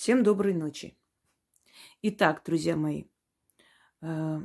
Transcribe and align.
Всем 0.00 0.22
доброй 0.22 0.54
ночи. 0.54 0.96
Итак, 2.00 2.42
друзья 2.46 2.74
мои, 2.74 3.04
э, 4.00 4.38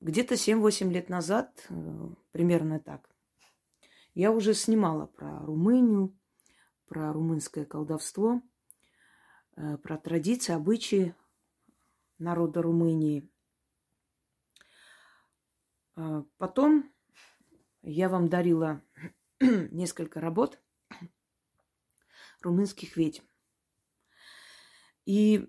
где-то 0.00 0.38
7-8 0.38 0.90
лет 0.90 1.10
назад, 1.10 1.66
э, 1.68 1.74
примерно 2.32 2.80
так, 2.80 3.14
я 4.14 4.32
уже 4.32 4.54
снимала 4.54 5.04
про 5.04 5.44
Румынию, 5.44 6.18
про 6.86 7.12
румынское 7.12 7.66
колдовство, 7.66 8.40
э, 9.56 9.76
про 9.76 9.98
традиции, 9.98 10.54
обычаи 10.54 11.14
народа 12.16 12.62
Румынии. 12.62 13.30
Потом 16.38 16.90
я 17.82 18.08
вам 18.08 18.30
дарила 18.30 18.80
несколько 19.40 20.22
работ 20.22 20.58
румынских 22.40 22.96
ведьм. 22.96 23.29
И 25.10 25.44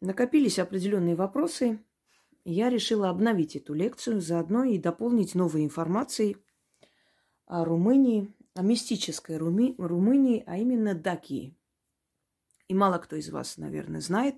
накопились 0.00 0.60
определенные 0.60 1.16
вопросы. 1.16 1.84
Я 2.44 2.70
решила 2.70 3.10
обновить 3.10 3.56
эту 3.56 3.74
лекцию 3.74 4.20
заодно 4.20 4.62
и 4.62 4.78
дополнить 4.78 5.34
новой 5.34 5.64
информацией 5.64 6.36
о 7.46 7.64
Румынии, 7.64 8.32
о 8.54 8.62
мистической 8.62 9.38
Руми, 9.38 9.74
Румынии, 9.76 10.44
а 10.46 10.56
именно 10.56 10.94
Дакии. 10.94 11.58
И 12.68 12.74
мало 12.74 12.98
кто 12.98 13.16
из 13.16 13.28
вас, 13.30 13.56
наверное, 13.56 14.00
знает, 14.00 14.36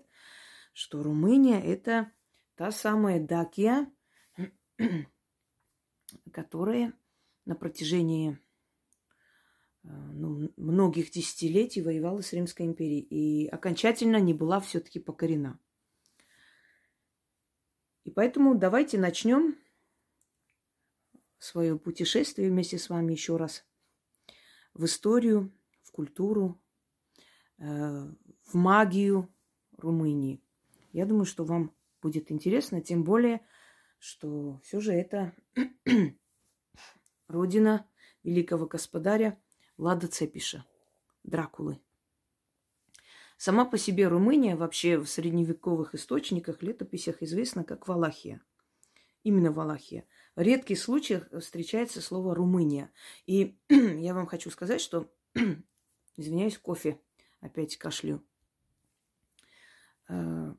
что 0.72 1.02
Румыния– 1.02 1.60
это 1.62 2.10
та 2.54 2.72
самая 2.72 3.20
Дакия, 3.20 3.92
которая 6.32 6.94
на 7.44 7.54
протяжении 7.54 8.38
ну, 9.84 10.52
многих 10.56 11.10
десятилетий 11.10 11.82
воевала 11.82 12.20
с 12.20 12.32
Римской 12.32 12.66
империей 12.66 13.00
и 13.00 13.48
окончательно 13.48 14.18
не 14.18 14.34
была 14.34 14.60
все-таки 14.60 15.00
покорена. 15.00 15.58
И 18.04 18.10
поэтому 18.10 18.56
давайте 18.56 18.98
начнем 18.98 19.56
свое 21.38 21.78
путешествие 21.78 22.50
вместе 22.50 22.78
с 22.78 22.88
вами 22.88 23.12
еще 23.12 23.36
раз 23.36 23.64
в 24.74 24.84
историю, 24.84 25.52
в 25.82 25.90
культуру, 25.90 26.60
э, 27.58 27.64
в 27.64 28.54
магию 28.54 29.28
Румынии. 29.76 30.40
Я 30.92 31.06
думаю, 31.06 31.24
что 31.24 31.44
вам 31.44 31.74
будет 32.00 32.30
интересно, 32.30 32.80
тем 32.80 33.02
более, 33.04 33.40
что 33.98 34.60
все 34.64 34.80
же 34.80 34.92
это 34.92 35.34
родина 37.28 37.86
великого 38.22 38.66
господаря 38.66 39.40
Лада 39.82 40.06
Цепиша, 40.06 40.64
Дракулы. 41.24 41.80
Сама 43.36 43.64
по 43.64 43.76
себе 43.76 44.06
Румыния 44.06 44.54
вообще 44.54 44.96
в 44.96 45.08
средневековых 45.08 45.96
источниках, 45.96 46.62
летописях 46.62 47.20
известна 47.20 47.64
как 47.64 47.88
Валахия. 47.88 48.40
Именно 49.24 49.50
Валахия. 49.50 50.04
В 50.36 50.40
редких 50.40 50.78
случаях 50.78 51.28
встречается 51.32 52.00
слово 52.00 52.32
Румыния. 52.32 52.92
И 53.26 53.58
я 53.68 54.14
вам 54.14 54.26
хочу 54.26 54.50
сказать, 54.50 54.80
что, 54.80 55.10
извиняюсь, 56.16 56.58
кофе 56.58 57.00
опять 57.40 57.76
кашлю. 57.76 58.22
Э, 60.08 60.54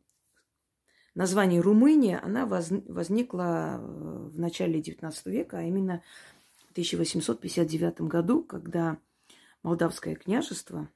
название 1.16 1.62
Румыния, 1.62 2.20
она 2.20 2.46
возникла 2.46 3.78
э, 3.78 4.28
в 4.34 4.38
начале 4.38 4.82
XIX 4.82 5.14
века, 5.28 5.60
а 5.60 5.64
именно 5.64 6.04
в 6.68 6.72
1859 6.72 8.02
году, 8.02 8.44
когда 8.44 9.00
Молдавское 9.64 10.16
княжество 10.16 10.90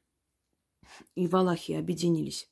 и 1.16 1.28
Валахия 1.28 1.80
объединились. 1.80 2.50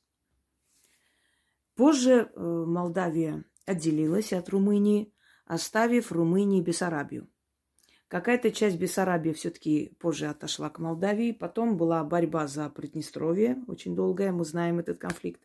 Позже 1.74 2.30
э, 2.34 2.40
Молдавия 2.40 3.44
отделилась 3.66 4.32
от 4.32 4.48
Румынии, 4.48 5.12
оставив 5.44 6.10
Румынии 6.10 6.62
Бессарабию. 6.62 7.28
Какая-то 8.08 8.50
часть 8.50 8.78
Бессарабии 8.78 9.32
все-таки 9.32 9.94
позже 9.98 10.26
отошла 10.28 10.70
к 10.70 10.78
Молдавии. 10.78 11.32
Потом 11.32 11.76
была 11.76 12.02
борьба 12.04 12.46
за 12.46 12.70
Приднестровье, 12.70 13.62
очень 13.66 13.94
долгая, 13.94 14.32
мы 14.32 14.44
знаем 14.44 14.78
этот 14.78 14.98
конфликт. 14.98 15.42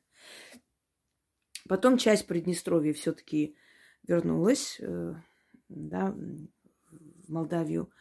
Потом 1.68 1.98
часть 1.98 2.28
Приднестровья 2.28 2.94
все-таки 2.94 3.58
вернулась 4.08 4.78
э, 4.80 5.16
да, 5.68 6.12
в 6.12 7.30
Молдавию, 7.30 7.92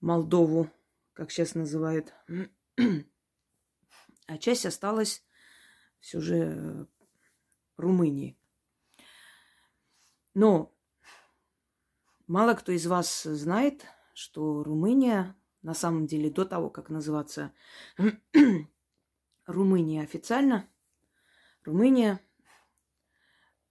Молдову 0.00 0.70
как 1.16 1.30
сейчас 1.30 1.54
называют. 1.54 2.14
А 4.28 4.38
часть 4.38 4.66
осталась 4.66 5.24
все 6.00 6.20
же 6.20 6.36
э, 6.36 6.86
Румынии. 7.76 8.36
Но 10.34 10.74
мало 12.26 12.54
кто 12.54 12.72
из 12.72 12.88
вас 12.88 13.22
знает, 13.22 13.86
что 14.14 14.64
Румыния 14.64 15.36
на 15.62 15.74
самом 15.74 16.08
деле 16.08 16.28
до 16.28 16.44
того, 16.44 16.70
как 16.70 16.90
называться 16.90 17.52
Румыния 19.46 20.02
официально, 20.02 20.68
Румыния 21.62 22.20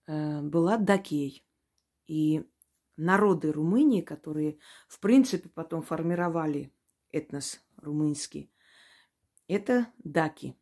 э, 0.08 0.42
была 0.42 0.78
Дакией. 0.78 1.46
И 2.08 2.50
народы 2.96 3.52
Румынии, 3.52 4.00
которые, 4.00 4.58
в 4.88 5.02
принципе, 5.02 5.50
потом 5.50 5.82
формировали 5.82 6.72
этнос 7.16 7.62
румынский, 7.78 8.52
это 9.48 9.88
даки. 10.04 10.56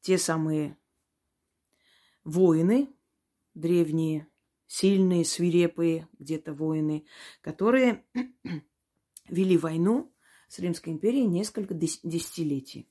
Те 0.00 0.18
самые 0.18 0.76
воины, 2.24 2.92
древние, 3.54 4.28
сильные, 4.66 5.24
свирепые 5.24 6.08
где-то 6.18 6.52
воины, 6.52 7.06
которые 7.40 8.04
вели 9.28 9.56
войну 9.56 10.14
с 10.48 10.58
Римской 10.58 10.92
империей 10.92 11.26
несколько 11.26 11.74
десятилетий. 11.74 12.90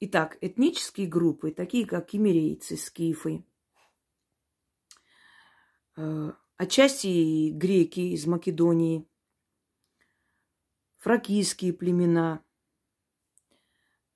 Итак, 0.00 0.38
этнические 0.40 1.06
группы, 1.06 1.50
такие 1.50 1.86
как 1.86 2.08
кемерейцы, 2.08 2.76
скифы, 2.76 3.44
э, 5.96 6.32
отчасти 6.60 7.52
греки 7.52 8.12
из 8.12 8.26
Македонии, 8.26 9.08
фракийские 10.98 11.72
племена. 11.72 12.44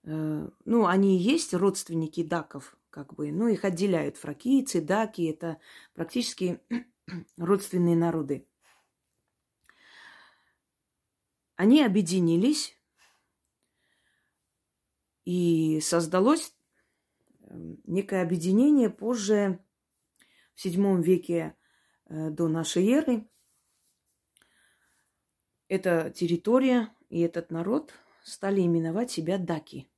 Э, 0.02 0.50
ну, 0.66 0.86
они 0.86 1.16
и 1.16 1.22
есть 1.22 1.54
родственники 1.54 2.22
даков, 2.22 2.76
как 2.90 3.14
бы, 3.14 3.32
но 3.32 3.48
их 3.48 3.64
отделяют 3.64 4.18
фракийцы, 4.18 4.82
даки, 4.82 5.22
это 5.22 5.58
практически 5.94 6.60
родственные 7.38 7.96
народы. 7.96 8.46
Они 11.56 11.82
объединились, 11.82 12.78
и 15.24 15.80
создалось 15.80 16.54
э, 17.40 17.74
некое 17.84 18.20
объединение 18.20 18.90
позже, 18.90 19.64
в 20.54 20.62
VII 20.62 21.00
веке 21.02 21.56
до 22.08 22.48
нашей 22.48 22.88
эры. 22.90 23.28
Эта 25.68 26.10
территория 26.10 26.94
и 27.08 27.20
этот 27.20 27.50
народ 27.50 27.92
стали 28.22 28.60
именовать 28.60 29.10
себя 29.10 29.38
даки. 29.38 29.88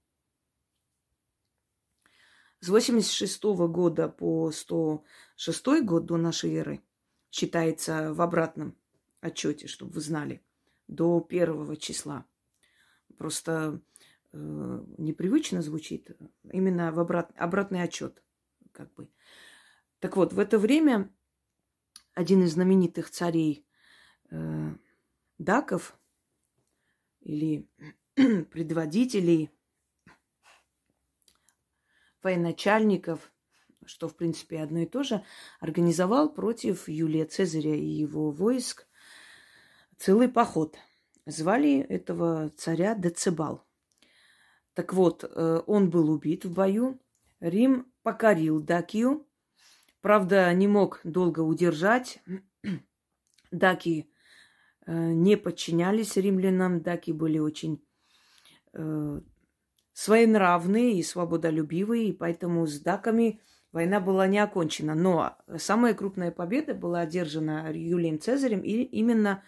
С 2.60 2.68
86 2.68 3.42
года 3.68 4.08
по 4.08 4.50
106 4.50 5.82
год 5.82 6.06
до 6.06 6.16
нашей 6.16 6.54
эры 6.54 6.82
считается 7.30 8.14
в 8.14 8.20
обратном 8.20 8.76
отчете, 9.20 9.66
чтобы 9.66 9.92
вы 9.92 10.00
знали, 10.00 10.42
до 10.88 11.20
первого 11.20 11.76
числа. 11.76 12.26
Просто 13.18 13.80
э, 14.32 14.84
непривычно 14.98 15.62
звучит, 15.62 16.16
именно 16.50 16.92
в 16.92 17.00
обрат, 17.00 17.30
обратный 17.36 17.82
отчет, 17.82 18.22
как 18.72 18.92
бы. 18.94 19.08
Так 19.98 20.16
вот, 20.16 20.32
в 20.32 20.38
это 20.38 20.58
время 20.58 21.12
один 22.16 22.42
из 22.42 22.54
знаменитых 22.54 23.10
царей 23.10 23.66
э, 24.30 24.74
даков 25.36 25.98
или 27.20 27.68
предводителей, 28.14 29.50
военачальников, 32.22 33.30
что, 33.84 34.08
в 34.08 34.16
принципе, 34.16 34.62
одно 34.62 34.80
и 34.80 34.86
то 34.86 35.02
же, 35.02 35.22
организовал 35.60 36.32
против 36.32 36.88
Юлия 36.88 37.26
Цезаря 37.26 37.76
и 37.76 37.84
его 37.84 38.30
войск 38.30 38.88
целый 39.98 40.28
поход. 40.28 40.78
Звали 41.26 41.80
этого 41.80 42.48
царя 42.56 42.94
Децибал. 42.94 43.62
Так 44.72 44.94
вот, 44.94 45.22
э, 45.22 45.62
он 45.66 45.90
был 45.90 46.10
убит 46.10 46.46
в 46.46 46.52
бою. 46.52 46.98
Рим 47.40 47.92
покорил 48.02 48.60
Дакию, 48.60 49.25
Правда, 50.06 50.54
не 50.54 50.68
мог 50.68 51.00
долго 51.02 51.40
удержать. 51.40 52.22
Даки 53.50 54.08
не 54.86 55.36
подчинялись 55.36 56.16
римлянам. 56.16 56.80
Даки 56.80 57.10
были 57.10 57.40
очень 57.40 57.84
своенравные 59.92 60.92
и 60.92 61.02
свободолюбивые, 61.02 62.10
и 62.10 62.12
поэтому 62.12 62.68
с 62.68 62.78
даками 62.78 63.40
война 63.72 63.98
была 63.98 64.28
не 64.28 64.38
окончена. 64.38 64.94
Но 64.94 65.38
самая 65.56 65.92
крупная 65.92 66.30
победа 66.30 66.74
была 66.74 67.00
одержана 67.00 67.72
Юлием 67.72 68.20
Цезарем 68.20 68.60
и 68.60 68.82
именно 68.82 69.42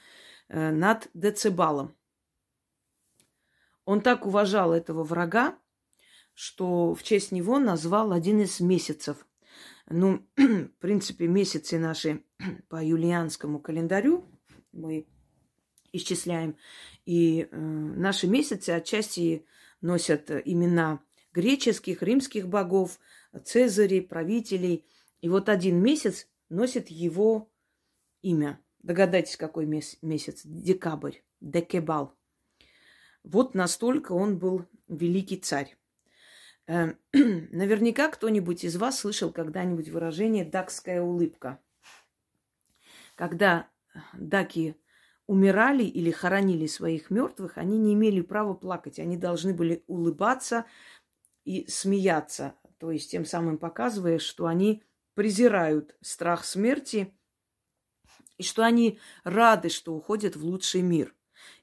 над 0.49 1.08
Децибалом. 1.14 1.94
Он 3.84 4.00
так 4.00 4.26
уважал 4.26 4.72
этого 4.72 5.04
врага, 5.04 5.56
что 6.34 6.96
в 6.96 7.04
честь 7.04 7.31
него 7.31 7.61
назвал 7.61 8.11
один 8.11 8.40
из 8.40 8.58
месяцев. 8.58 9.27
Ну, 9.90 10.23
в 10.37 10.69
принципе, 10.81 11.26
месяцы 11.26 11.79
наши 11.79 12.23
по 12.69 12.85
юлианскому 12.85 13.58
календарю 13.58 14.26
мы 14.73 15.06
исчисляем. 15.93 16.56
И 17.06 17.49
э, 17.50 17.56
наши 17.58 18.26
месяцы 18.26 18.70
отчасти 18.70 19.46
носят 19.81 20.31
имена 20.44 21.00
греческих, 21.32 22.02
римских 22.02 22.49
богов, 22.49 22.99
цезарей, 23.44 24.02
правителей. 24.02 24.85
И 25.23 25.29
вот 25.29 25.49
один 25.49 25.82
месяц 25.82 26.29
носит 26.50 26.88
его 26.88 27.50
имя. 28.20 28.61
Догадайтесь, 28.82 29.37
какой 29.37 29.67
месяц? 29.67 30.43
Декабрь, 30.44 31.17
Декебал. 31.40 32.14
Вот 33.25 33.55
настолько 33.55 34.12
он 34.12 34.38
был 34.38 34.67
великий 34.87 35.38
царь. 35.38 35.77
Эм, 36.69 36.99
наверняка 37.12 38.09
кто-нибудь 38.09 38.62
из 38.62 38.76
вас 38.76 39.00
слышал 39.00 39.32
когда-нибудь 39.32 39.88
выражение 39.88 40.44
«дакская 40.44 41.00
улыбка». 41.00 41.59
Когда 43.17 43.69
даки 44.12 44.76
умирали 45.26 45.82
или 45.85 46.11
хоронили 46.11 46.67
своих 46.67 47.11
мертвых, 47.11 47.56
они 47.56 47.79
не 47.79 47.94
имели 47.94 48.20
права 48.20 48.53
плакать. 48.53 48.99
Они 48.99 49.17
должны 49.17 49.55
были 49.55 49.82
улыбаться 49.87 50.67
и 51.44 51.67
смеяться, 51.69 52.55
то 52.76 52.91
есть 52.91 53.11
тем 53.11 53.25
самым 53.25 53.56
показывая, 53.56 54.19
что 54.19 54.47
они 54.47 54.82
презирают 55.14 55.97
страх 56.03 56.44
смерти 56.44 57.14
и 58.37 58.43
что 58.43 58.62
они 58.62 59.00
рады, 59.25 59.71
что 59.71 59.94
уходят 59.94 60.37
в 60.37 60.44
лучший 60.44 60.82
мир. 60.82 61.14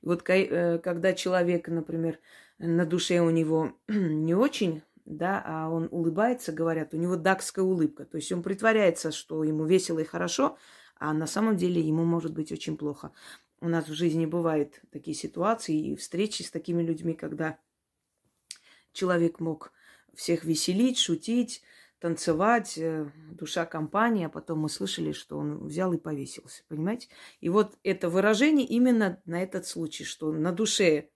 И 0.01 0.07
вот 0.07 0.27
э, 0.27 0.79
когда 0.79 1.13
человек, 1.13 1.67
например, 1.67 2.19
на 2.57 2.85
душе 2.85 3.19
у 3.19 3.29
него 3.29 3.73
не 3.87 4.33
очень, 4.33 4.81
да, 5.05 5.41
а 5.45 5.69
он 5.69 5.87
улыбается, 5.91 6.51
говорят, 6.51 6.93
у 6.93 6.97
него 6.97 7.15
дакская 7.15 7.63
улыбка. 7.63 8.05
То 8.05 8.17
есть 8.17 8.31
он 8.31 8.43
притворяется, 8.43 9.11
что 9.11 9.43
ему 9.43 9.65
весело 9.65 9.99
и 9.99 10.03
хорошо, 10.03 10.57
а 10.97 11.13
на 11.13 11.27
самом 11.27 11.57
деле 11.57 11.81
ему 11.81 12.03
может 12.03 12.33
быть 12.33 12.51
очень 12.51 12.77
плохо. 12.77 13.11
У 13.61 13.69
нас 13.69 13.87
в 13.87 13.93
жизни 13.93 14.25
бывают 14.25 14.81
такие 14.91 15.15
ситуации 15.15 15.91
и 15.91 15.95
встречи 15.95 16.41
с 16.41 16.51
такими 16.51 16.81
людьми, 16.81 17.13
когда 17.13 17.57
человек 18.91 19.39
мог 19.39 19.71
всех 20.13 20.43
веселить, 20.43 20.99
шутить, 20.99 21.61
танцевать, 21.99 22.77
э, 22.77 23.09
душа 23.31 23.65
компании, 23.65 24.25
а 24.25 24.29
потом 24.29 24.59
мы 24.59 24.69
слышали, 24.69 25.11
что 25.11 25.37
он 25.37 25.65
взял 25.65 25.93
и 25.93 25.97
повесился, 25.97 26.63
понимаете? 26.67 27.09
И 27.41 27.49
вот 27.49 27.77
это 27.83 28.09
выражение 28.09 28.67
именно 28.67 29.21
на 29.25 29.41
этот 29.41 29.65
случай, 29.65 30.03
что 30.03 30.31
на 30.31 30.51
душе 30.51 31.09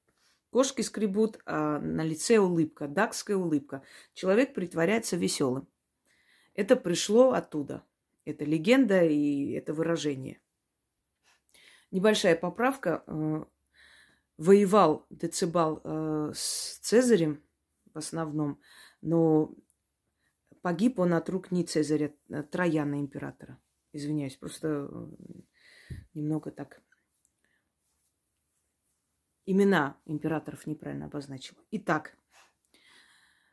кошки 0.52 0.82
скребут, 0.82 1.40
а 1.46 1.80
на 1.80 2.04
лице 2.04 2.40
улыбка, 2.40 2.88
дакская 2.88 3.38
улыбка. 3.38 3.84
Человек 4.14 4.54
притворяется 4.54 5.16
веселым. 5.16 5.68
Это 6.54 6.76
пришло 6.76 7.34
оттуда. 7.34 7.84
Это 8.26 8.46
легенда 8.46 9.04
и 9.04 9.52
это 9.52 9.74
выражение. 9.74 10.42
Небольшая 11.92 12.36
поправка. 12.36 13.04
Э, 13.08 13.46
воевал 14.38 15.06
Децибал 15.10 15.82
э, 15.84 16.32
с 16.34 16.80
Цезарем 16.80 17.44
в 17.94 17.98
основном, 17.98 18.60
но 19.02 19.54
погиб 20.62 21.00
он 21.00 21.14
от 21.14 21.30
рук 21.30 21.52
не 21.52 21.64
Цезаря, 21.64 22.14
а 22.32 22.44
Трояна 22.44 23.02
императора. 23.02 23.60
Извиняюсь, 23.92 24.38
просто 24.38 24.88
э, 24.90 25.96
немного 26.14 26.52
так 26.52 26.82
имена 29.52 29.98
императоров 30.06 30.68
неправильно 30.68 31.06
обозначила. 31.06 31.58
Итак, 31.72 32.16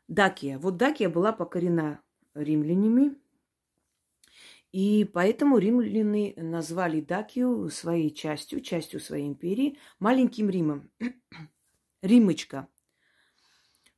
Дакия. 0.07 0.59
Вот 0.59 0.77
Дакия 0.77 1.09
была 1.09 1.33
покорена 1.33 2.01
римлянами, 2.35 3.15
и 4.71 5.09
поэтому 5.11 5.57
римляне 5.57 6.33
назвали 6.37 7.01
Дакию 7.01 7.69
своей 7.69 8.13
частью, 8.13 8.61
частью 8.61 8.99
своей 8.99 9.27
империи, 9.27 9.79
маленьким 9.97 10.49
Римом. 10.49 10.91
Римочка. 12.03 12.67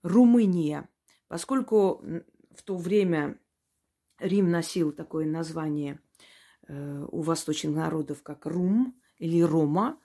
Румыния. 0.01 0.87
Поскольку 1.27 2.01
в 2.51 2.63
то 2.63 2.77
время 2.77 3.37
Рим 4.19 4.49
носил 4.49 4.93
такое 4.93 5.25
название 5.25 5.99
э, 6.67 7.05
у 7.11 7.21
восточных 7.21 7.75
народов, 7.75 8.23
как 8.23 8.45
Рум 8.45 8.97
или 9.17 9.41
Рома, 9.41 9.99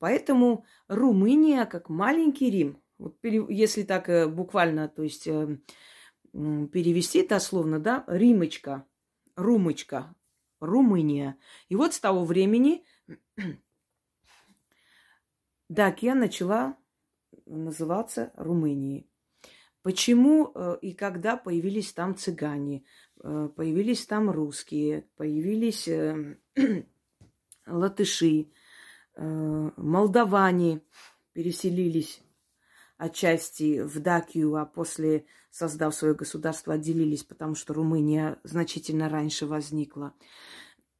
поэтому 0.00 0.64
Румыния 0.88 1.66
как 1.66 1.88
маленький 1.88 2.50
Рим. 2.50 2.82
Вот 2.98 3.16
если 3.22 3.84
так 3.84 4.08
э, 4.08 4.26
буквально, 4.26 4.88
то 4.88 5.02
есть 5.02 5.28
э, 5.28 5.58
перевести 6.32 7.26
дословно, 7.26 7.78
да, 7.78 8.04
Римочка, 8.08 8.84
Румочка, 9.36 10.14
Румыния. 10.58 11.38
И 11.68 11.76
вот 11.76 11.94
с 11.94 12.00
того 12.00 12.24
времени 12.24 12.84
Дакия 15.68 16.14
начала 16.14 16.76
называться 17.46 18.32
Румынией. 18.36 19.08
Почему 19.82 20.52
э, 20.54 20.78
и 20.82 20.92
когда 20.92 21.36
появились 21.36 21.92
там 21.92 22.16
цыгане, 22.16 22.84
появились 23.22 24.06
там 24.06 24.30
русские, 24.30 25.06
появились 25.16 25.88
латыши, 27.66 28.50
молдаване 29.16 30.82
переселились 31.32 32.22
отчасти 32.96 33.80
в 33.82 33.98
Дакию, 34.00 34.56
а 34.56 34.66
после, 34.66 35.24
создав 35.50 35.94
свое 35.94 36.14
государство, 36.14 36.74
отделились, 36.74 37.24
потому 37.24 37.54
что 37.54 37.72
Румыния 37.72 38.38
значительно 38.44 39.08
раньше 39.08 39.46
возникла. 39.46 40.12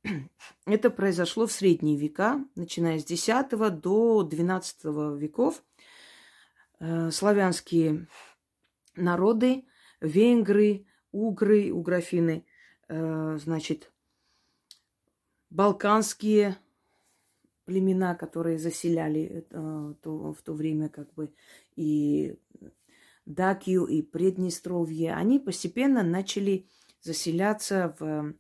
Это 0.67 0.91
произошло 0.91 1.47
в 1.47 1.53
средние 1.53 1.99
века, 1.99 2.45
начиная 2.55 2.99
с 2.99 3.11
X 3.11 3.27
до 3.83 4.27
XII 4.27 5.19
веков. 5.19 5.63
Славянские 7.11 8.09
народы, 8.97 9.67
венгры, 10.01 10.87
угры, 11.13 11.71
угрофины, 11.73 12.47
э, 12.89 13.39
значит, 13.39 13.93
балканские 15.51 16.57
племена, 17.65 18.15
которые 18.15 18.59
заселяли 18.59 19.47
э, 19.51 19.95
то, 20.03 20.33
в 20.33 20.43
то 20.43 20.53
время 20.53 20.89
как 20.89 21.13
бы 21.15 21.33
и 21.77 22.37
Дакию, 23.27 23.87
и 23.87 24.03
Преднестровье, 24.03 25.15
они 25.15 25.39
постепенно 25.39 26.03
начали 26.03 26.67
заселяться 27.01 27.95
в 27.99 28.35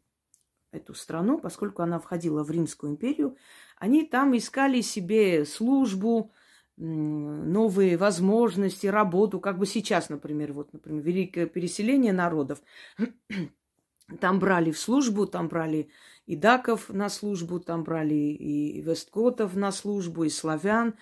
эту 0.72 0.94
страну, 0.94 1.38
поскольку 1.38 1.82
она 1.82 1.98
входила 1.98 2.44
в 2.44 2.50
Римскую 2.50 2.92
империю. 2.92 3.36
Они 3.76 4.04
там 4.04 4.36
искали 4.36 4.80
себе 4.80 5.44
службу, 5.44 6.32
новые 6.76 7.98
возможности, 7.98 8.86
работу, 8.86 9.38
как 9.38 9.58
бы 9.58 9.66
сейчас, 9.66 10.08
например, 10.08 10.52
вот, 10.54 10.72
например, 10.72 11.02
великое 11.02 11.46
переселение 11.46 12.12
народов. 12.12 12.62
Там 14.20 14.40
брали 14.40 14.72
в 14.72 14.78
службу, 14.78 15.26
там 15.26 15.48
брали 15.48 15.88
и 16.30 16.36
даков 16.36 16.90
на 16.90 17.08
службу, 17.08 17.58
там 17.58 17.82
брали 17.82 18.14
и 18.14 18.80
весткотов 18.82 19.56
на 19.56 19.72
службу, 19.72 20.22
и 20.22 20.28
славян. 20.28 20.94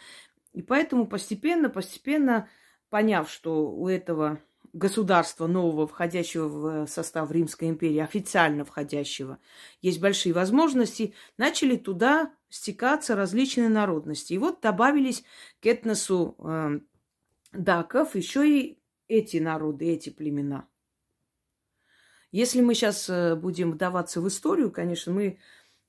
И 0.54 0.62
поэтому 0.62 1.06
постепенно, 1.06 1.68
постепенно, 1.68 2.48
поняв, 2.88 3.28
что 3.30 3.70
у 3.70 3.88
этого 3.88 4.40
государства 4.72 5.46
нового, 5.46 5.86
входящего 5.86 6.48
в 6.48 6.86
состав 6.86 7.30
Римской 7.30 7.68
империи, 7.68 7.98
официально 7.98 8.64
входящего, 8.64 9.38
есть 9.82 10.00
большие 10.00 10.32
возможности, 10.32 11.12
начали 11.36 11.76
туда 11.76 12.32
стекаться 12.48 13.14
различные 13.14 13.68
народности. 13.68 14.32
И 14.32 14.38
вот 14.38 14.62
добавились 14.62 15.24
к 15.60 15.66
этносу 15.66 16.36
э, 16.38 16.80
даков 17.52 18.16
еще 18.16 18.48
и 18.48 18.78
эти 19.08 19.36
народы, 19.36 19.92
эти 19.92 20.08
племена. 20.08 20.66
Если 22.30 22.60
мы 22.60 22.74
сейчас 22.74 23.08
э, 23.08 23.36
будем 23.36 23.72
вдаваться 23.72 24.20
в 24.20 24.28
историю, 24.28 24.70
конечно, 24.70 25.12
мы 25.12 25.38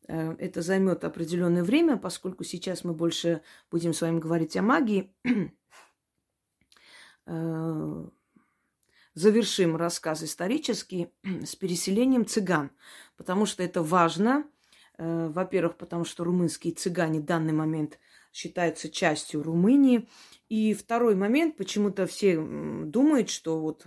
э, 0.07 0.35
это 0.39 0.61
займет 0.61 1.03
определенное 1.03 1.63
время, 1.63 1.97
поскольку 1.97 2.43
сейчас 2.45 2.83
мы 2.83 2.93
больше 2.93 3.41
будем 3.69 3.93
с 3.93 4.01
вами 4.01 4.19
говорить 4.19 4.55
о 4.57 4.61
магии. 4.61 5.13
Э, 7.31 8.07
завершим 9.13 9.75
рассказ 9.75 10.23
исторический 10.23 11.09
с 11.45 11.55
переселением 11.55 12.25
цыган, 12.25 12.71
потому 13.17 13.45
что 13.45 13.61
это 13.61 13.83
важно. 13.83 14.45
Во-первых, 14.97 15.77
потому 15.77 16.05
что 16.05 16.23
румынские 16.23 16.73
цыгане 16.73 17.19
в 17.19 17.25
данный 17.25 17.53
момент 17.53 17.99
считаются 18.33 18.89
частью 18.89 19.43
Румынии. 19.43 20.09
И 20.49 20.73
второй 20.73 21.15
момент, 21.15 21.55
почему-то 21.55 22.07
все 22.07 22.35
думают, 22.39 23.29
что 23.29 23.59
вот 23.59 23.85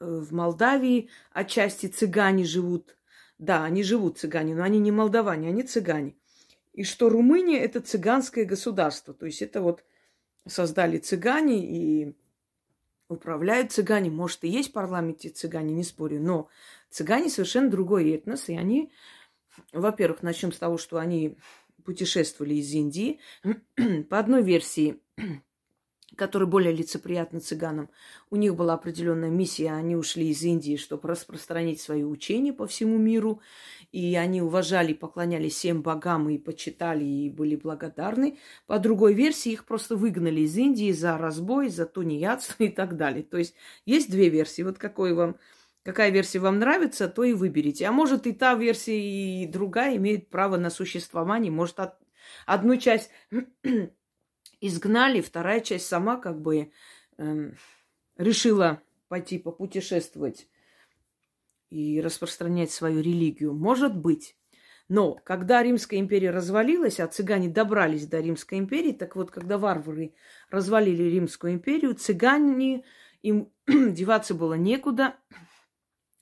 в 0.00 0.32
Молдавии 0.32 1.08
отчасти 1.32 1.86
цыгане 1.86 2.44
живут. 2.44 2.96
Да, 3.38 3.64
они 3.64 3.82
живут 3.82 4.18
цыгане, 4.18 4.54
но 4.54 4.62
они 4.62 4.78
не 4.78 4.90
молдаване, 4.90 5.48
они 5.48 5.62
цыгане. 5.62 6.16
И 6.72 6.84
что 6.84 7.08
Румыния 7.08 7.58
это 7.58 7.80
цыганское 7.80 8.44
государство. 8.44 9.14
То 9.14 9.26
есть 9.26 9.42
это 9.42 9.60
вот 9.60 9.84
создали 10.46 10.98
цыгане 10.98 11.64
и 11.66 12.16
управляют 13.08 13.72
цыгане. 13.72 14.10
Может, 14.10 14.44
и 14.44 14.48
есть 14.48 14.70
в 14.70 14.72
парламенте 14.72 15.28
цыгане, 15.28 15.74
не 15.74 15.84
спорю, 15.84 16.20
но 16.20 16.48
цыгане 16.90 17.28
совершенно 17.30 17.70
другой 17.70 18.10
этнос, 18.10 18.48
и 18.48 18.56
они, 18.56 18.92
во-первых, 19.72 20.22
начнем 20.22 20.52
с 20.52 20.58
того, 20.58 20.78
что 20.78 20.98
они 20.98 21.36
путешествовали 21.84 22.54
из 22.54 22.72
Индии. 22.72 23.20
По 24.10 24.18
одной 24.18 24.42
версии, 24.42 25.00
которая 26.16 26.48
более 26.48 26.72
лицеприятна 26.72 27.40
цыганам, 27.40 27.88
у 28.30 28.36
них 28.36 28.56
была 28.56 28.74
определенная 28.74 29.30
миссия. 29.30 29.72
Они 29.72 29.94
ушли 29.94 30.28
из 30.30 30.42
Индии, 30.42 30.76
чтобы 30.76 31.08
распространить 31.08 31.80
свои 31.80 32.02
учения 32.02 32.52
по 32.52 32.66
всему 32.66 32.98
миру. 32.98 33.40
И 33.92 34.16
они 34.16 34.42
уважали, 34.42 34.92
поклонялись 34.92 35.54
всем 35.54 35.82
богам 35.82 36.28
и 36.28 36.38
почитали, 36.38 37.04
и 37.04 37.30
были 37.30 37.56
благодарны. 37.56 38.38
По 38.66 38.78
другой 38.78 39.14
версии, 39.14 39.52
их 39.52 39.64
просто 39.64 39.96
выгнали 39.96 40.40
из 40.40 40.56
Индии 40.56 40.92
за 40.92 41.16
разбой, 41.18 41.68
за 41.68 41.86
тунеядство 41.86 42.64
и 42.64 42.68
так 42.68 42.96
далее. 42.96 43.22
То 43.22 43.38
есть 43.38 43.54
есть 43.84 44.10
две 44.10 44.28
версии. 44.28 44.62
Вот 44.62 44.78
какой 44.78 45.14
вам 45.14 45.36
какая 45.86 46.10
версия 46.10 46.40
вам 46.40 46.58
нравится, 46.58 47.08
то 47.08 47.22
и 47.22 47.32
выберите. 47.32 47.86
А 47.86 47.92
может 47.92 48.26
и 48.26 48.32
та 48.32 48.54
версия, 48.54 48.98
и 48.98 49.46
другая 49.46 49.96
имеет 49.96 50.28
право 50.30 50.56
на 50.56 50.68
существование. 50.68 51.52
Может, 51.52 51.78
от... 51.78 51.94
одну 52.44 52.76
часть 52.76 53.10
изгнали, 54.60 55.20
вторая 55.20 55.60
часть 55.60 55.86
сама 55.86 56.16
как 56.16 56.40
бы 56.40 56.70
э, 57.18 57.50
решила 58.16 58.82
пойти 59.08 59.38
попутешествовать 59.38 60.48
и 61.70 62.00
распространять 62.00 62.70
свою 62.70 63.00
религию. 63.00 63.54
Может 63.54 63.96
быть. 63.96 64.36
Но 64.88 65.14
когда 65.14 65.62
Римская 65.62 65.98
империя 65.98 66.30
развалилась, 66.30 67.00
а 67.00 67.08
цыгане 67.08 67.48
добрались 67.48 68.06
до 68.06 68.20
Римской 68.20 68.58
империи, 68.58 68.92
так 68.92 69.16
вот, 69.16 69.32
когда 69.32 69.58
варвары 69.58 70.14
развалили 70.48 71.02
Римскую 71.02 71.54
империю, 71.54 71.94
цыгане, 71.94 72.84
им 73.22 73.50
деваться 73.66 74.34
было 74.34 74.54
некуда, 74.54 75.16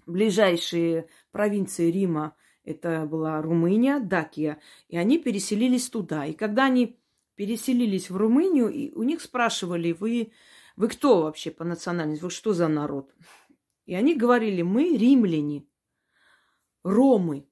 ближайшие 0.06 1.08
провинции 1.30 1.90
Рима 1.90 2.36
это 2.64 3.04
была 3.04 3.42
Румыния, 3.42 4.00
Дакия, 4.00 4.58
и 4.88 4.96
они 4.96 5.18
переселились 5.18 5.90
туда. 5.90 6.24
И 6.24 6.32
когда 6.32 6.64
они 6.64 6.98
переселились 7.36 8.10
в 8.10 8.16
Румынию, 8.16 8.68
и 8.68 8.92
у 8.92 9.02
них 9.02 9.20
спрашивали, 9.20 9.92
вы, 9.92 10.32
вы 10.76 10.88
кто 10.88 11.22
вообще 11.22 11.50
по 11.50 11.64
национальности, 11.64 12.22
вы 12.22 12.30
что 12.30 12.52
за 12.52 12.68
народ? 12.68 13.14
И 13.86 13.94
они 13.94 14.14
говорили, 14.14 14.62
мы 14.62 14.96
римляне, 14.96 15.66
ромы. 16.82 17.46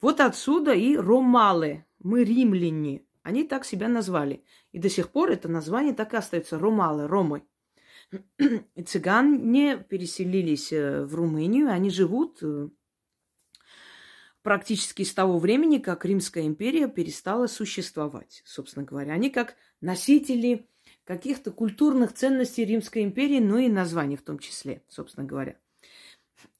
Вот 0.00 0.20
отсюда 0.20 0.72
и 0.72 0.96
ромалы, 0.96 1.86
мы 1.98 2.24
римляне. 2.24 3.04
Они 3.22 3.44
так 3.44 3.64
себя 3.64 3.88
назвали. 3.88 4.44
И 4.72 4.78
до 4.78 4.88
сих 4.88 5.10
пор 5.10 5.30
это 5.30 5.48
название 5.48 5.94
так 5.94 6.12
и 6.12 6.16
остается, 6.16 6.58
ромалы, 6.58 7.06
ромы. 7.06 7.44
цыгане 8.86 9.78
переселились 9.78 10.72
э, 10.72 11.04
в 11.04 11.14
Румынию, 11.14 11.70
они 11.70 11.88
живут 11.88 12.38
э, 12.42 12.68
практически 14.42 15.02
с 15.04 15.14
того 15.14 15.38
времени, 15.38 15.78
как 15.78 16.04
Римская 16.04 16.44
империя 16.46 16.88
перестала 16.88 17.46
существовать, 17.46 18.42
собственно 18.44 18.84
говоря. 18.84 19.12
Они 19.12 19.30
как 19.30 19.56
носители 19.80 20.66
каких-то 21.04 21.50
культурных 21.50 22.12
ценностей 22.12 22.64
Римской 22.64 23.02
империи, 23.02 23.40
ну 23.40 23.58
и 23.58 23.68
названий 23.68 24.16
в 24.16 24.22
том 24.22 24.38
числе, 24.38 24.82
собственно 24.88 25.26
говоря. 25.26 25.56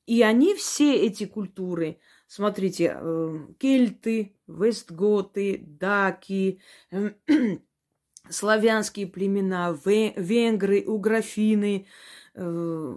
И 0.07 0.23
они 0.23 0.55
все 0.55 0.95
эти 0.97 1.27
культуры, 1.27 1.99
смотрите, 2.27 2.97
э, 2.97 3.39
кельты, 3.59 4.37
вестготы, 4.47 5.63
даки, 5.65 6.61
славянские 8.29 9.07
племена, 9.07 9.77
венгры, 9.85 10.83
уграфины, 10.83 11.87
э, 12.35 12.97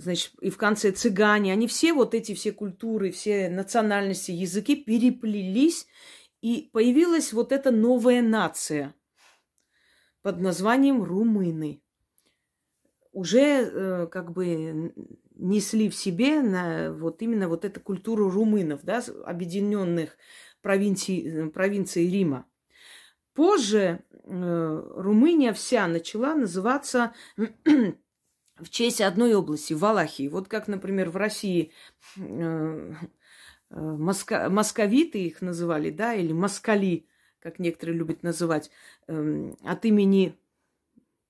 значит, 0.00 0.32
и 0.40 0.50
в 0.50 0.56
конце 0.56 0.92
цыгане, 0.92 1.52
они 1.52 1.66
все 1.66 1.92
вот 1.92 2.14
эти 2.14 2.34
все 2.34 2.52
культуры, 2.52 3.10
все 3.10 3.48
национальности, 3.48 4.30
языки 4.30 4.76
переплелись, 4.76 5.86
и 6.40 6.70
появилась 6.72 7.32
вот 7.32 7.52
эта 7.52 7.70
новая 7.70 8.22
нация 8.22 8.94
под 10.22 10.40
названием 10.40 11.02
румыны. 11.02 11.82
Уже 13.12 13.40
э, 13.40 14.06
как 14.06 14.32
бы 14.32 14.92
несли 15.34 15.90
в 15.90 15.94
себе 15.94 16.40
на, 16.40 16.92
вот 16.92 17.22
именно 17.22 17.48
вот 17.48 17.64
эту 17.64 17.80
культуру 17.80 18.30
румынов, 18.30 18.84
да, 18.84 19.02
объединенных 19.24 20.16
провинций, 20.62 21.26
э, 21.26 21.50
провинций 21.50 22.08
Рима. 22.08 22.46
Позже 23.34 24.04
э, 24.10 24.82
Румыния 24.96 25.52
вся 25.52 25.86
начала 25.88 26.34
называться 26.34 27.12
в 28.62 28.70
честь 28.70 29.00
одной 29.00 29.34
области, 29.34 29.72
Валахии. 29.74 30.28
Вот 30.28 30.48
как, 30.48 30.68
например, 30.68 31.10
в 31.10 31.16
России 31.16 31.72
э, 32.16 32.94
э, 33.70 33.80
московиты 33.80 35.24
их 35.24 35.42
называли, 35.42 35.90
да, 35.90 36.14
или 36.14 36.32
москали, 36.32 37.06
как 37.40 37.58
некоторые 37.58 37.96
любят 37.96 38.22
называть, 38.22 38.70
э, 39.06 39.52
от 39.64 39.84
имени 39.84 40.38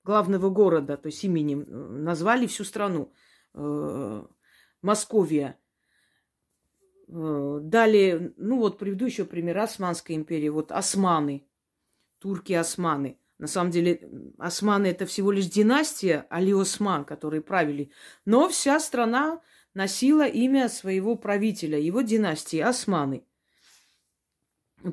главного 0.03 0.49
города, 0.49 0.97
то 0.97 1.07
есть 1.07 1.23
именем, 1.23 1.61
э, 1.61 1.65
назвали 1.73 2.47
всю 2.47 2.63
страну. 2.63 3.11
Э, 3.53 4.23
Московия. 4.81 5.57
Э, 7.07 7.59
далее, 7.61 8.33
ну 8.37 8.57
вот 8.57 8.79
приведу 8.79 9.05
еще 9.05 9.25
пример 9.25 9.59
Османской 9.59 10.15
империи. 10.15 10.49
Вот 10.49 10.71
османы, 10.71 11.45
турки-османы. 12.19 13.17
На 13.41 13.47
самом 13.47 13.71
деле, 13.71 14.07
османы 14.37 14.85
это 14.85 15.07
всего 15.07 15.31
лишь 15.31 15.47
династия 15.47 16.27
Али 16.29 16.53
Осман, 16.53 17.03
которые 17.05 17.41
правили. 17.41 17.89
Но 18.23 18.47
вся 18.47 18.79
страна 18.79 19.41
носила 19.73 20.27
имя 20.27 20.69
своего 20.69 21.15
правителя, 21.15 21.79
его 21.79 22.01
династии 22.01 22.59
Османы. 22.59 23.25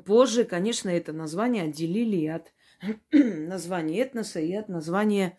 Позже, 0.06 0.44
конечно, 0.44 0.88
это 0.88 1.12
название 1.12 1.64
отделили 1.64 2.24
от 2.24 2.54
названия 3.12 4.00
этноса 4.00 4.40
и 4.40 4.54
от 4.54 4.70
названия 4.70 5.38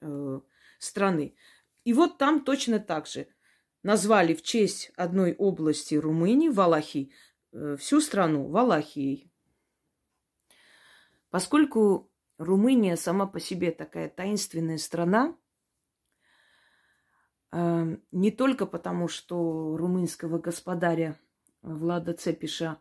э, 0.00 0.40
страны. 0.80 1.36
И 1.84 1.92
вот 1.92 2.18
там 2.18 2.44
точно 2.44 2.80
так 2.80 3.06
же 3.06 3.28
назвали 3.84 4.34
в 4.34 4.42
честь 4.42 4.90
одной 4.96 5.34
области 5.34 5.94
Румынии, 5.94 6.48
Валахии, 6.48 7.12
э, 7.52 7.76
всю 7.78 8.00
страну 8.00 8.48
Валахией. 8.48 9.30
Поскольку 11.30 12.11
Румыния 12.38 12.96
сама 12.96 13.26
по 13.26 13.40
себе 13.40 13.70
такая 13.70 14.08
таинственная 14.08 14.78
страна, 14.78 15.36
э, 17.52 17.96
не 18.10 18.30
только 18.30 18.66
потому, 18.66 19.08
что 19.08 19.76
румынского 19.76 20.38
господаря 20.38 21.18
Влада 21.62 22.12
Цепиша 22.12 22.80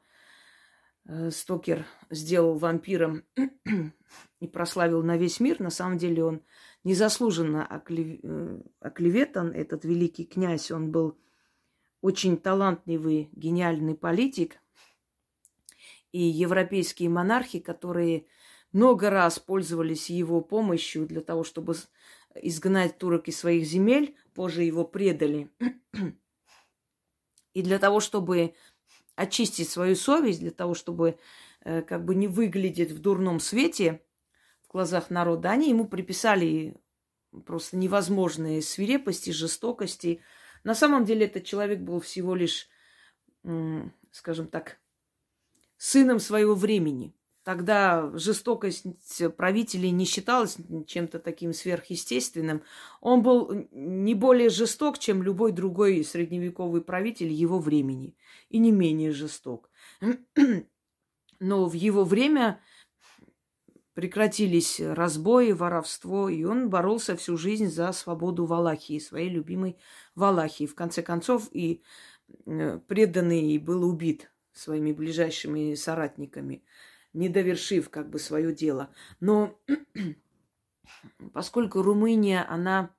э, 1.05 1.29
Стокер 1.31 1.85
сделал 2.09 2.57
вампиром 2.57 3.23
и 4.39 4.47
прославил 4.47 5.03
на 5.03 5.17
весь 5.17 5.39
мир, 5.39 5.59
на 5.59 5.69
самом 5.69 5.97
деле 5.97 6.23
он 6.23 6.41
незаслуженно 6.83 7.67
э, 7.69 8.61
оклеветан, 8.79 9.51
этот 9.51 9.85
великий 9.85 10.25
князь, 10.25 10.71
он 10.71 10.91
был 10.91 11.19
очень 12.01 12.37
талантливый, 12.37 13.29
гениальный 13.33 13.95
политик, 13.95 14.57
и 16.11 16.21
европейские 16.21 17.09
монархи, 17.09 17.59
которые 17.59 18.25
много 18.71 19.09
раз 19.09 19.39
пользовались 19.39 20.09
его 20.09 20.41
помощью 20.41 21.05
для 21.05 21.21
того, 21.21 21.43
чтобы 21.43 21.75
изгнать 22.35 22.97
турок 22.97 23.27
из 23.27 23.37
своих 23.39 23.65
земель, 23.65 24.15
позже 24.33 24.63
его 24.63 24.85
предали. 24.85 25.49
И 27.53 27.61
для 27.61 27.79
того, 27.79 27.99
чтобы 27.99 28.55
очистить 29.15 29.69
свою 29.69 29.95
совесть, 29.95 30.39
для 30.39 30.51
того, 30.51 30.73
чтобы 30.73 31.17
э, 31.63 31.81
как 31.81 32.05
бы 32.05 32.15
не 32.15 32.27
выглядеть 32.27 32.91
в 32.91 32.99
дурном 32.99 33.39
свете 33.39 34.01
в 34.63 34.71
глазах 34.71 35.09
народа, 35.09 35.51
они 35.51 35.69
ему 35.69 35.85
приписали 35.85 36.75
просто 37.45 37.77
невозможные 37.77 38.61
свирепости, 38.61 39.31
жестокости. 39.31 40.21
На 40.63 40.75
самом 40.75 41.05
деле 41.05 41.25
этот 41.25 41.43
человек 41.43 41.79
был 41.79 41.99
всего 41.99 42.35
лишь, 42.35 42.69
скажем 44.11 44.47
так, 44.47 44.79
сыном 45.77 46.19
своего 46.19 46.55
времени. 46.55 47.13
Тогда 47.43 48.11
жестокость 48.13 48.85
правителей 49.35 49.89
не 49.89 50.05
считалась 50.05 50.57
чем-то 50.85 51.17
таким 51.17 51.53
сверхъестественным. 51.53 52.61
Он 52.99 53.23
был 53.23 53.67
не 53.71 54.13
более 54.13 54.49
жесток, 54.49 54.99
чем 54.99 55.23
любой 55.23 55.51
другой 55.51 56.03
средневековый 56.03 56.81
правитель 56.81 57.31
его 57.31 57.57
времени. 57.57 58.15
И 58.49 58.59
не 58.59 58.71
менее 58.71 59.11
жесток. 59.11 59.71
Но 61.39 61.67
в 61.67 61.73
его 61.73 62.03
время 62.03 62.61
прекратились 63.93 64.79
разбои, 64.79 65.51
воровство, 65.51 66.29
и 66.29 66.43
он 66.43 66.69
боролся 66.69 67.15
всю 67.15 67.37
жизнь 67.37 67.67
за 67.67 67.91
свободу 67.91 68.45
Валахии, 68.45 68.99
своей 68.99 69.29
любимой 69.29 69.77
Валахии. 70.13 70.67
В 70.67 70.75
конце 70.75 71.01
концов, 71.01 71.49
и 71.51 71.81
э, 72.45 72.79
преданный 72.87 73.57
был 73.57 73.83
убит 73.83 74.31
своими 74.53 74.91
ближайшими 74.91 75.73
соратниками, 75.73 76.63
не 77.13 77.29
довершив 77.29 77.89
как 77.89 78.09
бы 78.09 78.19
свое 78.19 78.53
дело. 78.53 78.89
Но 79.19 79.59
поскольку 81.33 81.81
Румыния, 81.81 82.45
она 82.47 82.91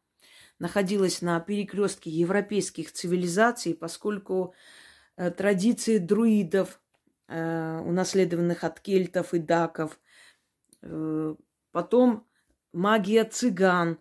находилась 0.58 1.22
на 1.22 1.40
перекрестке 1.40 2.10
европейских 2.10 2.92
цивилизаций, 2.92 3.74
поскольку 3.74 4.54
э, 5.16 5.30
традиции 5.30 5.98
друидов, 5.98 6.80
э, 7.28 7.80
унаследованных 7.80 8.62
от 8.64 8.80
кельтов 8.80 9.34
и 9.34 9.38
даков, 9.38 9.98
э, 10.82 11.34
потом 11.72 12.26
магия 12.72 13.24
цыган, 13.24 13.98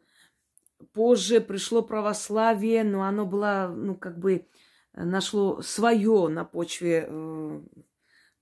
позже 0.94 1.42
пришло 1.42 1.82
православие, 1.82 2.84
но 2.84 3.04
оно 3.04 3.26
было, 3.26 3.74
ну, 3.76 3.96
как 3.96 4.20
бы 4.20 4.48
нашло 4.94 5.62
свое 5.62 6.28
на 6.28 6.46
почве 6.46 7.06
э, 7.08 7.62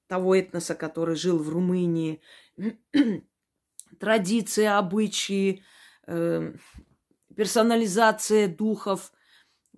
того 0.10 0.36
этноса, 0.36 0.76
который 0.76 1.16
жил 1.16 1.38
в 1.38 1.50
Румынии, 1.50 2.22
традиции, 4.00 4.66
обычаи, 4.66 5.64
э, 6.08 6.54
персонализация 7.36 8.48
духов 8.48 9.14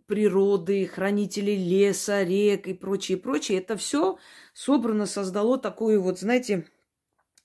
природы, 0.08 0.88
хранителей 0.88 1.58
леса, 1.58 2.24
рек 2.24 2.68
и 2.68 2.74
прочее, 2.74 3.18
прочее. 3.18 3.60
Это 3.60 3.76
все 3.76 4.18
собрано, 4.54 5.06
создало 5.06 5.58
такой 5.58 5.98
вот, 5.98 6.20
знаете, 6.20 6.66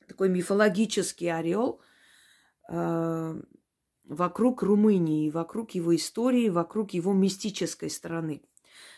такой 0.07 0.29
мифологический 0.29 1.33
ореол 1.33 1.81
э, 2.71 3.41
вокруг 4.05 4.63
Румынии, 4.63 5.31
вокруг 5.31 5.73
его 5.73 5.95
истории, 5.95 6.51
вокруг 6.51 6.93
его 6.93 7.13
мистической 7.13 7.91
стороны. 7.91 8.43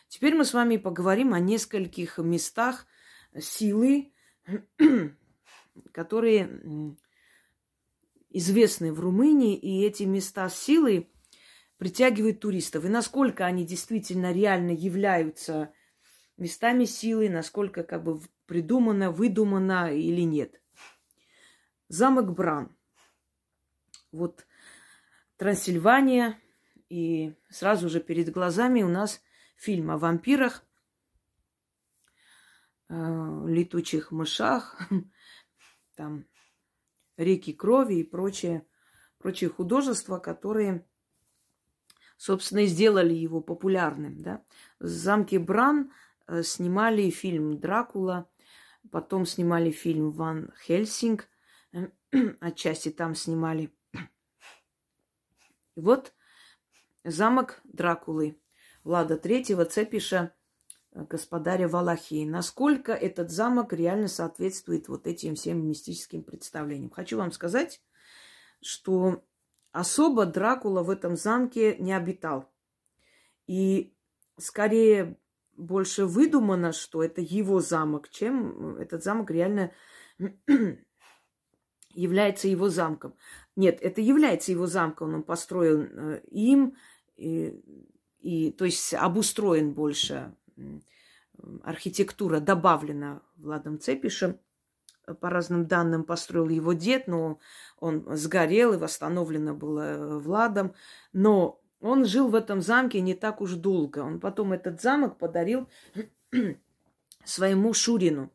Теперь 0.08 0.34
мы 0.34 0.44
с 0.44 0.52
вами 0.52 0.76
поговорим 0.76 1.32
о 1.32 1.40
нескольких 1.40 2.18
местах 2.18 2.86
силы, 3.40 4.12
которые 5.92 6.96
известны 8.30 8.92
в 8.92 9.00
Румынии, 9.00 9.56
и 9.56 9.84
эти 9.84 10.04
места 10.04 10.48
силы 10.48 11.10
притягивают 11.78 12.40
туристов. 12.40 12.84
И 12.84 12.88
насколько 12.88 13.46
они 13.46 13.64
действительно 13.64 14.32
реально 14.32 14.72
являются 14.72 15.72
местами 16.36 16.84
силы, 16.84 17.28
насколько 17.28 17.82
как 17.82 18.04
бы 18.04 18.20
придумано, 18.46 19.10
выдумано 19.10 19.94
или 19.94 20.22
нет. 20.22 20.60
Замок 21.88 22.34
Бран. 22.34 22.76
Вот 24.12 24.46
Трансильвания, 25.36 26.38
и 26.88 27.34
сразу 27.50 27.88
же 27.88 28.00
перед 28.00 28.30
глазами 28.30 28.82
у 28.82 28.88
нас 28.88 29.20
фильм 29.56 29.90
о 29.90 29.98
вампирах, 29.98 30.64
э, 32.88 33.44
летучих 33.46 34.10
мышах, 34.10 34.78
там 35.96 36.24
реки 37.16 37.52
крови 37.52 37.94
и 37.96 38.04
прочее, 38.04 38.66
прочие 39.18 39.50
художества, 39.50 40.18
которые, 40.18 40.86
собственно, 42.16 42.60
и 42.60 42.66
сделали 42.66 43.14
его 43.14 43.40
популярным. 43.40 44.22
Да? 44.22 44.42
В 44.78 44.86
замке 44.86 45.38
Бран 45.38 45.92
э, 46.26 46.42
снимали 46.42 47.10
фильм 47.10 47.58
«Дракула», 47.58 48.30
потом 48.90 49.26
снимали 49.26 49.70
фильм 49.70 50.10
«Ван 50.10 50.52
Хельсинг», 50.64 51.28
отчасти 52.40 52.90
там 52.90 53.14
снимали. 53.14 53.72
И 55.76 55.80
вот 55.80 56.12
замок 57.04 57.60
Дракулы. 57.64 58.40
Влада 58.84 59.18
Третьего 59.18 59.64
Цепиша, 59.64 60.34
господаря 61.04 61.68
Валахии. 61.68 62.24
Насколько 62.24 62.92
этот 62.92 63.30
замок 63.30 63.72
реально 63.72 64.08
соответствует 64.08 64.88
вот 64.88 65.06
этим 65.06 65.34
всем 65.34 65.66
мистическим 65.66 66.22
представлениям. 66.22 66.90
Хочу 66.90 67.18
вам 67.18 67.32
сказать, 67.32 67.80
что 68.60 69.22
особо 69.72 70.26
Дракула 70.26 70.82
в 70.82 70.90
этом 70.90 71.16
замке 71.16 71.76
не 71.78 71.92
обитал. 71.92 72.50
И 73.46 73.94
скорее 74.38 75.18
больше 75.56 76.06
выдумано, 76.06 76.72
что 76.72 77.02
это 77.02 77.20
его 77.20 77.60
замок, 77.60 78.08
чем 78.08 78.76
этот 78.76 79.02
замок 79.02 79.30
реально 79.30 79.72
является 81.90 82.48
его 82.48 82.68
замком. 82.68 83.14
Нет, 83.56 83.78
это 83.80 84.00
является 84.00 84.52
его 84.52 84.66
замком, 84.66 85.14
он 85.14 85.22
построен 85.22 85.90
э, 85.92 86.20
им, 86.30 86.76
и 87.16 87.60
и, 88.20 88.50
то 88.50 88.64
есть 88.64 88.94
обустроен 88.94 89.72
больше, 89.72 90.34
архитектура 91.62 92.40
добавлена 92.40 93.22
Владом 93.36 93.78
Цепишем. 93.78 94.38
По 95.20 95.30
разным 95.30 95.66
данным 95.66 96.04
построил 96.04 96.50
его 96.50 96.74
дед, 96.74 97.06
но 97.06 97.38
он 97.78 98.04
сгорел 98.16 98.74
и 98.74 98.76
восстановлено 98.76 99.54
было 99.54 99.80
э, 99.80 100.18
Владом. 100.18 100.74
Но 101.14 101.62
он 101.80 102.04
жил 102.04 102.28
в 102.28 102.34
этом 102.34 102.60
замке 102.60 103.00
не 103.00 103.14
так 103.14 103.40
уж 103.40 103.52
долго. 103.54 104.00
Он 104.00 104.20
потом 104.20 104.52
этот 104.52 104.82
замок 104.82 105.16
подарил 105.16 105.66
своему 107.24 107.72
Шурину. 107.72 108.30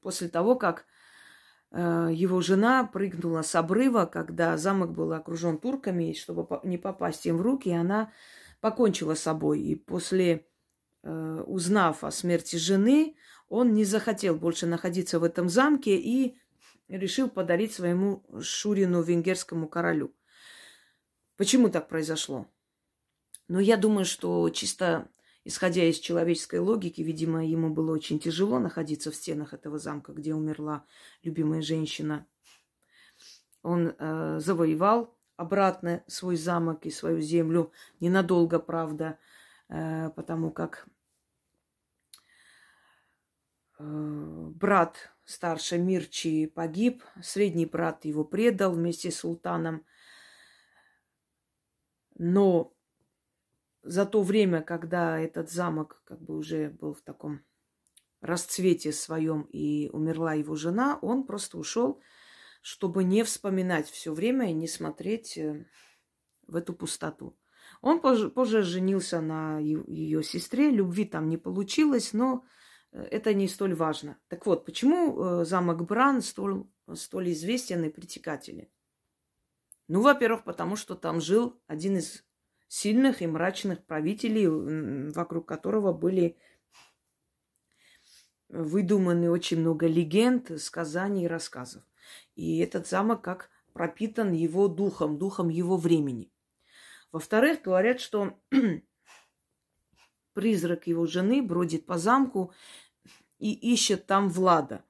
После 0.00 0.28
того, 0.28 0.54
как 0.56 0.86
э, 1.72 2.10
его 2.12 2.40
жена 2.40 2.84
прыгнула 2.84 3.42
с 3.42 3.54
обрыва, 3.54 4.06
когда 4.06 4.56
замок 4.56 4.92
был 4.92 5.12
окружен 5.12 5.58
турками, 5.58 6.14
чтобы 6.14 6.60
не 6.62 6.78
попасть 6.78 7.26
им 7.26 7.36
в 7.36 7.42
руки, 7.42 7.70
она 7.70 8.12
покончила 8.60 9.14
с 9.14 9.20
собой. 9.20 9.60
И 9.60 9.74
после, 9.74 10.46
узнав 11.46 12.04
о 12.04 12.10
смерти 12.10 12.56
жены, 12.56 13.16
он 13.48 13.74
не 13.74 13.84
захотел 13.84 14.36
больше 14.36 14.66
находиться 14.66 15.18
в 15.18 15.24
этом 15.24 15.48
замке 15.48 15.96
и 15.96 16.38
решил 16.88 17.28
подарить 17.28 17.72
своему 17.72 18.24
Шурину 18.40 19.02
венгерскому 19.02 19.68
королю. 19.68 20.12
Почему 21.36 21.70
так 21.70 21.88
произошло? 21.88 22.46
Ну, 23.46 23.58
я 23.58 23.76
думаю, 23.76 24.04
что 24.04 24.48
чисто 24.50 25.08
исходя 25.48 25.82
из 25.84 25.98
человеческой 25.98 26.60
логики, 26.60 27.00
видимо, 27.00 27.44
ему 27.44 27.70
было 27.70 27.90
очень 27.92 28.18
тяжело 28.18 28.58
находиться 28.58 29.10
в 29.10 29.16
стенах 29.16 29.54
этого 29.54 29.78
замка, 29.78 30.12
где 30.12 30.34
умерла 30.34 30.84
любимая 31.22 31.62
женщина. 31.62 32.26
Он 33.62 33.94
э, 33.98 34.40
завоевал 34.40 35.16
обратно 35.36 36.04
свой 36.06 36.36
замок 36.36 36.84
и 36.84 36.90
свою 36.90 37.22
землю. 37.22 37.72
Ненадолго, 37.98 38.58
правда, 38.58 39.18
э, 39.70 40.10
потому 40.10 40.50
как 40.50 40.86
э, 40.86 40.90
брат 43.78 45.12
старший 45.24 45.78
Мирчи 45.78 46.46
погиб, 46.46 47.02
средний 47.22 47.66
брат 47.66 48.04
его 48.04 48.24
предал 48.24 48.72
вместе 48.72 49.10
с 49.10 49.20
султаном. 49.20 49.84
Но 52.16 52.74
за 53.82 54.04
то 54.06 54.22
время, 54.22 54.62
когда 54.62 55.18
этот 55.18 55.50
замок 55.50 56.02
как 56.04 56.20
бы 56.20 56.36
уже 56.36 56.70
был 56.70 56.94
в 56.94 57.02
таком 57.02 57.40
расцвете 58.20 58.92
своем 58.92 59.42
и 59.42 59.88
умерла 59.92 60.34
его 60.34 60.56
жена, 60.56 60.98
он 61.00 61.24
просто 61.24 61.58
ушел 61.58 62.00
чтобы 62.62 63.04
не 63.04 63.22
вспоминать 63.22 63.88
все 63.88 64.12
время 64.12 64.50
и 64.50 64.54
не 64.54 64.68
смотреть 64.68 65.38
э, 65.38 65.66
в 66.46 66.56
эту 66.56 66.74
пустоту. 66.74 67.36
Он 67.80 68.00
позже, 68.00 68.28
позже 68.30 68.62
женился 68.62 69.20
на 69.20 69.58
ее 69.58 70.22
сестре, 70.22 70.70
любви 70.70 71.04
там 71.04 71.28
не 71.28 71.36
получилось, 71.36 72.12
но 72.12 72.44
э, 72.44 72.67
это 72.92 73.34
не 73.34 73.48
столь 73.48 73.74
важно. 73.74 74.18
Так 74.28 74.46
вот, 74.46 74.64
почему 74.64 75.40
э, 75.40 75.44
замок 75.44 75.84
Бран 75.84 76.22
столь, 76.22 76.66
столь 76.94 77.32
известен 77.32 77.84
и 77.84 77.90
притекателен? 77.90 78.68
Ну, 79.88 80.02
во-первых, 80.02 80.44
потому 80.44 80.76
что 80.76 80.94
там 80.94 81.20
жил 81.20 81.60
один 81.66 81.96
из 81.96 82.24
сильных 82.68 83.22
и 83.22 83.26
мрачных 83.26 83.84
правителей, 83.84 84.46
вокруг 85.12 85.48
которого 85.48 85.92
были 85.92 86.36
выдуманы 88.48 89.30
очень 89.30 89.60
много 89.60 89.86
легенд, 89.86 90.60
сказаний 90.60 91.24
и 91.24 91.28
рассказов. 91.28 91.82
И 92.34 92.58
этот 92.58 92.86
замок 92.86 93.22
как 93.22 93.50
пропитан 93.72 94.32
его 94.32 94.68
духом, 94.68 95.18
духом 95.18 95.48
его 95.48 95.76
времени. 95.76 96.30
Во-вторых, 97.12 97.62
говорят, 97.62 98.00
что 98.00 98.38
призрак 100.38 100.86
его 100.86 101.04
жены 101.06 101.42
бродит 101.42 101.84
по 101.84 101.98
замку 101.98 102.52
и 103.40 103.52
ищет 103.52 104.06
там 104.06 104.28
Влада. 104.28 104.84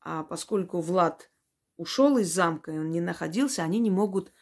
А 0.00 0.22
поскольку 0.22 0.80
Влад 0.80 1.30
ушел 1.76 2.16
из 2.16 2.32
замка, 2.32 2.72
и 2.72 2.78
он 2.78 2.90
не 2.90 3.02
находился, 3.02 3.62
они 3.62 3.80
не 3.80 3.90
могут 3.90 4.32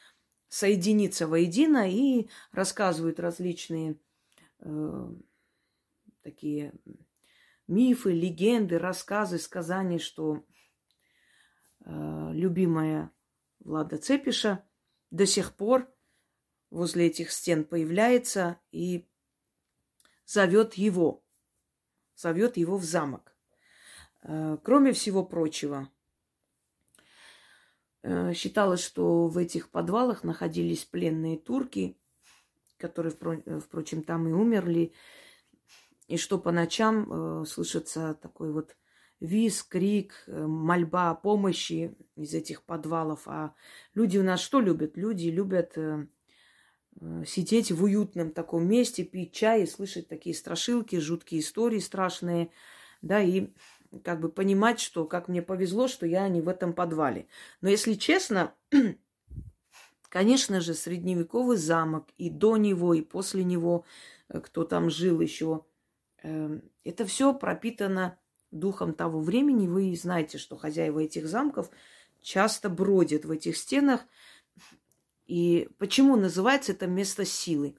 соединиться 0.49 1.27
воедино 1.27 1.91
и 1.91 2.29
рассказывают 2.53 3.19
различные 3.19 3.99
э, 4.61 5.09
такие 6.23 6.73
мифы, 7.67 8.13
легенды, 8.13 8.79
рассказы, 8.79 9.39
сказания, 9.39 9.99
что 9.99 10.45
Э, 11.85 12.31
любимая 12.33 13.11
Влада 13.61 13.99
Цепиша 13.99 14.65
до 15.11 15.27
сих 15.27 15.55
пор 15.55 15.93
возле 16.71 17.07
этих 17.07 17.33
стен 17.33 17.65
появляется 17.65 18.61
и 18.71 19.09
зовет 20.25 20.75
его, 20.75 21.25
зовет 22.15 22.57
его 22.57 22.77
в 22.77 22.85
замок. 22.85 23.35
Э, 24.23 24.57
кроме 24.63 24.93
всего 24.93 25.25
прочего, 25.25 25.89
э, 28.03 28.33
считалось, 28.35 28.83
что 28.83 29.29
в 29.29 29.39
этих 29.39 29.71
подвалах 29.71 30.25
находились 30.25 30.85
пленные 30.85 31.39
турки, 31.39 31.99
которые, 32.79 33.13
впрочем, 33.13 34.03
там 34.03 34.29
и 34.29 34.33
умерли, 34.33 34.93
и 36.09 36.17
что 36.17 36.39
по 36.39 36.53
ночам 36.53 37.43
э, 37.43 37.45
слышится 37.47 38.15
такой 38.15 38.53
вот 38.53 38.77
виз, 39.21 39.63
крик, 39.63 40.25
мольба 40.27 41.11
о 41.11 41.15
помощи 41.15 41.97
из 42.17 42.35
этих 42.35 42.65
подвалов. 42.65 43.23
А 43.27 43.55
люди 43.95 44.19
у 44.19 44.25
нас 44.25 44.41
что 44.41 44.61
любят? 44.61 44.97
Люди 44.97 45.29
любят 45.29 45.79
сидеть 47.27 47.73
в 47.73 47.83
уютном 47.85 48.31
таком 48.31 48.69
месте, 48.69 49.05
пить 49.05 49.33
чай 49.33 49.63
и 49.63 49.67
слышать 49.67 50.09
такие 50.09 50.35
страшилки, 50.35 50.99
жуткие 50.99 51.41
истории 51.41 51.79
страшные, 51.79 52.51
да, 53.01 53.21
и 53.21 53.49
как 54.05 54.21
бы 54.21 54.31
понимать, 54.31 54.81
что 54.81 55.05
как 55.05 55.29
мне 55.29 55.43
повезло, 55.43 55.89
что 55.89 56.07
я 56.07 56.29
не 56.29 56.41
в 56.41 56.49
этом 56.49 56.73
подвале. 56.73 57.27
Но 57.61 57.69
если 57.69 57.95
честно, 57.95 58.55
конечно 60.09 60.61
же, 60.61 60.75
средневековый 60.75 61.57
замок 61.57 62.09
и 62.19 62.31
до 62.31 62.57
него, 62.57 62.95
и 62.95 63.03
после 63.03 63.45
него, 63.45 63.85
э, 64.29 64.41
кто 64.41 64.65
там 64.65 64.89
жил 64.89 65.21
еще, 65.21 65.65
эм, 66.23 66.63
это 66.85 67.05
все 67.05 67.35
пропитано 67.35 68.19
духом 68.51 68.95
того 68.95 69.21
времени. 69.21 69.67
Вы 69.67 69.97
знаете, 69.97 70.39
что 70.39 70.57
хозяева 70.57 71.01
этих 71.01 71.27
замков 71.27 71.71
часто 72.21 72.71
бродят 72.71 73.25
в 73.25 73.31
этих 73.31 73.57
стенах. 73.57 74.03
И 75.27 75.69
почему 75.79 76.17
называется 76.17 76.73
это 76.73 76.87
место 76.87 77.25
силы? 77.25 77.77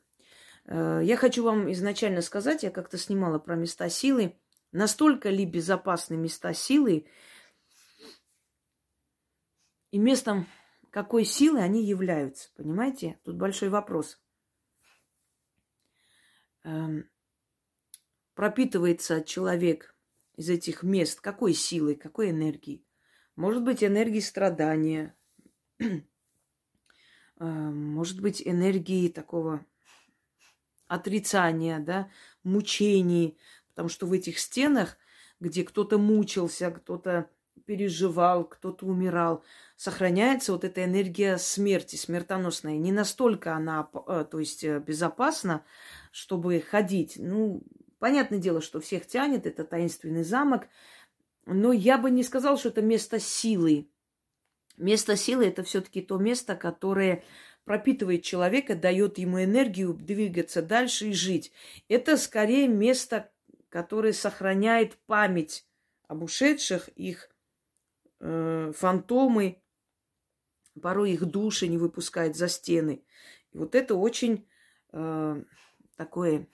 Э, 0.66 1.02
я 1.04 1.18
хочу 1.18 1.44
вам 1.44 1.72
изначально 1.72 2.22
сказать, 2.22 2.64
я 2.64 2.72
как-то 2.72 2.98
снимала 2.98 3.40
про 3.40 3.56
места 3.56 3.90
силы. 3.90 4.40
Настолько 4.72 5.30
ли 5.30 5.46
безопасны 5.46 6.16
места 6.16 6.54
силы 6.54 7.06
и 9.92 10.00
местом 10.00 10.48
какой 10.90 11.26
силы 11.26 11.60
они 11.60 11.84
являются? 11.84 12.50
Понимаете? 12.56 13.20
Тут 13.24 13.36
большой 13.36 13.70
вопрос. 13.70 14.20
Эм, 16.64 17.10
пропитывается 18.34 19.24
человек 19.24 19.96
из 20.36 20.50
этих 20.50 20.82
мест 20.82 21.20
какой 21.20 21.54
силой, 21.54 21.96
какой 21.96 22.32
энергией? 22.32 22.86
Может 23.36 23.64
быть, 23.64 23.84
энергией 23.84 24.22
страдания, 24.22 25.16
может 27.46 28.22
быть, 28.22 28.42
энергией 28.46 29.10
такого 29.10 29.66
отрицания, 30.88 31.80
да, 31.80 32.10
мучений, 32.44 33.38
Потому 33.74 33.90
что 33.90 34.06
в 34.06 34.14
этих 34.14 34.38
стенах, 34.40 34.98
где 35.40 35.64
кто-то 35.64 35.98
мучился, 35.98 36.70
кто-то 36.70 37.30
переживал, 37.66 38.46
кто-то 38.46 38.86
умирал, 38.86 39.44
сохраняется 39.78 40.52
вот 40.52 40.64
эта 40.64 40.84
энергия 40.84 41.38
смерти, 41.38 41.96
смертоносная. 41.96 42.78
Не 42.78 42.92
настолько 42.92 43.56
она, 43.56 43.90
э, 44.08 44.26
то 44.30 44.40
есть, 44.40 44.64
э, 44.64 44.80
безопасна, 44.80 45.64
чтобы 46.12 46.60
ходить. 46.60 47.16
Ну, 47.18 47.64
понятное 48.00 48.40
дело, 48.40 48.62
что 48.62 48.80
всех 48.80 49.08
тянет, 49.08 49.48
это 49.48 49.64
таинственный 49.64 50.24
замок, 50.24 50.68
но 51.46 51.72
я 51.72 51.98
бы 51.98 52.12
не 52.12 52.24
сказала, 52.24 52.58
что 52.58 52.70
это 52.70 52.82
место 52.82 53.20
силы. 53.20 53.90
Место 54.78 55.16
силы– 55.16 55.46
это 55.48 55.64
все-таки 55.64 56.02
то 56.02 56.18
место, 56.18 56.56
которое 56.56 57.24
пропитывает 57.64 58.24
человека, 58.24 58.76
дает 58.76 59.18
ему 59.18 59.44
энергию 59.44 59.94
двигаться 59.94 60.62
дальше 60.62 61.10
и 61.10 61.14
жить. 61.14 61.52
Это 61.88 62.18
скорее 62.18 62.68
место 62.68 63.30
который 63.74 64.14
сохраняет 64.14 64.96
память 65.08 65.68
об 66.08 66.22
ушедших, 66.22 66.90
их 66.90 67.28
э, 68.20 68.72
фантомы, 68.76 69.64
порой 70.80 71.14
их 71.14 71.26
души 71.26 71.68
не 71.68 71.80
выпускает 71.80 72.36
за 72.36 72.50
стены. 72.50 73.04
И 73.52 73.58
вот 73.58 73.74
это 73.74 73.96
очень 73.96 74.48
э, 74.92 75.44
такое 75.96 76.48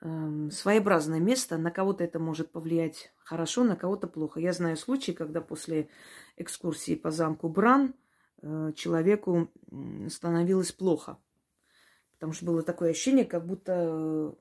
своеобразное 0.00 1.20
место. 1.20 1.58
На 1.58 1.70
кого-то 1.70 2.04
это 2.04 2.18
может 2.18 2.52
повлиять 2.52 3.12
хорошо, 3.18 3.64
на 3.64 3.76
кого-то 3.76 4.06
плохо. 4.06 4.40
Я 4.40 4.52
знаю 4.52 4.76
случаи, 4.76 5.12
когда 5.12 5.40
после 5.40 5.90
экскурсии 6.36 6.94
по 6.94 7.10
замку 7.10 7.48
Бран 7.48 7.94
э, 8.42 8.72
человеку 8.74 9.50
становилось 10.08 10.72
плохо. 10.72 11.18
Потому 12.12 12.32
что 12.32 12.46
было 12.46 12.62
такое 12.62 12.90
ощущение, 12.90 13.24
как 13.24 13.46
будто 13.46 14.34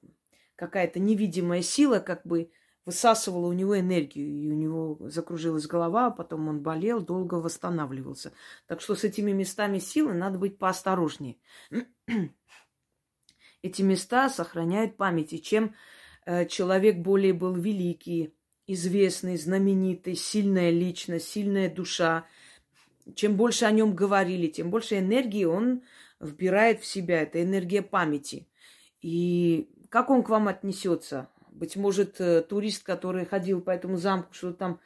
какая-то 0.55 0.99
невидимая 0.99 1.61
сила 1.61 1.99
как 1.99 2.25
бы 2.25 2.51
высасывала 2.85 3.47
у 3.47 3.53
него 3.53 3.79
энергию, 3.79 4.27
и 4.27 4.49
у 4.49 4.55
него 4.55 4.97
закружилась 5.09 5.67
голова, 5.67 6.07
а 6.07 6.11
потом 6.11 6.47
он 6.47 6.61
болел, 6.61 7.01
долго 7.01 7.35
восстанавливался. 7.35 8.33
Так 8.65 8.81
что 8.81 8.95
с 8.95 9.03
этими 9.03 9.31
местами 9.31 9.79
силы 9.79 10.13
надо 10.13 10.39
быть 10.39 10.57
поосторожнее. 10.57 11.37
Эти 13.61 13.81
места 13.81 14.29
сохраняют 14.29 14.95
память, 14.97 15.33
и 15.33 15.41
чем 15.41 15.75
э, 16.25 16.45
человек 16.45 16.97
более 16.97 17.33
был 17.33 17.53
великий, 17.53 18.33
известный, 18.67 19.35
знаменитый, 19.35 20.15
сильная 20.15 20.69
личность, 20.69 21.27
сильная 21.27 21.69
душа, 21.69 22.25
чем 23.15 23.35
больше 23.35 23.65
о 23.65 23.71
нем 23.71 23.95
говорили, 23.95 24.47
тем 24.47 24.69
больше 24.69 24.99
энергии 24.99 25.45
он 25.45 25.81
вбирает 26.19 26.81
в 26.81 26.85
себя. 26.85 27.21
Это 27.21 27.41
энергия 27.41 27.81
памяти. 27.81 28.47
И 29.01 29.69
как 29.89 30.09
он 30.09 30.23
к 30.23 30.29
вам 30.29 30.47
отнесется? 30.47 31.29
Быть 31.51 31.75
может, 31.75 32.21
э, 32.21 32.41
турист, 32.41 32.83
который 32.83 33.25
ходил 33.25 33.61
по 33.61 33.71
этому 33.71 33.97
замку, 33.97 34.33
что 34.33 34.53
там 34.53 34.79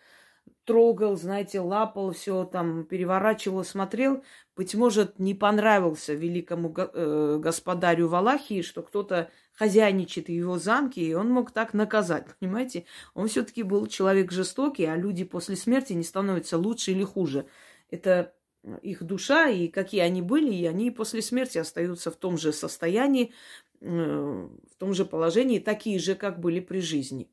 трогал, 0.65 1.17
знаете, 1.17 1.59
лапал, 1.59 2.11
все 2.11 2.45
там 2.45 2.85
переворачивал, 2.85 3.63
смотрел, 3.63 4.23
быть 4.55 4.75
может, 4.75 5.19
не 5.19 5.33
понравился 5.33 6.13
великому 6.13 6.73
э, 6.75 7.37
господарю 7.39 8.07
Валахии, 8.07 8.61
что 8.61 8.81
кто-то 8.81 9.29
хозяйничает 9.53 10.27
в 10.27 10.31
его 10.31 10.57
замке, 10.59 11.01
и 11.01 11.13
он 11.13 11.29
мог 11.29 11.51
так 11.51 11.73
наказать, 11.73 12.27
понимаете? 12.39 12.85
Он 13.13 13.27
все-таки 13.27 13.63
был 13.63 13.87
человек 13.87 14.31
жестокий, 14.31 14.85
а 14.85 14.95
люди 14.95 15.23
после 15.23 15.55
смерти 15.55 15.93
не 15.93 16.03
становятся 16.03 16.57
лучше 16.57 16.91
или 16.91 17.03
хуже. 17.03 17.47
Это 17.89 18.33
их 18.81 19.03
душа, 19.03 19.49
и 19.49 19.67
какие 19.67 20.01
они 20.01 20.21
были, 20.21 20.53
и 20.53 20.65
они 20.65 20.91
после 20.91 21.21
смерти 21.21 21.57
остаются 21.57 22.11
в 22.11 22.15
том 22.15 22.37
же 22.37 22.53
состоянии, 22.53 23.33
э, 23.81 23.87
в 23.89 24.75
том 24.77 24.93
же 24.93 25.05
положении, 25.05 25.59
такие 25.59 25.99
же, 25.99 26.15
как 26.15 26.39
были 26.39 26.59
при 26.59 26.79
жизни. 26.79 27.29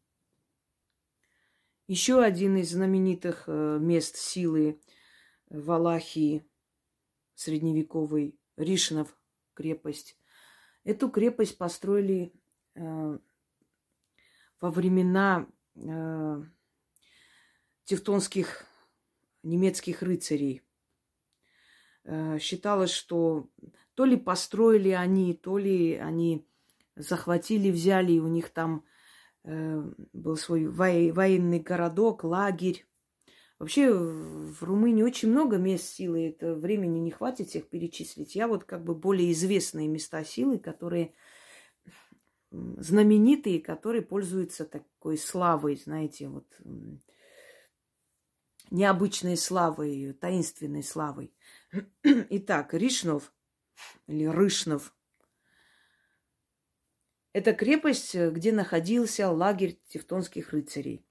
Еще 1.90 2.22
один 2.22 2.56
из 2.56 2.70
знаменитых 2.70 3.44
э, 3.48 3.78
мест 3.80 4.14
силы 4.14 4.80
Валахии 5.48 6.46
средневековой, 7.34 8.38
Ришинов 8.56 9.18
крепость. 9.54 10.16
Эту 10.84 11.10
крепость 11.10 11.58
построили 11.58 12.32
э, 12.76 13.18
во 14.60 14.70
времена 14.70 15.48
тевтонских 17.84 18.66
немецких 19.42 20.02
рыцарей– 20.02 20.62
Э, 22.04 22.38
считалось, 22.38 22.90
что 22.90 23.48
то 23.94 24.04
ли 24.04 24.16
построили 24.16 24.90
они, 24.90 25.34
то 25.34 25.58
ли 25.58 25.94
они 25.94 26.46
захватили, 26.96 27.70
взяли, 27.70 28.12
и 28.12 28.18
у 28.18 28.28
них 28.28 28.50
там 28.50 28.84
э, 28.84 28.99
был 29.44 30.36
свой 30.36 30.66
военный 30.66 31.60
городок, 31.60 32.24
лагерь. 32.24 32.86
Вообще 33.58 33.92
в 33.92 34.62
Румынии 34.62 35.02
очень 35.02 35.30
много 35.30 35.58
мест 35.58 35.84
силы, 35.84 36.28
это 36.28 36.54
времени 36.54 36.98
не 36.98 37.10
хватит 37.10 37.48
всех 37.48 37.68
перечислить. 37.68 38.34
Я 38.34 38.48
вот 38.48 38.64
как 38.64 38.84
бы 38.84 38.94
более 38.94 39.32
известные 39.32 39.86
места 39.86 40.24
силы, 40.24 40.58
которые 40.58 41.12
знаменитые, 42.50 43.60
которые 43.60 44.02
пользуются 44.02 44.64
такой 44.64 45.18
славой, 45.18 45.76
знаете, 45.76 46.28
вот 46.28 46.46
необычной 48.70 49.36
славой, 49.36 50.14
таинственной 50.14 50.82
славой. 50.82 51.34
Итак, 52.02 52.72
Ришнов 52.72 53.32
или 54.06 54.24
Рышнов– 54.24 54.94
это 57.32 57.52
крепость, 57.52 58.14
где 58.14 58.52
находился 58.52 59.30
лагерь 59.30 59.78
тевтонских 59.88 60.52
рыцарей. 60.52 61.04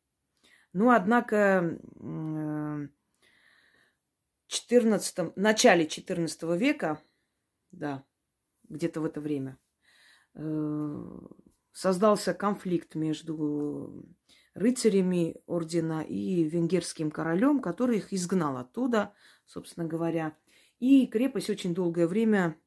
Ну, 0.73 0.91
однако, 0.91 1.79
в 1.95 2.89
14, 4.47 5.35
начале 5.35 5.85
XIV 5.85 6.57
века, 6.57 7.01
да, 7.71 8.03
где-то 8.67 9.01
в 9.01 9.05
это 9.05 9.21
время, 9.21 9.57
э, 10.35 11.19
создался 11.71 12.33
конфликт 12.33 12.95
между 12.95 14.05
рыцарями 14.53 15.41
ордена 15.45 16.01
и 16.01 16.43
венгерским 16.43 17.11
королем, 17.11 17.61
который 17.61 17.97
их 17.97 18.13
изгнал 18.13 18.57
оттуда, 18.57 19.13
собственно 19.45 19.87
говоря. 19.87 20.37
И 20.79 21.07
крепость 21.07 21.49
очень 21.49 21.73
долгое 21.73 22.07
время 22.07 22.59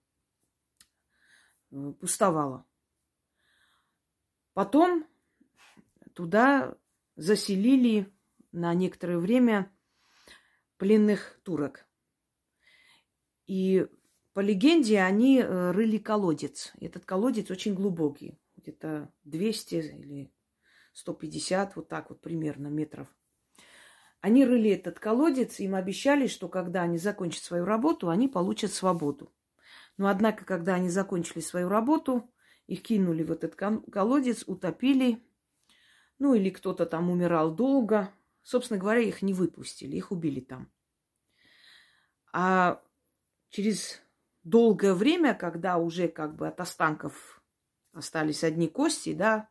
э, 1.70 1.92
пустовала. 2.00 2.66
Потом 4.54 5.06
туда 6.14 6.76
заселили 7.16 8.12
на 8.52 8.74
некоторое 8.74 9.18
время 9.18 9.72
пленных 10.76 11.38
турок. 11.42 11.86
И 13.46 13.86
по 14.34 14.40
легенде 14.40 15.00
они 15.00 15.40
э, 15.40 15.70
рыли 15.72 15.98
колодец. 15.98 16.72
Этот 16.80 17.04
колодец 17.04 17.50
очень 17.50 17.74
глубокий, 17.74 18.38
где-то 18.56 19.12
200 19.24 19.74
или 19.74 20.32
150, 20.94 21.76
вот 21.76 21.88
так 21.88 22.10
вот 22.10 22.20
примерно 22.20 22.68
метров. 22.68 23.08
Они 24.20 24.44
рыли 24.44 24.70
этот 24.70 25.00
колодец, 25.00 25.58
им 25.60 25.74
обещали, 25.74 26.28
что 26.28 26.48
когда 26.48 26.82
они 26.82 26.96
закончат 26.96 27.42
свою 27.42 27.64
работу, 27.64 28.08
они 28.08 28.28
получат 28.28 28.72
свободу. 28.72 29.32
Но 29.96 30.08
однако, 30.08 30.44
когда 30.44 30.74
они 30.74 30.88
закончили 30.88 31.40
свою 31.40 31.68
работу, 31.68 32.31
их 32.66 32.82
кинули 32.82 33.22
в 33.22 33.32
этот 33.32 33.54
колодец, 33.56 34.44
утопили, 34.46 35.22
ну 36.18 36.34
или 36.34 36.50
кто-то 36.50 36.86
там 36.86 37.10
умирал 37.10 37.54
долго. 37.54 38.12
Собственно 38.42 38.78
говоря, 38.78 39.00
их 39.00 39.22
не 39.22 39.34
выпустили, 39.34 39.96
их 39.96 40.10
убили 40.10 40.40
там. 40.40 40.70
А 42.32 42.82
через 43.50 44.00
долгое 44.42 44.94
время, 44.94 45.34
когда 45.34 45.78
уже 45.78 46.08
как 46.08 46.36
бы 46.36 46.48
от 46.48 46.60
останков 46.60 47.42
остались 47.92 48.42
одни 48.42 48.68
кости, 48.68 49.14
да, 49.14 49.48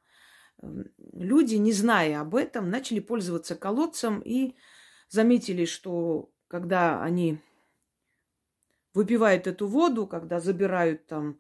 люди, 1.14 1.56
не 1.56 1.72
зная 1.72 2.22
об 2.22 2.36
этом, 2.36 2.70
начали 2.70 3.00
пользоваться 3.00 3.56
колодцем 3.56 4.20
и 4.20 4.56
заметили, 5.10 5.66
что 5.66 6.32
когда 6.48 7.02
они 7.02 7.40
выпивают 8.94 9.48
эту 9.48 9.68
воду, 9.68 10.08
когда 10.08 10.40
забирают 10.40 11.08
там 11.08 11.40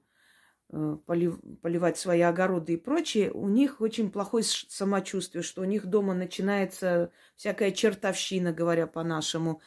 э, 0.71 0.97
поливать 1.05 1.97
свои 1.97 2.21
огороды 2.21 2.73
и 2.73 2.77
прочее, 2.77 3.31
у 3.31 3.47
них 3.49 3.81
очень 3.81 4.11
плохое 4.11 4.43
самочувствие, 4.43 5.43
что 5.43 5.61
у 5.61 5.65
них 5.65 5.85
дома 5.85 6.13
начинается 6.13 7.11
всякая 7.35 7.71
чертовщина, 7.71 8.53
говоря 8.53 8.87
по-нашему, 8.87 9.61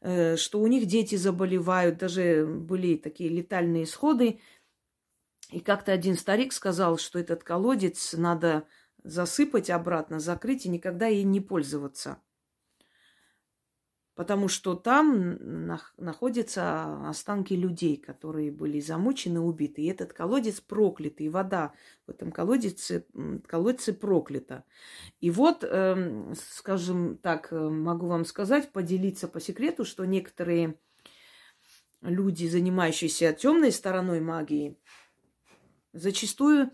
э, 0.00 0.36
что 0.36 0.60
у 0.60 0.66
них 0.66 0.86
дети 0.86 1.16
заболевают, 1.16 1.98
даже 1.98 2.46
были 2.46 2.96
такие 2.96 3.30
летальные 3.30 3.84
исходы. 3.84 4.40
И 5.50 5.60
как-то 5.60 5.92
один 5.92 6.16
старик 6.16 6.52
сказал, 6.52 6.98
что 6.98 7.18
этот 7.18 7.42
колодец 7.42 8.14
надо 8.14 8.66
засыпать 9.02 9.70
обратно, 9.70 10.20
закрыть 10.20 10.66
и 10.66 10.68
никогда 10.68 11.06
ей 11.06 11.24
не 11.24 11.40
пользоваться. 11.40 12.22
Потому 14.14 14.48
что 14.48 14.74
там 14.74 15.38
находятся 15.96 17.08
останки 17.08 17.54
людей, 17.54 17.96
которые 17.96 18.50
были 18.50 18.80
замучены, 18.80 19.40
убиты. 19.40 19.82
И 19.82 19.86
этот 19.86 20.12
колодец 20.12 20.60
проклятый, 20.60 21.26
и 21.26 21.30
вода 21.30 21.72
в 22.06 22.10
этом 22.10 22.30
колодце, 22.32 23.06
колодце 23.46 23.92
проклята. 23.94 24.64
И 25.20 25.30
вот, 25.30 25.64
эм, 25.64 26.34
скажем 26.50 27.16
так, 27.18 27.52
э, 27.52 27.56
могу 27.56 28.08
вам 28.08 28.24
сказать, 28.24 28.72
поделиться 28.72 29.28
по 29.28 29.40
секрету, 29.40 29.84
что 29.84 30.04
некоторые 30.04 30.78
люди, 32.02 32.46
занимающиеся 32.46 33.32
темной 33.32 33.72
стороной 33.72 34.20
магии, 34.20 34.76
зачастую 35.92 36.70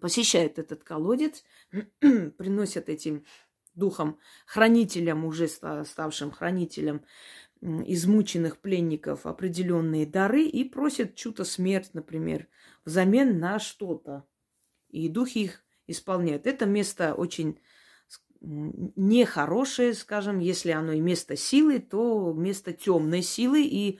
посещают 0.00 0.58
этот 0.58 0.84
колодец, 0.84 1.44
приносят 2.00 2.88
этим 2.88 3.24
духом, 3.76 4.18
хранителям, 4.46 5.24
уже 5.24 5.48
ставшим 5.48 6.30
хранителям 6.30 7.02
измученных 7.60 8.58
пленников 8.58 9.26
определенные 9.26 10.06
дары 10.06 10.44
и 10.44 10.64
просят 10.64 11.14
чью-то 11.14 11.44
смерть, 11.44 11.90
например, 11.94 12.48
взамен 12.84 13.38
на 13.38 13.58
что-то. 13.58 14.24
И 14.90 15.08
духи 15.08 15.44
их 15.44 15.64
исполняют. 15.86 16.46
Это 16.46 16.66
место 16.66 17.14
очень 17.14 17.60
нехорошее, 18.40 19.94
скажем, 19.94 20.38
если 20.38 20.70
оно 20.70 20.92
и 20.92 21.00
место 21.00 21.36
силы, 21.36 21.78
то 21.78 22.32
место 22.32 22.72
темной 22.72 23.22
силы, 23.22 23.62
и 23.62 23.98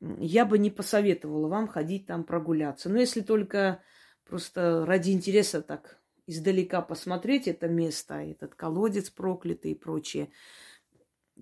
я 0.00 0.44
бы 0.44 0.58
не 0.58 0.70
посоветовала 0.70 1.48
вам 1.48 1.66
ходить 1.68 2.06
там 2.06 2.24
прогуляться. 2.24 2.88
Но 2.88 2.98
если 2.98 3.20
только 3.22 3.82
Просто 4.30 4.86
ради 4.86 5.10
интереса 5.10 5.60
так 5.60 5.99
издалека 6.26 6.82
посмотреть 6.82 7.48
это 7.48 7.68
место, 7.68 8.14
этот 8.14 8.54
колодец 8.54 9.10
проклятый 9.10 9.72
и 9.72 9.74
прочее, 9.74 10.30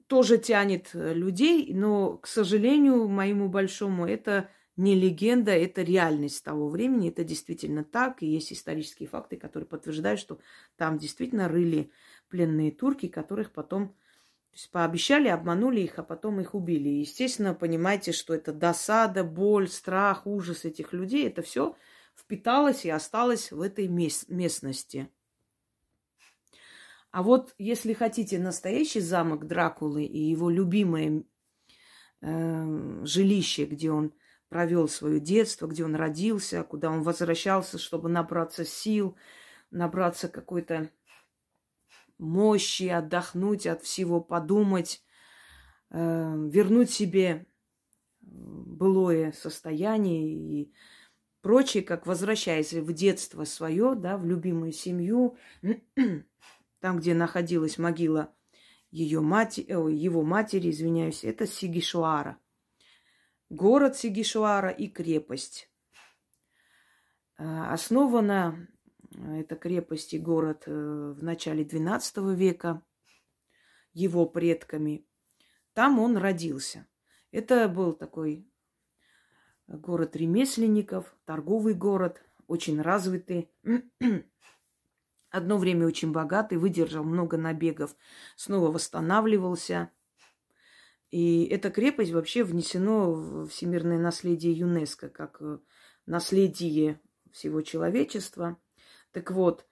тоже 0.06 0.38
тянет 0.38 0.90
э, 0.94 1.12
людей, 1.14 1.72
но, 1.74 2.18
к 2.18 2.26
сожалению, 2.26 3.08
моему 3.08 3.48
большому, 3.48 4.06
это 4.06 4.48
не 4.76 4.94
легенда, 4.94 5.50
это 5.50 5.82
реальность 5.82 6.44
того 6.44 6.68
времени, 6.68 7.08
это 7.08 7.24
действительно 7.24 7.82
так, 7.82 8.22
и 8.22 8.26
есть 8.26 8.52
исторические 8.52 9.08
факты, 9.08 9.36
которые 9.36 9.66
подтверждают, 9.66 10.20
что 10.20 10.38
там 10.76 10.98
действительно 10.98 11.48
рыли 11.48 11.90
пленные 12.28 12.70
турки, 12.70 13.08
которых 13.08 13.52
потом 13.52 13.88
то 13.88 14.54
есть 14.54 14.70
пообещали, 14.70 15.28
обманули 15.28 15.80
их, 15.80 15.98
а 15.98 16.02
потом 16.02 16.40
их 16.40 16.54
убили. 16.54 16.88
И, 16.88 17.00
естественно, 17.00 17.54
понимаете, 17.54 18.12
что 18.12 18.34
это 18.34 18.52
досада, 18.52 19.22
боль, 19.22 19.68
страх, 19.68 20.26
ужас 20.26 20.64
этих 20.64 20.92
людей, 20.92 21.26
это 21.26 21.42
все 21.42 21.76
впиталась 22.18 22.85
и 22.85 22.90
осталась 22.90 23.52
в 23.52 23.61
этой 23.61 23.88
местности. 23.88 25.11
А 27.11 27.22
вот 27.22 27.54
если 27.59 27.94
хотите 27.94 28.38
настоящий 28.38 29.00
замок 29.00 29.46
Дракулы 29.46 30.04
и 30.04 30.18
его 30.18 30.50
любимое 30.50 31.24
э, 32.20 33.04
жилище, 33.04 33.64
где 33.64 33.90
он 33.90 34.12
провел 34.48 34.88
свое 34.88 35.20
детство, 35.20 35.66
где 35.66 35.85
он 35.85 35.94
родился, 35.94 36.62
куда 36.64 36.90
он 36.90 37.02
возвращался, 37.02 37.78
чтобы 37.78 38.09
набраться 38.09 38.64
сил, 38.64 39.16
набраться 39.70 40.28
какой-то 40.28 40.90
мощи, 42.18 42.88
отдохнуть 42.88 43.66
от 43.66 43.83
всего, 43.83 44.20
подумать, 44.20 45.02
э, 45.90 45.96
вернуть 46.50 46.90
себе 46.90 47.46
былое 48.20 49.33
состояние 49.33 50.31
и 50.31 50.72
прочее, 51.48 51.82
как 51.82 52.06
возвращаясь 52.06 52.74
в 52.74 52.92
детство 52.92 53.44
свое, 53.44 53.94
да, 53.94 54.18
в 54.18 54.26
любимую 54.26 54.70
семью, 54.70 55.38
там, 56.80 56.98
где 56.98 57.14
находилась 57.14 57.78
могила 57.78 58.37
ее 58.90 59.22
мати, 59.22 59.64
о, 59.72 59.88
его 59.88 60.22
матери, 60.22 60.68
извиняюсь, 60.68 61.24
это 61.24 61.46
Сигишуара. 61.46 62.38
Город 63.48 63.96
Сигишуара 63.96 64.68
и 64.68 64.88
крепость. 64.88 65.70
А, 67.38 67.72
основана 67.72 68.68
эта 69.16 69.56
крепость 69.56 70.12
и 70.12 70.18
город 70.18 70.64
э, 70.66 71.14
в 71.18 71.24
начале 71.24 71.64
XII 71.64 72.34
века 72.34 72.82
его 73.94 74.26
предками. 74.26 75.06
Там 75.72 75.98
он 75.98 76.18
родился. 76.18 76.87
Это 77.30 77.70
был 77.70 77.94
такой 77.94 78.46
город 79.68 80.16
ремесленников, 80.16 81.14
торговый 81.24 81.74
город, 81.74 82.22
очень 82.46 82.81
развитый. 82.81 83.50
Одно 85.31 85.59
время 85.59 85.87
очень 85.87 86.11
богатый, 86.11 86.57
выдержал 86.57 87.04
много 87.04 87.37
набегов, 87.37 87.94
снова 88.37 88.70
восстанавливался. 88.72 89.90
И 91.11 91.44
эта 91.44 91.70
крепость 91.70 92.12
вообще 92.12 92.44
внесено 92.44 93.12
в 93.12 93.48
всемирное 93.48 93.98
наследие 93.98 94.52
ЮНЕСКО, 94.52 95.09
как 95.11 95.40
э, 95.40 95.59
наследие 96.07 97.00
всего 97.33 97.62
человечества. 97.62 98.59
Так 99.12 99.31
вот, 99.31 99.66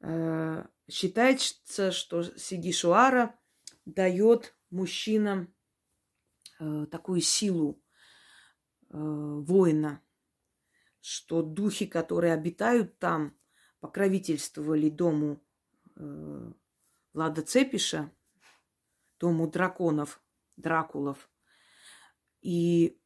э, 0.00 0.64
считается, 0.88 1.90
что 1.92 2.22
Сигишуара 2.22 3.38
дает 3.84 4.56
мужчинам 4.70 5.52
э, 6.60 6.86
такую 6.90 7.20
силу, 7.20 7.80
воина, 8.96 10.00
что 11.00 11.42
духи, 11.42 11.86
которые 11.86 12.32
обитают 12.32 12.98
там, 12.98 13.36
покровительствовали 13.80 14.88
дому 14.88 15.40
э, 15.94 16.52
Влада 17.12 17.42
Цепиша, 17.42 18.10
дому 19.20 19.48
драконов, 19.48 20.20
дракулов, 20.56 21.30
и 22.40 22.98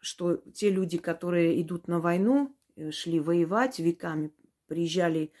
что 0.00 0.36
те 0.36 0.70
люди, 0.70 0.98
которые 0.98 1.60
идут 1.62 1.88
на 1.88 2.00
войну, 2.00 2.56
э, 2.76 2.90
шли 2.90 3.20
воевать 3.20 3.78
веками, 3.78 4.32
приезжали 4.66 5.32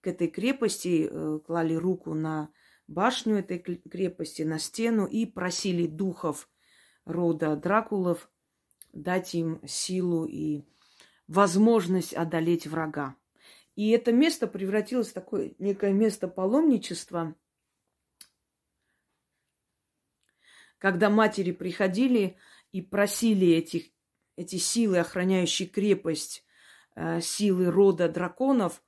к 0.00 0.06
этой 0.06 0.28
крепости, 0.28 1.08
э, 1.10 1.38
клали 1.46 1.74
руку 1.74 2.14
на 2.14 2.50
башню 2.86 3.36
этой 3.36 3.58
крепости, 3.58 4.42
на 4.42 4.58
стену 4.58 5.06
и 5.06 5.24
просили 5.26 5.86
духов 5.86 6.48
рода 7.04 7.56
Дракулов 7.56 8.30
дать 8.94 9.34
им 9.34 9.60
силу 9.66 10.24
и 10.24 10.62
возможность 11.26 12.14
одолеть 12.14 12.66
врага. 12.66 13.16
И 13.76 13.90
это 13.90 14.12
место 14.12 14.46
превратилось 14.46 15.08
в 15.08 15.14
такое 15.14 15.54
некое 15.58 15.92
место 15.92 16.28
паломничества, 16.28 17.34
когда 20.78 21.10
матери 21.10 21.50
приходили 21.50 22.36
и 22.72 22.82
просили 22.82 23.48
этих, 23.48 23.84
эти 24.36 24.56
силы, 24.56 24.98
охраняющие 24.98 25.66
крепость, 25.66 26.44
э, 26.94 27.20
силы 27.20 27.70
рода 27.70 28.08
драконов, 28.08 28.82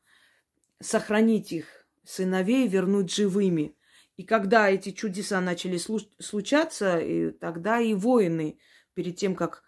сохранить 0.81 1.53
их 1.53 1.89
сыновей, 2.05 2.69
вернуть 2.69 3.13
живыми. 3.13 3.77
И 4.17 4.23
когда 4.23 4.71
эти 4.71 4.93
чудеса 4.93 5.41
начали 5.41 5.79
случаться, 5.79 6.99
и 6.99 7.31
тогда 7.31 7.81
и 7.81 7.95
воины, 7.95 8.59
перед 8.95 9.17
тем, 9.17 9.35
как 9.35 9.63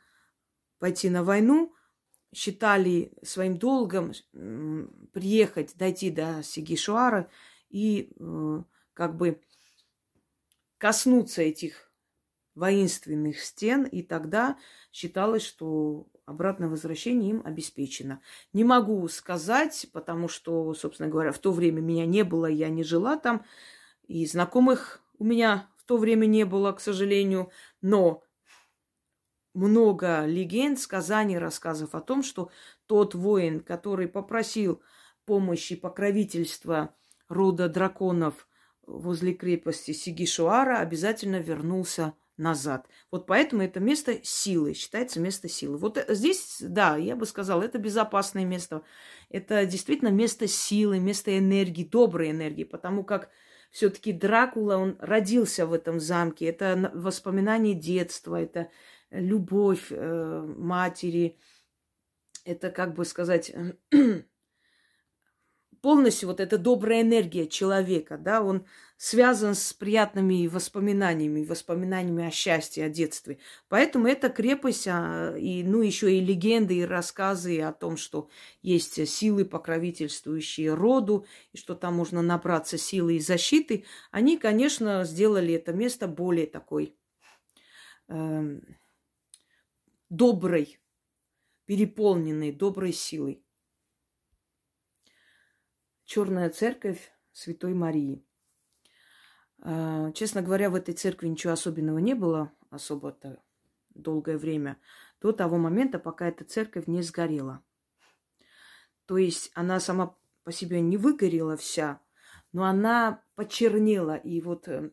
пойти 0.78 1.10
на 1.10 1.24
войну, 1.24 1.74
считали 2.34 3.12
своим 3.22 3.58
долгом 3.58 4.12
приехать, 5.12 5.76
дойти 5.76 6.10
до 6.10 6.42
Сигишуара 6.42 7.30
и 7.70 8.12
э, 8.18 8.62
как 8.94 9.16
бы 9.16 9.40
коснуться 10.78 11.42
этих 11.42 11.90
воинственных 12.54 13.40
стен, 13.40 13.84
и 13.84 14.02
тогда 14.02 14.58
считалось, 14.92 15.44
что 15.44 16.08
обратное 16.26 16.68
возвращение 16.68 17.30
им 17.30 17.42
обеспечено. 17.44 18.20
Не 18.52 18.64
могу 18.64 19.06
сказать, 19.08 19.86
потому 19.92 20.28
что, 20.28 20.74
собственно 20.74 21.08
говоря, 21.08 21.32
в 21.32 21.38
то 21.38 21.52
время 21.52 21.80
меня 21.80 22.04
не 22.04 22.24
было, 22.24 22.46
я 22.46 22.68
не 22.68 22.82
жила 22.82 23.16
там, 23.16 23.44
и 24.06 24.26
знакомых 24.26 25.02
у 25.18 25.24
меня 25.24 25.68
в 25.76 25.84
то 25.84 25.96
время 25.96 26.26
не 26.26 26.44
было, 26.44 26.72
к 26.72 26.80
сожалению, 26.80 27.50
но 27.80 28.24
много 29.59 30.25
легенд, 30.25 30.79
сказаний, 30.79 31.38
рассказов 31.38 31.94
о 31.94 32.01
том, 32.01 32.23
что 32.23 32.51
тот 32.87 33.14
воин, 33.14 33.61
который 33.61 34.09
попросил 34.09 34.83
помощи, 35.25 35.77
покровительства 35.77 36.94
рода 37.29 37.68
драконов 37.68 38.49
возле 38.87 39.35
крепости 39.35 39.92
Сигишуара, 39.92 40.79
обязательно 40.79 41.37
вернулся 41.37 42.14
назад. 42.38 42.87
Вот 43.11 43.27
поэтому 43.27 43.62
это 43.62 43.81
место 43.81 44.21
силы, 44.23 44.73
считается 44.73 45.21
место 45.21 45.49
силы. 45.49 45.77
Вот 45.77 46.03
здесь, 46.09 46.59
да, 46.61 46.97
я 46.97 47.16
бы 47.16 47.27
сказала, 47.27 47.62
это 47.62 47.79
безопасное 47.79 48.44
место. 48.44 48.83
Это 49.29 49.66
действительно 49.66 50.11
место 50.11 50.47
силы, 50.47 51.01
место 51.01 51.37
энергии, 51.37 51.85
доброй 51.85 52.31
энергии, 52.31 52.64
потому 52.64 53.05
как 53.05 53.29
все-таки 53.71 54.12
Дракула, 54.12 54.77
он 54.77 54.97
родился 54.99 55.66
в 55.66 55.73
этом 55.73 56.01
замке. 56.01 56.47
Это 56.47 56.90
воспоминание 56.94 57.75
детства, 57.75 58.40
это 58.40 58.71
любовь 59.11 59.87
э, 59.90 60.55
матери, 60.57 61.38
это, 62.44 62.71
как 62.71 62.94
бы 62.94 63.05
сказать, 63.05 63.53
полностью 65.81 66.29
вот 66.29 66.40
эта 66.40 66.59
добрая 66.59 67.03
энергия 67.03 67.47
человека, 67.47 68.18
да, 68.18 68.42
он 68.42 68.66
связан 68.97 69.55
с 69.55 69.73
приятными 69.73 70.47
воспоминаниями, 70.49 71.44
воспоминаниями 71.44 72.27
о 72.27 72.31
счастье, 72.31 72.85
о 72.85 72.88
детстве. 72.88 73.38
Поэтому 73.68 74.09
эта 74.09 74.29
крепость, 74.29 74.88
а, 74.88 75.37
и, 75.37 75.62
ну, 75.62 75.83
еще 75.83 76.12
и 76.12 76.21
легенды, 76.21 76.79
и 76.79 76.85
рассказы 76.85 77.61
о 77.61 77.73
том, 77.73 77.97
что 77.97 78.29
есть 78.61 79.09
силы, 79.09 79.44
покровительствующие 79.44 80.75
роду, 80.75 81.27
и 81.53 81.59
что 81.59 81.75
там 81.75 81.94
можно 81.94 82.23
набраться 82.23 82.77
силы 82.77 83.16
и 83.16 83.21
защиты, 83.21 83.85
они, 84.11 84.37
конечно, 84.37 85.05
сделали 85.05 85.55
это 85.55 85.73
место 85.73 86.09
более 86.09 86.47
такой 86.47 86.97
э, 88.09 88.59
доброй, 90.09 90.81
переполненной 91.66 92.53
доброй 92.53 92.92
силой. 92.92 93.44
Черная 96.05 96.51
церковь 96.51 97.12
Святой 97.33 97.75
Марии. 97.75 98.25
А, 99.61 100.11
честно 100.12 100.42
говоря, 100.42 100.71
в 100.71 100.75
этой 100.75 100.94
церкви 100.94 101.29
ничего 101.29 101.53
особенного 101.53 101.99
не 101.99 102.14
было, 102.14 102.53
особо-то 102.71 103.42
долгое 103.90 104.38
время, 104.38 104.81
до 105.21 105.33
того 105.33 105.59
момента, 105.59 105.99
пока 105.99 106.29
эта 106.29 106.44
церковь 106.44 106.87
не 106.87 107.03
сгорела. 107.03 107.62
То 109.05 109.18
есть 109.18 109.51
она 109.55 109.81
сама 109.81 110.16
по 110.44 110.53
себе 110.53 110.81
не 110.81 110.97
выгорела 110.97 111.57
вся, 111.57 112.01
но 112.53 112.64
она 112.64 113.23
почернела. 113.35 114.16
И 114.16 114.40
вот 114.40 114.68
э, 114.68 114.90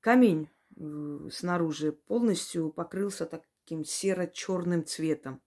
камень 0.00 0.48
снаружи 0.76 1.92
полностью 1.92 2.70
покрылся 2.70 3.26
таким 3.26 3.84
серо-черным 3.84 4.84
цветом. 4.84 5.40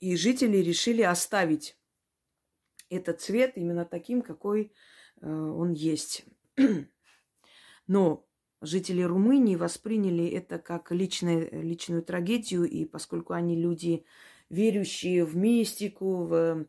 И 0.00 0.16
жители 0.16 0.58
решили 0.58 1.02
оставить 1.02 1.76
этот 2.90 3.20
цвет 3.20 3.56
именно 3.56 3.84
таким, 3.84 4.22
какой 4.22 4.72
э, 5.20 5.28
он 5.28 5.72
есть. 5.72 6.24
Но 7.86 8.26
жители 8.60 9.02
Румынии 9.02 9.56
восприняли 9.56 10.26
это 10.28 10.58
как 10.58 10.92
личное, 10.92 11.48
личную 11.50 12.02
трагедию, 12.02 12.64
и 12.64 12.84
поскольку 12.84 13.32
они 13.32 13.56
люди, 13.56 14.04
верующие 14.50 15.24
в 15.24 15.36
мистику, 15.36 16.24
в, 16.24 16.66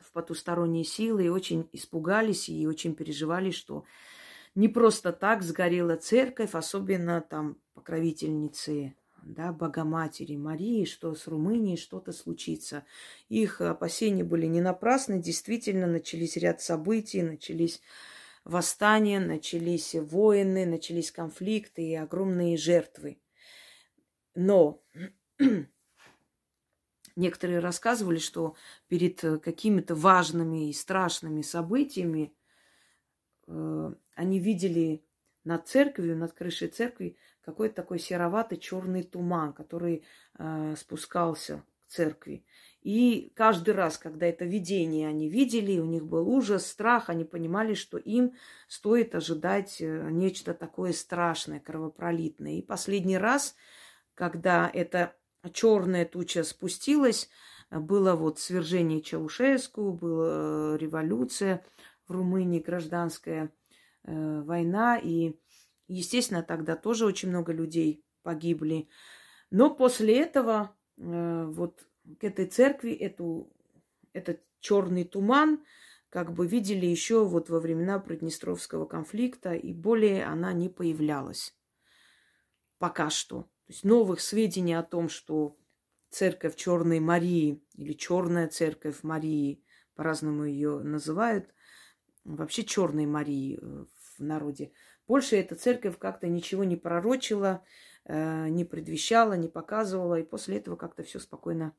в 0.00 0.12
потусторонние 0.12 0.84
силы, 0.84 1.30
очень 1.30 1.68
испугались 1.72 2.48
и 2.48 2.66
очень 2.66 2.94
переживали, 2.94 3.50
что 3.50 3.84
не 4.54 4.68
просто 4.68 5.12
так 5.12 5.42
сгорела 5.42 5.96
церковь, 5.96 6.54
особенно 6.54 7.20
там 7.20 7.58
покровительницы 7.74 8.94
да, 9.22 9.52
Богоматери 9.52 10.36
Марии, 10.36 10.84
что 10.84 11.14
с 11.14 11.26
Румынией 11.26 11.76
что-то 11.76 12.12
случится. 12.12 12.84
Их 13.28 13.60
опасения 13.60 14.24
были 14.24 14.46
не 14.46 14.60
напрасны, 14.60 15.20
действительно 15.20 15.86
начались 15.86 16.36
ряд 16.36 16.60
событий, 16.60 17.22
начались 17.22 17.80
восстания, 18.44 19.20
начались 19.20 19.94
войны, 19.94 20.66
начались 20.66 21.12
конфликты 21.12 21.82
и 21.82 21.94
огромные 21.94 22.56
жертвы. 22.56 23.20
Но 24.34 24.82
некоторые 27.16 27.60
рассказывали, 27.60 28.18
что 28.18 28.56
перед 28.88 29.20
какими-то 29.42 29.94
важными 29.94 30.68
и 30.70 30.72
страшными 30.72 31.42
событиями 31.42 32.32
э, 33.46 33.92
они 34.20 34.38
видели 34.38 35.02
над 35.44 35.66
церковью, 35.66 36.14
над 36.14 36.34
крышей 36.34 36.68
церкви 36.68 37.16
какой-то 37.40 37.76
такой 37.76 37.98
сероватый 37.98 38.58
черный 38.58 39.02
туман, 39.02 39.54
который 39.54 40.04
э, 40.38 40.74
спускался 40.76 41.64
к 41.86 41.90
церкви. 41.90 42.44
И 42.82 43.32
каждый 43.34 43.72
раз, 43.72 43.96
когда 43.96 44.26
это 44.26 44.44
видение 44.44 45.08
они 45.08 45.30
видели, 45.30 45.78
у 45.78 45.86
них 45.86 46.04
был 46.04 46.28
ужас, 46.28 46.66
страх, 46.66 47.08
они 47.08 47.24
понимали, 47.24 47.72
что 47.72 47.96
им 47.96 48.34
стоит 48.68 49.14
ожидать 49.14 49.80
э, 49.80 50.10
нечто 50.10 50.52
такое 50.52 50.92
страшное, 50.92 51.58
кровопролитное. 51.58 52.58
И 52.58 52.62
последний 52.62 53.16
раз, 53.16 53.54
когда 54.12 54.70
эта 54.72 55.16
черная 55.54 56.04
туча 56.04 56.44
спустилась, 56.44 57.30
было 57.70 58.14
вот 58.16 58.38
свержение 58.38 59.00
Чаушеску, 59.00 59.94
была 59.94 60.74
э, 60.74 60.76
революция 60.78 61.64
в 62.06 62.12
Румынии 62.12 62.60
гражданская– 62.60 63.50
э, 64.10 64.42
война, 64.42 64.98
и, 64.98 65.34
естественно, 65.88 66.42
тогда 66.42 66.76
тоже 66.76 67.06
очень 67.06 67.28
много 67.28 67.52
людей 67.52 68.04
погибли. 68.22 68.88
Но 69.50 69.74
после 69.74 70.20
этого 70.20 70.76
э, 70.96 71.44
вот 71.48 71.86
к 72.18 72.24
этой 72.24 72.46
церкви 72.46 72.92
эту, 72.92 73.52
этот 74.12 74.40
черный 74.60 75.04
туман 75.04 75.64
как 76.08 76.32
бы 76.32 76.46
видели 76.46 76.86
еще 76.86 77.24
вот 77.24 77.50
во 77.50 77.60
времена 77.60 78.00
Приднестровского 78.00 78.84
конфликта, 78.84 79.54
и 79.54 79.72
более 79.72 80.24
она 80.24 80.52
не 80.52 80.68
появлялась. 80.68 81.54
Пока 82.78 83.10
что. 83.10 83.42
То 83.42 83.48
есть 83.68 83.84
новых 83.84 84.20
сведений 84.20 84.74
о 84.74 84.82
том, 84.82 85.08
что 85.08 85.56
церковь 86.10 86.56
Черной 86.56 86.98
Марии 86.98 87.62
или 87.74 87.92
Черная 87.92 88.48
церковь 88.48 89.04
Марии, 89.04 89.62
по-разному 89.94 90.44
ее 90.44 90.80
называют, 90.80 91.54
вообще 92.24 92.64
черной 92.64 93.06
Марии 93.06 93.58
э, 93.60 93.84
в 94.20 94.24
народе. 94.24 94.72
Больше 95.08 95.36
эта 95.36 95.56
церковь 95.56 95.98
как-то 95.98 96.28
ничего 96.28 96.62
не 96.62 96.76
пророчила, 96.76 97.64
э, 98.04 98.48
не 98.48 98.64
предвещала, 98.64 99.32
не 99.32 99.48
показывала, 99.48 100.20
и 100.20 100.22
после 100.22 100.58
этого 100.58 100.76
как-то 100.76 101.02
все 101.02 101.18
спокойно. 101.18 101.74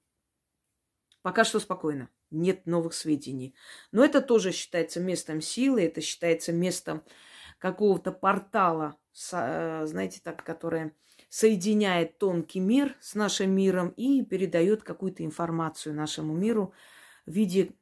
Пока 1.21 1.43
что 1.43 1.59
спокойно, 1.59 2.09
нет 2.31 2.65
новых 2.65 2.93
сведений. 2.93 3.55
Но 3.91 4.03
это 4.03 4.21
тоже 4.21 4.51
считается 4.51 4.99
местом 4.99 5.39
силы, 5.39 5.83
это 5.83 6.01
считается 6.01 6.51
местом 6.51 7.03
какого-то 7.59 8.11
портала, 8.11 8.97
э, 9.31 9.85
знаете, 9.85 10.19
так, 10.23 10.43
которое 10.43 10.95
соединяет 11.29 12.17
тонкий 12.17 12.59
мир 12.59 12.97
с 12.99 13.15
нашим 13.15 13.51
миром 13.51 13.89
и 13.89 14.25
передает 14.25 14.83
какую-то 14.83 15.23
информацию 15.23 15.95
нашему 15.95 16.35
миру 16.35 16.73
в 17.25 17.31
виде 17.31 17.73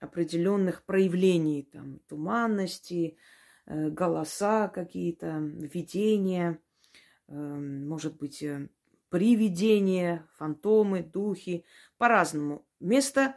определенных 0.00 0.84
проявлений, 0.84 1.68
там, 1.70 2.00
туманности, 2.08 3.18
голоса 3.66 4.68
какие-то, 4.68 5.38
видения, 5.38 6.60
э, 7.28 7.34
может 7.34 8.16
быть, 8.16 8.42
э, 8.42 8.68
привидения, 9.08 10.26
фантомы, 10.36 11.02
духи, 11.02 11.64
по-разному. 11.98 12.66
Место 12.80 13.36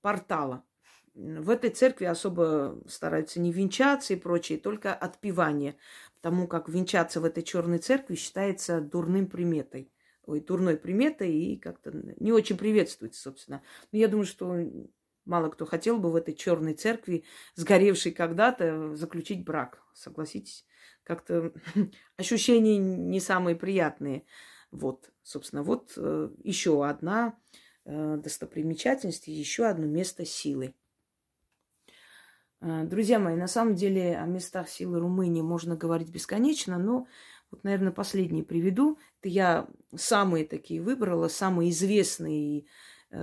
портала. 0.00 0.64
В 1.14 1.50
этой 1.50 1.70
церкви 1.70 2.04
особо 2.04 2.82
стараются 2.86 3.40
не 3.40 3.52
венчаться 3.52 4.14
и 4.14 4.16
прочее, 4.16 4.58
только 4.58 4.94
отпевание. 4.94 5.76
Потому 6.16 6.46
как 6.46 6.68
венчаться 6.68 7.20
в 7.20 7.24
этой 7.24 7.42
черной 7.42 7.78
церкви 7.78 8.14
считается 8.14 8.80
дурным 8.80 9.26
приметой. 9.26 9.92
Ой, 10.24 10.40
дурной 10.40 10.76
приметой 10.76 11.32
и 11.32 11.58
как-то 11.58 11.90
не 12.20 12.32
очень 12.32 12.56
приветствуется, 12.56 13.20
собственно. 13.20 13.62
Но 13.90 13.98
я 13.98 14.06
думаю, 14.06 14.26
что 14.26 14.56
мало 15.24 15.48
кто 15.50 15.66
хотел 15.66 15.98
бы 15.98 16.10
в 16.10 16.16
этой 16.16 16.34
черной 16.34 16.74
церкви, 16.74 17.24
сгоревшей 17.54 18.12
когда-то, 18.12 18.94
заключить 18.96 19.44
брак. 19.44 19.82
Согласитесь? 19.94 20.66
Как-то 21.04 21.52
ощущения 22.16 22.78
не 22.78 23.20
самые 23.20 23.56
приятные. 23.56 24.24
Вот, 24.70 25.10
собственно, 25.22 25.62
вот 25.62 25.92
э, 25.96 26.30
еще 26.44 26.86
одна 26.86 27.38
э, 27.84 28.16
достопримечательность, 28.16 29.26
еще 29.26 29.66
одно 29.66 29.86
место 29.86 30.24
силы. 30.24 30.74
Э, 32.60 32.84
друзья 32.84 33.18
мои, 33.18 33.36
на 33.36 33.48
самом 33.48 33.74
деле 33.74 34.16
о 34.16 34.26
местах 34.26 34.68
силы 34.68 35.00
Румынии 35.00 35.42
можно 35.42 35.76
говорить 35.76 36.10
бесконечно, 36.10 36.78
но 36.78 37.06
вот, 37.50 37.64
наверное, 37.64 37.92
последние 37.92 38.44
приведу. 38.44 38.98
Это 39.20 39.28
я 39.28 39.68
самые 39.96 40.44
такие 40.44 40.80
выбрала, 40.80 41.28
самые 41.28 41.70
известные, 41.70 42.60
э, 42.60 42.64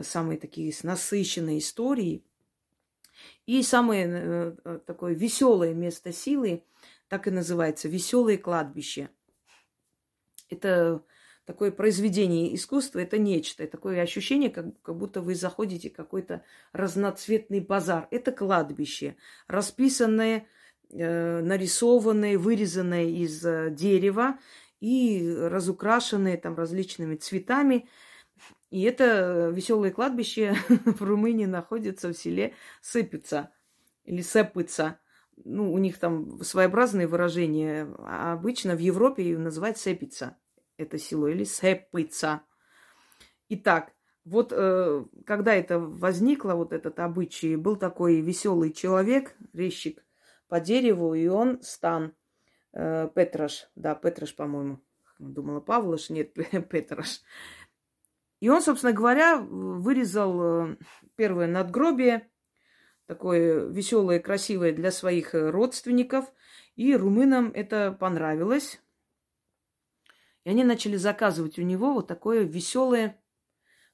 самые 0.04 0.38
такие 0.38 0.74
насыщенные 0.84 1.60
истории. 1.60 2.24
И 3.46 3.64
самое 3.64 4.08
э, 4.08 4.80
такое 4.86 5.14
веселое 5.14 5.74
место 5.74 6.12
силы, 6.12 6.64
так 7.08 7.28
и 7.28 7.32
называется, 7.32 7.88
веселое 7.88 8.38
кладбище. 8.38 9.10
Это 10.50 11.04
такое 11.46 11.72
произведение 11.72 12.54
искусства, 12.54 13.00
это 13.00 13.18
нечто. 13.18 13.66
Такое 13.68 14.02
ощущение, 14.02 14.50
как, 14.50 14.66
как 14.82 14.98
будто 14.98 15.22
вы 15.22 15.34
заходите 15.34 15.90
в 15.90 15.94
какой-то 15.94 16.44
разноцветный 16.74 17.62
базар. 17.62 18.08
Это 18.12 18.32
кладбище, 18.32 19.16
расписанное, 19.48 20.46
э, 20.92 21.42
нарисованное, 21.42 22.38
вырезанное 22.38 23.06
из 23.06 23.46
э, 23.46 23.70
дерева 23.72 24.40
и 24.82 25.34
разукрашенное 25.38 26.38
там 26.38 26.56
различными 26.56 27.16
цветами. 27.16 27.88
И 28.70 28.82
это 28.84 29.50
веселое 29.54 29.92
кладбище 29.92 30.56
в 30.70 31.02
Румынии 31.02 31.46
находится 31.46 32.10
в 32.10 32.14
селе 32.14 32.54
Сыпица 32.82 33.52
или 34.04 34.22
Сепыца. 34.22 35.00
Ну, 35.44 35.72
у 35.72 35.78
них 35.78 36.00
там 36.00 36.44
своеобразные 36.44 37.08
выражения. 37.08 37.88
А 38.00 38.34
обычно 38.34 38.76
в 38.76 38.80
Европе 38.80 39.38
называют 39.38 39.78
Сепица 39.78 40.38
это 40.78 40.98
село, 40.98 41.28
или 41.28 41.44
Сепыца. 41.44 42.42
Итак, 43.50 43.94
вот 44.26 44.52
э, 44.56 45.06
когда 45.26 45.54
это 45.54 45.80
возникло, 45.80 46.54
вот 46.54 46.74
этот 46.74 47.00
обычай, 47.00 47.56
был 47.56 47.76
такой 47.76 48.22
веселый 48.22 48.72
человек, 48.72 49.36
резчик 49.54 50.04
по 50.48 50.60
дереву, 50.60 51.14
и 51.14 51.28
он 51.28 51.62
стан 51.62 52.14
э, 52.74 53.10
Петраш, 53.14 53.70
да, 53.76 53.96
Петраш, 53.96 54.36
по-моему, 54.36 54.82
думала 55.20 55.60
Павлош, 55.60 56.10
нет, 56.10 56.34
Петраш. 56.70 57.22
И 58.40 58.50
он, 58.50 58.62
собственно 58.62 58.94
говоря, 58.94 59.38
вырезал 59.38 60.42
э, 60.42 60.78
первое 61.16 61.48
надгробие, 61.48 62.30
такое 63.08 63.66
веселое, 63.68 64.20
красивое 64.20 64.74
для 64.74 64.92
своих 64.92 65.34
родственников, 65.34 66.26
и 66.76 66.96
румынам 66.96 67.52
это 67.54 67.92
понравилось. 67.92 68.80
И 70.44 70.50
они 70.50 70.64
начали 70.64 70.96
заказывать 70.96 71.58
у 71.60 71.64
него 71.64 71.94
вот 71.94 72.08
такое 72.08 72.44
веселое 72.44 73.20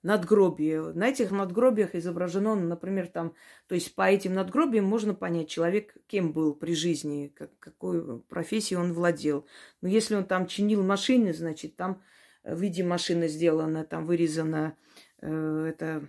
надгробие. 0.03 0.93
На 0.93 1.07
этих 1.07 1.31
надгробиях 1.31 1.95
изображено, 1.95 2.55
например, 2.55 3.07
там, 3.07 3.33
то 3.67 3.75
есть 3.75 3.95
по 3.95 4.03
этим 4.03 4.33
надгробиям 4.33 4.85
можно 4.85 5.15
понять, 5.15 5.49
человек 5.49 5.95
кем 6.07 6.33
был 6.33 6.53
при 6.53 6.75
жизни, 6.75 7.33
как, 7.35 7.57
какой 7.59 8.19
профессией 8.19 8.79
он 8.79 8.93
владел. 8.93 9.47
Но 9.81 9.87
если 9.87 10.15
он 10.15 10.25
там 10.25 10.45
чинил 10.45 10.83
машины, 10.83 11.33
значит, 11.33 11.77
там 11.77 12.03
в 12.43 12.59
виде 12.59 12.83
машины 12.83 13.27
сделано, 13.27 13.83
там 13.85 14.05
вырезано 14.05 14.77
э, 15.21 15.65
это 15.69 16.07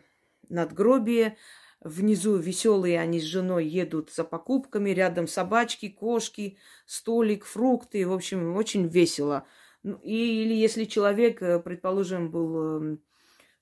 надгробие. 0.48 1.36
Внизу 1.80 2.36
веселые 2.36 2.98
они 2.98 3.20
с 3.20 3.24
женой 3.24 3.66
едут 3.66 4.10
за 4.10 4.24
покупками, 4.24 4.90
рядом 4.90 5.26
собачки, 5.26 5.88
кошки, 5.88 6.56
столик, 6.86 7.44
фрукты. 7.44 8.06
В 8.06 8.12
общем, 8.12 8.56
очень 8.56 8.86
весело. 8.88 9.46
Ну, 9.82 9.98
или 10.02 10.54
если 10.54 10.84
человек, 10.84 11.42
э, 11.42 11.60
предположим, 11.60 12.30
был, 12.30 12.76
эм, 12.76 13.02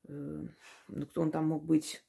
э, 0.08 0.46
ну, 0.88 1.06
кто 1.06 1.22
он 1.22 1.32
там 1.32 1.48
мог 1.48 1.64
быть, 1.64 2.04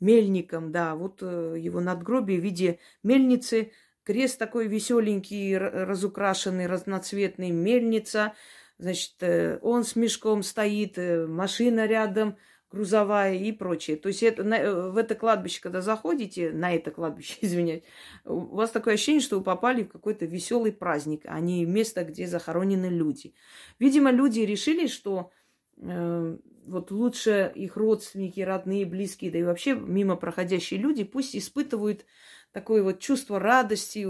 мельником, 0.00 0.70
да, 0.70 0.94
вот 0.94 1.22
э, 1.22 1.56
его 1.58 1.80
надгробие 1.80 2.38
в 2.40 2.44
виде 2.44 2.78
мельницы, 3.02 3.72
крест 4.08 4.38
такой 4.38 4.68
веселенький, 4.68 5.56
разукрашенный, 5.56 6.66
разноцветный, 6.66 7.50
мельница, 7.50 8.32
значит, 8.78 9.22
он 9.60 9.84
с 9.84 9.94
мешком 9.96 10.42
стоит, 10.42 10.96
машина 10.96 11.86
рядом– 11.86 12.38
грузовая 12.70 13.34
и 13.34 13.52
прочее. 13.52 13.96
То 13.96 14.08
есть 14.08 14.22
это, 14.22 14.44
на, 14.44 14.58
э, 14.58 14.90
в 14.90 14.96
это 14.96 15.14
кладбище, 15.14 15.60
когда 15.60 15.80
заходите, 15.80 16.52
на 16.52 16.74
это 16.74 16.90
кладбище, 16.90 17.38
извиняюсь, 17.40 17.82
у 18.24 18.56
вас 18.56 18.70
такое 18.70 18.94
ощущение, 18.94 19.20
что 19.20 19.38
вы 19.38 19.44
попали 19.44 19.84
в 19.84 19.88
какой-то 19.88 20.26
веселый 20.26 20.72
праздник, 20.72 21.22
а 21.24 21.40
не 21.40 21.64
место, 21.64 22.04
где 22.04 22.26
захоронены 22.26 22.86
люди. 22.86 23.34
Видимо, 23.78 24.10
люди 24.10 24.40
решили, 24.40 24.86
что 24.86 25.30
э, 25.78 26.36
вот 26.66 26.90
лучше 26.90 27.50
их 27.54 27.76
родственники, 27.76 28.40
родные, 28.40 28.84
близкие, 28.84 29.30
да 29.30 29.38
и 29.38 29.42
вообще 29.42 29.74
мимо 29.74 30.16
проходящие 30.16 30.78
люди 30.78 31.04
пусть 31.04 31.34
испытывают 31.34 32.04
такое 32.52 32.82
вот 32.82 33.00
чувство 33.00 33.38
радости, 33.38 34.06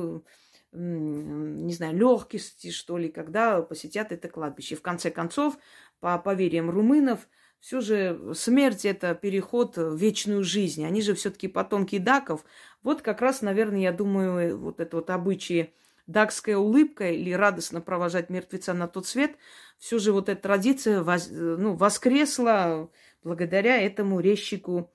не 0.73 1.73
знаю, 1.73 1.97
легкости, 1.97 2.71
что 2.71 2.99
ли, 2.99 3.09
когда 3.09 3.63
посетят 3.63 4.13
это 4.13 4.29
кладбище. 4.29 4.77
В 4.77 4.83
конце 4.83 5.11
концов, 5.11 5.57
по 6.01 6.19
поверьям 6.19 6.71
румынов, 6.71 7.29
все 7.61 7.81
же 7.81 8.35
смерть 8.35 8.85
это 8.85 9.15
переход 9.15 9.77
в 9.77 9.97
вечную 9.97 10.45
жизнь. 10.45 10.85
Они 10.85 11.03
же 11.03 11.15
все-таки 11.15 11.49
потомки 11.49 11.99
даков. 11.99 12.45
Вот 12.83 13.03
как 13.03 13.21
раз, 13.21 13.43
наверное, 13.43 13.81
я 13.81 13.93
думаю, 13.93 14.59
вот 14.59 14.81
это 14.81 14.97
вот 14.97 15.11
обычаи 15.11 15.73
дакская 16.09 16.57
улыбка 16.57 17.11
или 17.11 17.33
радостно 17.33 17.81
провожать 17.81 18.31
мертвеца 18.31 18.73
на 18.75 18.89
тот 18.89 19.07
свет, 19.07 19.37
все 19.79 19.99
же 19.99 20.13
вот 20.13 20.29
эта 20.29 20.43
традиция 20.43 21.03
воз, 21.03 21.29
ну, 21.31 21.75
воскресла 21.75 22.91
благодаря 23.23 23.81
этому 23.81 24.19
резчику 24.19 24.91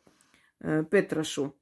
э, 0.59 0.83
Петрашу. 0.89 1.55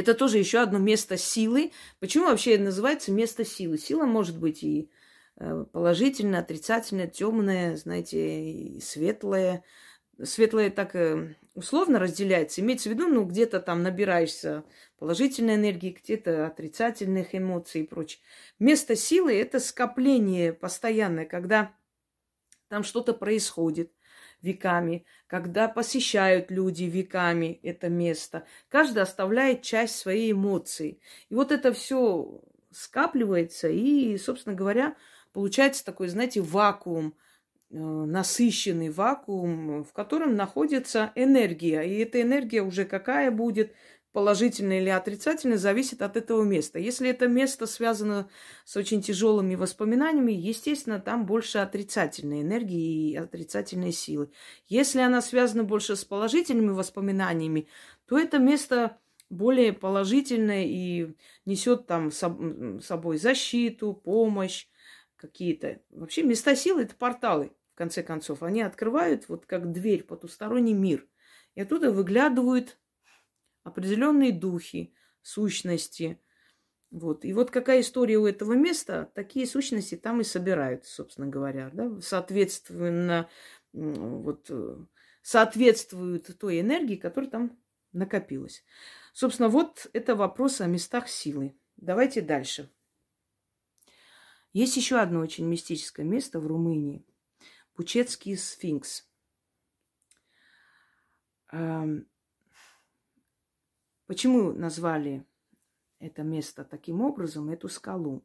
Это 0.00 0.14
тоже 0.14 0.38
еще 0.38 0.58
одно 0.58 0.78
место 0.78 1.16
силы. 1.16 1.72
Почему 1.98 2.26
вообще 2.26 2.58
называется 2.58 3.12
место 3.12 3.44
силы? 3.44 3.78
Сила 3.78 4.04
может 4.04 4.38
быть 4.38 4.62
и 4.62 4.90
э, 5.36 5.64
положительная, 5.72 6.40
отрицательная, 6.40 7.06
темная, 7.06 7.76
знаете, 7.76 8.78
светлая 8.82 9.62
светлое 10.24 10.70
так 10.70 10.94
э, 10.94 11.34
условно 11.54 11.98
разделяется. 11.98 12.60
Имеется 12.60 12.88
в 12.88 12.92
виду, 12.92 13.08
ну, 13.08 13.24
где-то 13.24 13.60
там 13.60 13.82
набираешься 13.82 14.64
положительной 14.98 15.56
энергии, 15.56 15.96
где-то 16.02 16.46
отрицательных 16.46 17.34
эмоций 17.34 17.82
и 17.82 17.86
прочее. 17.86 18.20
Место 18.58 18.96
силы– 18.96 19.34
это 19.34 19.60
скопление 19.60 20.52
постоянное, 20.52 21.26
когда 21.26 21.74
там 22.68 22.84
что-то 22.84 23.14
происходит 23.14 23.92
веками, 24.42 25.04
когда 25.26 25.68
посещают 25.68 26.50
люди 26.50 26.84
веками 26.84 27.60
это 27.62 27.88
место. 27.88 28.44
Каждый 28.68 29.02
оставляет 29.02 29.62
часть 29.62 29.96
своей 29.96 30.32
эмоции. 30.32 31.00
И 31.28 31.34
вот 31.34 31.52
это 31.52 31.72
все 31.72 32.40
скапливается, 32.70 33.68
и, 33.68 34.16
собственно 34.18 34.54
говоря, 34.54 34.96
получается 35.32 35.84
такой, 35.84 36.08
знаете, 36.08 36.40
вакуум– 36.40 37.14
Э, 37.72 37.76
насыщенный 37.76 38.90
вакуум, 38.90 39.84
в 39.84 39.92
котором 39.92 40.34
находится 40.34 41.12
энергия. 41.14 41.82
И 41.82 41.98
эта 41.98 42.20
энергия 42.20 42.62
уже 42.62 42.84
какая 42.84 43.30
будет, 43.30 43.72
положительная 44.12 44.80
или 44.80 44.88
отрицательная, 44.88 45.58
зависит 45.58 46.02
от 46.02 46.16
этого 46.16 46.42
места. 46.42 46.78
Если 46.78 47.08
это 47.08 47.28
место 47.28 47.66
связано 47.66 48.28
с 48.64 48.76
очень 48.76 49.02
тяжелыми 49.02 49.54
воспоминаниями, 49.54 50.32
естественно, 50.32 51.00
там 51.00 51.26
больше 51.26 51.58
отрицательной 51.58 52.42
энергии 52.42 53.12
и 53.12 53.16
отрицательной 53.16 53.92
силы. 53.92 54.30
Если 54.66 55.00
она 55.00 55.20
связана 55.20 55.64
больше 55.64 55.96
с 55.96 56.04
положительными 56.04 56.70
воспоминаниями, 56.70 57.68
то 58.06 58.18
это 58.18 58.38
место 58.38 58.98
более 59.28 59.72
положительное 59.72 60.64
и 60.66 61.14
несет 61.44 61.86
там 61.86 62.10
с 62.10 62.18
собой 62.82 63.18
защиту, 63.18 63.94
помощь 63.94 64.66
какие-то. 65.16 65.80
Вообще 65.90 66.22
места 66.22 66.56
силы– 66.56 66.82
это 66.84 66.96
порталы 66.96 67.52
конце 67.80 68.02
концов. 68.02 68.42
Они 68.42 68.60
открывают 68.60 69.30
вот 69.30 69.46
как 69.46 69.72
дверь 69.72 70.04
потусторонний 70.04 70.74
мир. 70.74 71.06
И 71.54 71.62
оттуда 71.62 71.90
выглядывают 71.90 72.78
определенные 73.62 74.32
духи, 74.32 74.94
сущности. 75.22 76.20
Вот. 76.90 77.24
И 77.24 77.32
вот 77.32 77.50
какая 77.50 77.80
история 77.80 78.18
у 78.18 78.26
этого 78.26 78.54
места, 78.54 79.10
такие 79.14 79.46
сущности 79.46 79.96
там 79.96 80.20
и 80.20 80.24
собирают, 80.24 80.86
собственно 80.86 81.26
говоря. 81.26 81.70
Да? 81.72 82.00
Соответственно, 82.00 83.28
вот, 83.72 84.50
соответствуют 85.22 86.38
той 86.38 86.60
энергии, 86.60 86.96
которая 86.96 87.30
там 87.30 87.58
накопилась. 87.92 88.64
Собственно, 89.12 89.48
вот 89.48 89.88
это 89.92 90.14
вопрос 90.16 90.60
о 90.60 90.66
местах 90.66 91.08
силы. 91.08 91.56
Давайте 91.76 92.20
дальше. 92.20 92.70
Есть 94.52 94.76
еще 94.76 94.98
одно 94.98 95.20
очень 95.20 95.46
мистическое 95.46 96.04
место 96.04 96.40
в 96.40 96.46
Румынии. 96.46 97.04
Пучетский 97.74 98.36
сфинкс. 98.36 99.08
Почему 104.10 104.52
назвали 104.52 105.24
это 106.00 106.24
место 106.24 106.64
таким 106.64 107.00
образом, 107.00 107.48
эту 107.48 107.68
скалу? 107.68 108.24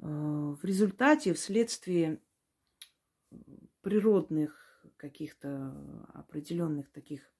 Э, 0.00 0.06
в 0.06 0.64
результате, 0.64 1.34
вследствие 1.34 2.22
природных 3.82 4.82
каких-то 4.96 5.76
определенных 6.14 6.90
таких 6.92 7.30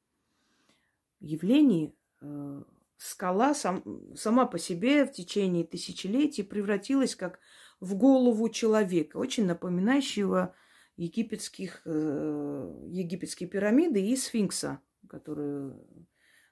явлений, 1.21 1.97
э, 2.21 2.63
скала 2.99 3.55
сам, 3.55 4.15
сама 4.15 4.45
по 4.45 4.59
себе 4.59 5.07
в 5.07 5.13
течение 5.13 5.65
тысячелетий 5.65 6.45
превратилась 6.45 7.17
как 7.17 7.41
в 7.81 7.95
голову 7.95 8.51
человека, 8.51 9.17
очень 9.17 9.47
напоминающего 9.47 10.55
египетских, 10.99 11.81
э, 11.87 12.87
египетские 12.91 13.49
пирамиды 13.49 14.07
и 14.07 14.15
сфинкса, 14.15 14.83
которую 15.09 15.89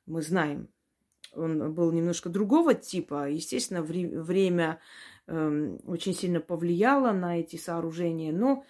мы 0.07 0.22
знаем. 0.22 0.68
Он 1.32 1.74
был 1.74 1.92
немножко 1.92 2.28
другого 2.28 2.74
типа. 2.74 3.28
Естественно, 3.28 3.82
вре- 3.82 4.20
время 4.20 4.80
э, 5.26 5.78
очень 5.84 6.14
сильно 6.14 6.40
повлияло 6.40 7.12
на 7.12 7.40
эти 7.40 7.57
сооружения, 7.57 8.32
но 8.32 8.64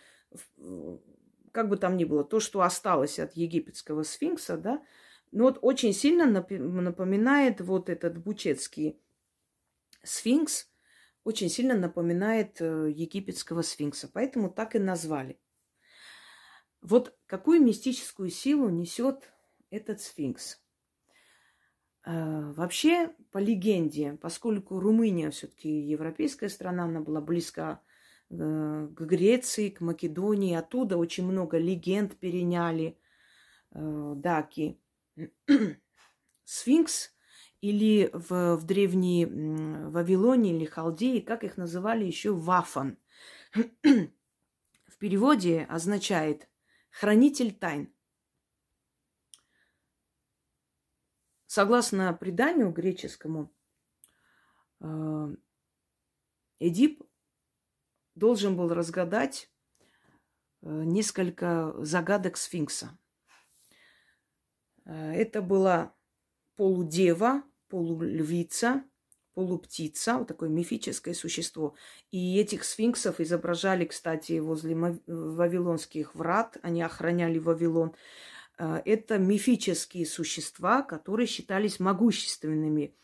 как 1.53 1.69
бы 1.69 1.77
там 1.77 1.97
ни 1.97 2.05
было, 2.05 2.25
то, 2.25 2.41
что 2.41 2.61
осталось 2.63 3.19
от 3.19 3.35
египетского 3.35 4.03
сфинкса, 4.03 4.59
да, 4.59 4.83
но 5.33 5.45
вот 5.45 5.59
очень 5.63 5.93
сильно 5.93 6.27
напоминает 6.27 7.61
вот 7.61 7.89
этот 7.89 8.19
бучетский 8.19 9.01
сфинкс, 10.03 10.71
очень 11.25 11.49
сильно 11.49 11.75
напоминает 11.75 12.61
э, 12.61 12.91
египетского 12.95 13.63
сфинкса, 13.63 14.09
поэтому 14.13 14.51
так 14.51 14.77
и 14.77 14.79
назвали. 14.79 15.41
Вот 16.83 17.17
какую 17.27 17.63
мистическую 17.63 18.31
силу 18.31 18.69
несет 18.69 19.33
этот 19.71 20.01
сфинкс? 20.01 20.61
Э, 22.07 22.53
вообще, 22.53 23.11
по 23.33 23.39
легенде, 23.39 24.17
поскольку 24.23 24.79
Румыния 24.79 25.31
все-таки 25.31 25.69
европейская 25.69 26.49
страна, 26.49 26.85
она 26.85 27.01
была 27.01 27.21
близка 27.21 27.83
э, 28.31 28.35
к 28.95 29.01
Греции, 29.01 29.71
к 29.71 29.81
Македонии, 29.81 30.55
оттуда 30.55 30.97
очень 30.97 31.27
много 31.27 31.59
легенд 31.59 32.17
переняли 32.17 32.99
даки. 33.73 34.81
Сфинкс 36.45 37.11
или 37.61 38.09
в, 38.15 38.57
в 38.57 38.65
древней 38.65 39.27
Вавилоне 39.27 40.57
или 40.57 40.65
Халдее, 40.65 41.21
как 41.21 41.45
их 41.45 41.59
называли 41.59 42.05
еще, 42.05 42.33
Вафан. 42.33 42.97
в 44.97 44.99
переводе 44.99 45.67
означает 45.69 46.49
хранитель 46.91 47.53
тайн. 47.53 47.93
Согласно 51.57 52.13
преданию 52.13 52.71
греческому, 52.71 53.51
э, 54.81 55.29
Эдип 56.61 57.03
должен 58.15 58.59
был 58.59 58.75
разгадать 58.75 59.51
э, 60.61 60.69
несколько 60.69 61.73
загадок 61.79 62.37
сфинкса. 62.37 62.99
Э, 64.85 65.15
это 65.15 65.41
была 65.41 65.95
полудева, 66.57 67.43
полульвица, 67.69 68.85
полуптица, 69.33 70.19
вот 70.19 70.29
такое 70.29 70.51
мифическое 70.51 71.15
существо. 71.15 71.75
И 72.11 72.39
этих 72.39 72.65
сфинксов 72.65 73.19
изображали, 73.19 73.87
кстати, 73.87 74.41
возле 74.41 74.77
вавилонских 75.07 76.15
врат, 76.15 76.59
они 76.61 76.83
охраняли 76.83 77.39
Вавилон. 77.39 77.95
Э, 78.59 78.81
это 78.85 79.19
мифические 79.19 80.07
существа, 80.07 80.83
которые 80.83 81.27
считались 81.27 81.81
могущественными. 81.81 82.95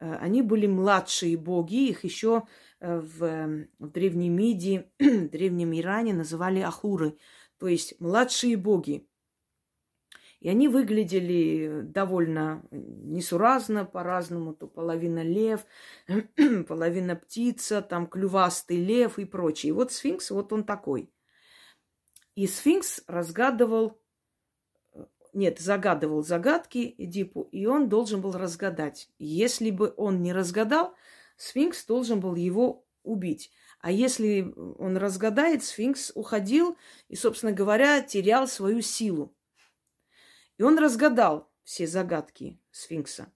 Э, 0.00 0.16
они 0.16 0.42
были 0.42 0.66
младшие 0.66 1.36
боги, 1.36 1.88
их 1.88 2.04
еще 2.04 2.44
в, 2.78 3.66
в 3.78 3.88
Древней 3.90 4.28
Мидии, 4.28 4.90
в 4.98 5.28
Древнем 5.30 5.74
Иране 5.74 6.12
называли 6.12 6.60
ахуры, 6.60 7.16
то 7.58 7.68
есть 7.68 7.98
младшие 8.00 8.56
боги. 8.56 9.08
И 10.40 10.48
они 10.48 10.68
выглядели 10.68 11.80
довольно 11.82 12.62
несуразно, 12.70 13.84
по-разному. 13.84 14.54
То 14.54 14.66
половина 14.66 15.22
лев, 15.22 15.64
половина 16.68 17.16
птица, 17.16 17.82
там 17.82 18.06
клювастый 18.06 18.76
лев 18.76 19.18
и 19.18 19.24
прочее. 19.24 19.70
И 19.70 19.72
вот 19.72 19.92
сфинкс, 19.92 20.30
вот 20.30 20.52
он 20.52 20.64
такой. 20.64 21.10
И 22.34 22.46
сфинкс 22.46 23.02
разгадывал, 23.06 23.98
нет, 25.36 25.58
загадывал 25.58 26.22
загадки 26.22 26.94
Эдипу, 26.96 27.42
и 27.52 27.66
он 27.66 27.90
должен 27.90 28.22
был 28.22 28.32
разгадать. 28.32 29.10
Если 29.18 29.70
бы 29.70 29.92
он 29.98 30.22
не 30.22 30.32
разгадал, 30.32 30.94
сфинкс 31.36 31.84
должен 31.84 32.20
был 32.20 32.34
его 32.36 32.86
убить. 33.02 33.52
А 33.80 33.92
если 33.92 34.54
он 34.78 34.96
разгадает, 34.96 35.62
сфинкс 35.62 36.10
уходил 36.14 36.78
и, 37.08 37.16
собственно 37.16 37.52
говоря, 37.52 38.00
терял 38.00 38.48
свою 38.48 38.80
силу. 38.80 39.36
И 40.56 40.62
он 40.62 40.78
разгадал 40.78 41.52
все 41.64 41.86
загадки 41.86 42.58
сфинкса. 42.70 43.30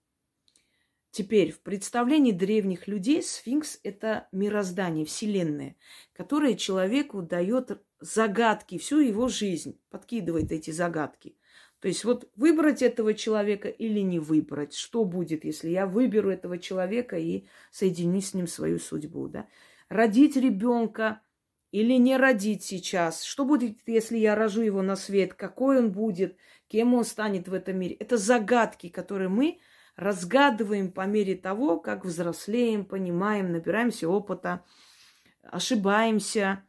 Теперь, 1.11 1.53
в 1.53 1.61
представлении 1.61 2.32
древних 2.32 2.88
людей 2.88 3.22
сфинкс– 3.22 3.78
это 3.82 4.26
мироздание, 4.32 5.05
вселенная, 5.05 5.76
которое 6.14 6.55
человеку 6.55 7.20
дает 7.20 7.82
загадки 8.01 8.78
всю 8.78 9.01
его 9.01 9.28
жизнь, 9.28 9.78
подкидывает 9.90 10.51
эти 10.51 10.70
загадки. 10.70 11.36
То 11.81 11.89
есть 11.89 12.05
вот 12.05 12.28
выбрать 12.37 12.83
этого 12.83 13.14
человека 13.14 13.68
или 13.68 14.01
не 14.01 14.18
выбрать, 14.18 14.74
что 14.74 15.05
будет, 15.05 15.45
если 15.45 15.70
я 15.70 15.87
выберу 15.87 16.31
этого 16.31 16.59
человека 16.59 17.16
и 17.16 17.47
соединю 17.70 18.20
с 18.20 18.35
ним 18.35 18.47
свою 18.47 18.78
судьбу, 18.78 19.28
да? 19.28 19.49
Родить 19.89 20.37
ребенка 20.37 21.22
или 21.72 21.95
не 21.95 22.16
родить 22.16 22.64
сейчас, 22.64 23.22
что 23.22 23.45
будет, 23.45 23.78
если 23.87 24.18
я 24.18 24.35
рожу 24.35 24.61
его 24.61 24.83
на 24.83 24.95
свет, 24.95 25.35
какой 25.35 25.78
он 25.78 25.91
будет, 25.91 26.37
кем 26.68 26.95
он 26.95 27.05
станет 27.05 27.49
в 27.49 27.55
этом 27.55 27.78
мире. 27.78 27.95
Это 27.95 28.18
загадки, 28.18 28.89
которые 28.89 29.28
мы 29.28 29.59
разгадываем 29.97 30.93
по 30.93 31.07
мере 31.07 31.35
того, 31.35 31.78
как 31.78 32.05
взрослеем, 32.05 32.85
понимаем, 32.85 33.53
набираемся 33.53 34.09
опыта, 34.09 34.64
ошибаемся, 35.43 36.64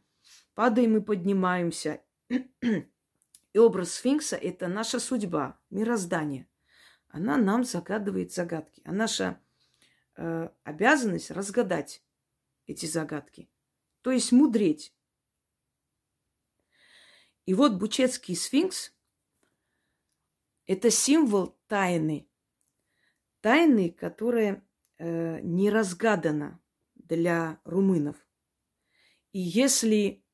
падаем 0.54 0.96
и 0.96 1.00
поднимаемся. 1.00 2.00
И 3.52 3.58
образ 3.58 3.94
сфинкса– 3.94 4.36
это 4.36 4.68
наша 4.68 4.98
судьба, 4.98 5.60
мироздание. 5.70 6.48
Она 7.08 7.36
нам 7.36 7.64
загадывает 7.64 8.32
загадки. 8.32 8.80
А 8.84 8.92
наша 8.92 9.40
э, 10.16 10.48
обязанность 10.64 11.30
разгадать 11.30 12.02
эти 12.66 12.86
загадки. 12.86 13.50
То 14.00 14.10
есть 14.10 14.32
мудреть. 14.32 14.94
И 17.44 17.54
вот 17.54 17.74
Бучетский 17.74 18.36
сфинкс 18.36 18.94
это 20.66 20.90
символ 20.90 21.58
тайны. 21.66 22.28
Тайны, 23.40 23.90
которая 23.90 24.66
э, 24.98 25.40
не 25.40 25.68
разгадана 25.68 26.62
для 26.94 27.60
румынов. 27.64 28.16
И 29.32 29.40
если 29.40 30.24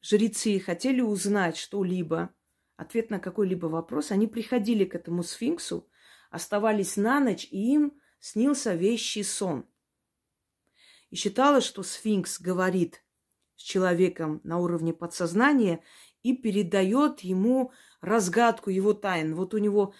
жрецы 0.00 0.58
хотели 0.58 1.00
узнать 1.00 1.56
что-либо, 1.56 2.34
ответ 2.78 3.10
на 3.10 3.18
какой-либо 3.18 3.66
вопрос, 3.66 4.12
они 4.12 4.28
приходили 4.28 4.84
к 4.84 4.94
этому 4.94 5.22
сфинксу, 5.22 5.86
оставались 6.30 6.96
на 6.96 7.20
ночь, 7.20 7.46
и 7.50 7.74
им 7.74 7.92
снился 8.20 8.74
вещий 8.74 9.24
сон. 9.24 9.66
И 11.10 11.16
считалось, 11.16 11.64
что 11.64 11.82
сфинкс 11.82 12.40
говорит 12.40 13.04
с 13.56 13.62
человеком 13.62 14.40
на 14.44 14.58
уровне 14.58 14.94
подсознания 14.94 15.82
и 16.22 16.36
передает 16.36 17.20
ему 17.20 17.72
разгадку 18.00 18.70
его 18.70 18.94
тайн. 18.94 19.34
Вот 19.34 19.54
у 19.54 19.58
него 19.58 19.94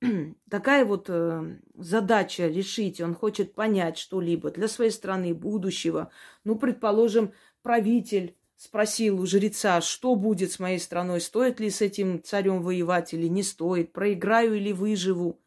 такая 0.50 0.84
вот 0.84 1.06
э, 1.08 1.58
задача 1.74 2.46
решить, 2.46 3.00
он 3.00 3.16
хочет 3.16 3.54
понять 3.54 3.98
что-либо 3.98 4.52
для 4.52 4.68
своей 4.68 4.92
страны, 4.92 5.34
будущего. 5.34 6.12
Ну, 6.44 6.56
предположим, 6.56 7.32
правитель 7.62 8.36
спросил 8.60 9.18
у 9.18 9.24
жреца, 9.24 9.80
что 9.80 10.14
будет 10.16 10.52
с 10.52 10.58
моей 10.58 10.78
страной, 10.78 11.22
стоит 11.22 11.60
ли 11.60 11.70
с 11.70 11.80
этим 11.80 12.22
царем 12.22 12.62
воевать 12.62 13.14
или 13.14 13.26
не 13.26 13.42
стоит, 13.42 13.94
проиграю 13.94 14.54
или 14.54 14.70
выживу. 14.70 15.40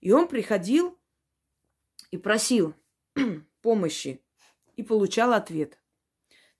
И 0.00 0.12
он 0.12 0.28
приходил 0.28 0.98
и 2.10 2.16
просил 2.16 2.74
помощи 3.60 4.22
и 4.76 4.82
получал 4.82 5.34
ответ. 5.34 5.78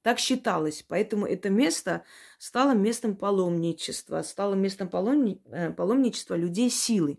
Так 0.02 0.18
считалось. 0.18 0.84
Поэтому 0.86 1.24
это 1.24 1.48
место 1.48 2.04
стало 2.38 2.74
местом 2.74 3.16
паломничества, 3.16 4.20
стало 4.20 4.52
местом 4.52 4.90
паломни... 4.90 5.40
Э, 5.46 5.70
паломничества 5.70 6.34
людей 6.34 6.68
силы. 6.68 7.14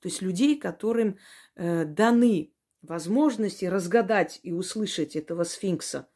То 0.00 0.08
есть 0.08 0.20
людей, 0.20 0.58
которым 0.58 1.16
э, 1.54 1.86
даны 1.86 2.52
возможности 2.82 3.64
разгадать 3.64 4.40
и 4.42 4.52
услышать 4.52 5.16
этого 5.16 5.44
сфинкса. 5.44 6.06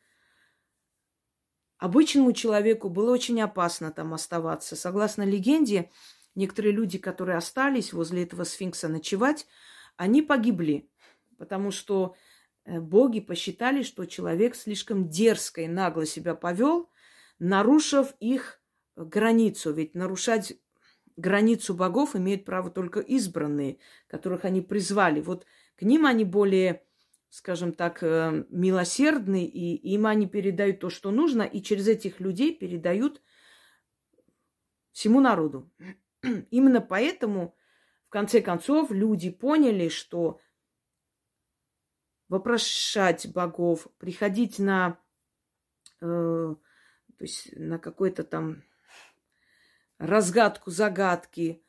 Обычному 1.81 2.35
человеку 2.35 2.91
было 2.91 3.11
очень 3.11 3.41
опасно 3.41 3.91
там 3.91 4.13
оставаться. 4.13 4.77
Согласно 4.77 5.23
легенде, 5.23 5.91
некоторые 6.35 6.73
люди, 6.73 6.99
которые 6.99 7.39
остались 7.39 7.95
возле 7.95 8.25
этого 8.25 8.45
сфинкса 8.45 8.89
ночевать, 8.89 9.47
они 9.97 10.21
погибли, 10.21 10.91
потому 11.39 11.71
что 11.71 12.17
э, 12.67 12.79
боги 12.81 13.21
посчитали, 13.21 13.83
что 13.83 14.05
человек 14.05 14.57
слишком 14.57 15.09
дерзко 15.09 15.63
и 15.63 15.69
нагло 15.69 16.05
себя 16.05 16.35
повел, 16.35 16.91
нарушив 17.39 18.15
их 18.21 18.61
границу. 18.95 19.73
Ведь 19.73 19.95
нарушать 19.95 20.53
границу 21.17 21.73
богов 21.73 22.15
имеют 22.15 22.45
право 22.45 22.71
только 22.71 23.01
избранные, 23.01 23.79
которых 24.07 24.45
они 24.45 24.61
призвали. 24.61 25.23
Вот 25.23 25.47
к 25.77 25.83
ним 25.83 26.05
они 26.05 26.25
более, 26.25 26.85
скажем 27.31 27.73
так, 27.73 28.03
э, 28.03 28.45
милосердны, 28.51 29.45
и 29.45 29.77
им 29.95 30.07
они 30.07 30.27
передают 30.27 30.81
то, 30.81 30.91
что 30.91 31.13
нужно, 31.13 31.43
и 31.43 31.63
через 31.63 31.87
этих 31.87 32.21
людей 32.21 32.55
передают 32.55 33.23
всему 34.91 35.21
народу. 35.21 35.71
Именно 36.51 36.81
поэтому, 36.81 37.57
в 38.09 38.11
конце 38.11 38.43
концов, 38.43 38.91
люди 38.91 39.31
поняли, 39.31 39.89
что 39.89 40.41
вопрошать 42.29 43.33
богов, 43.33 43.87
приходить 43.99 44.59
на, 44.59 44.99
э, 46.01 46.05
то 46.05 47.25
есть 47.25 47.57
на 47.57 47.79
какой-то 47.79 48.25
там 48.25 48.65
разгадку 49.99 50.73
загадки, 50.73 51.63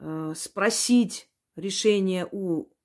э, 0.00 0.32
спросить 0.34 1.30
решение 1.54 2.28
у 2.30 2.75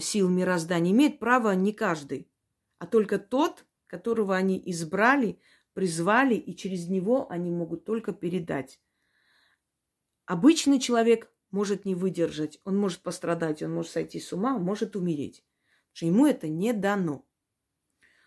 сил 0.00 0.28
мироздания 0.28 0.92
имеет 0.92 1.18
право 1.18 1.54
не 1.54 1.72
каждый, 1.72 2.30
а 2.78 2.86
только 2.86 3.18
тот, 3.18 3.64
которого 3.86 4.36
они 4.36 4.60
избрали, 4.66 5.38
призвали, 5.72 6.34
и 6.34 6.54
через 6.54 6.88
него 6.88 7.30
они 7.30 7.50
могут 7.50 7.84
только 7.84 8.12
передать. 8.12 8.80
Обычный 10.24 10.78
человек 10.78 11.30
может 11.50 11.84
не 11.84 11.94
выдержать, 11.94 12.60
он 12.64 12.76
может 12.76 13.00
пострадать, 13.00 13.62
он 13.62 13.74
может 13.74 13.92
сойти 13.92 14.20
с 14.20 14.32
ума, 14.32 14.56
он 14.56 14.62
может 14.62 14.96
умереть. 14.96 15.44
Потому 15.92 15.94
что 15.94 16.06
ему 16.06 16.26
это 16.26 16.48
не 16.48 16.72
дано. 16.72 17.26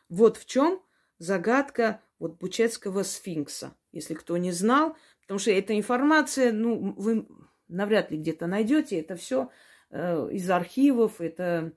Вот 0.09 0.37
в 0.37 0.45
чем 0.45 0.83
загадка 1.17 2.01
вот 2.19 2.37
Бучетского 2.37 3.03
сфинкса. 3.03 3.75
Если 3.91 4.13
кто 4.13 4.37
не 4.37 4.51
знал, 4.51 4.95
потому 5.21 5.39
что 5.39 5.51
эта 5.51 5.75
информация, 5.75 6.51
ну, 6.51 6.93
вы 6.93 7.27
навряд 7.67 8.11
ли 8.11 8.17
где-то 8.17 8.45
найдете, 8.45 8.99
это 8.99 9.15
все 9.15 9.49
Э, 9.49 9.51
из 9.95 10.49
архивов, 10.49 11.21
это 11.21 11.73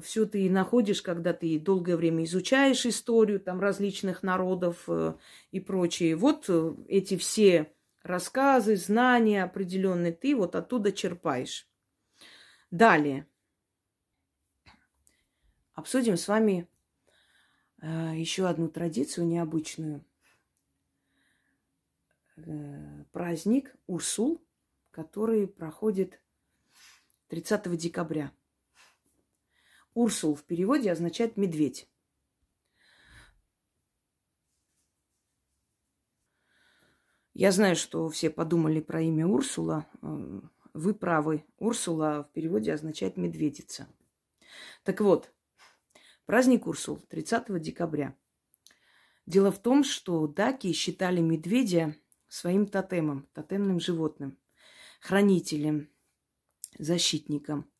все 0.00 0.24
ты 0.24 0.48
находишь, 0.48 1.02
когда 1.02 1.32
ты 1.32 1.58
долгое 1.58 1.96
время 1.96 2.24
изучаешь 2.24 2.86
историю 2.86 3.40
там 3.40 3.60
различных 3.60 4.22
народов 4.22 4.84
э, 4.86 5.14
и 5.50 5.60
прочее. 5.60 6.14
Вот 6.16 6.46
э, 6.48 6.74
эти 6.88 7.16
все 7.16 7.72
рассказы, 8.02 8.76
знания 8.76 9.42
определенные 9.42 10.12
ты 10.12 10.36
вот 10.36 10.54
оттуда 10.54 10.92
черпаешь. 10.92 11.68
Далее. 12.70 13.26
Обсудим 15.74 16.16
с 16.16 16.28
вами 16.28 16.68
еще 17.82 18.46
одну 18.46 18.68
традицию 18.68 19.26
необычную. 19.26 20.04
Праздник 23.12 23.74
Урсул, 23.86 24.42
который 24.90 25.48
проходит 25.48 26.20
30 27.30 27.76
декабря. 27.76 28.32
Урсул 29.94 30.34
в 30.34 30.42
переводе 30.42 30.90
означает 30.90 31.36
медведь. 31.36 31.88
Я 37.32 37.52
знаю, 37.52 37.76
что 37.76 38.08
все 38.08 38.30
подумали 38.30 38.80
про 38.80 39.00
имя 39.02 39.28
Урсула. 39.28 39.86
Э, 40.02 40.40
вы 40.74 40.92
правы. 40.92 41.44
Урсула 41.58 42.24
в 42.28 42.32
переводе 42.32 42.74
означает 42.74 43.16
медведица. 43.16 43.86
Так 44.82 45.00
вот, 45.00 45.32
праздник 46.26 46.66
Урсул 46.66 46.96
30 46.96 47.60
декабря. 47.62 48.16
Дело 49.26 49.52
в 49.52 49.62
том, 49.62 49.84
что 49.84 50.26
даки 50.26 50.72
считали 50.72 51.20
медведя 51.20 51.94
своим 52.26 52.66
тотемом, 52.66 53.28
тотемным 53.34 53.78
животным, 53.78 54.36
хранителем, 55.00 55.89
защитником. 56.78 57.70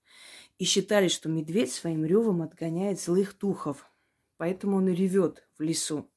И 0.59 0.65
считали, 0.65 1.09
что 1.09 1.29
медведь 1.29 1.73
своим 1.73 2.05
ревом 2.05 2.43
отгоняет 2.43 3.01
злых 3.01 3.39
духов. 3.39 3.91
Поэтому 4.37 4.77
он 4.77 4.89
и 4.89 4.95
ревет 4.95 5.49
в 5.59 5.63
лесу. 5.63 6.11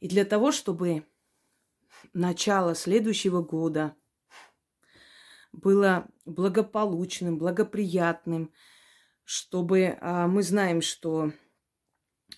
И 0.00 0.08
для 0.08 0.24
того, 0.24 0.52
чтобы 0.52 1.04
начало 2.12 2.74
следующего 2.74 3.42
года 3.42 3.96
было 5.52 6.06
благополучным, 6.24 7.38
благоприятным, 7.38 8.52
чтобы 9.24 9.96
а 10.00 10.28
мы 10.28 10.42
знаем, 10.42 10.82
что 10.82 11.32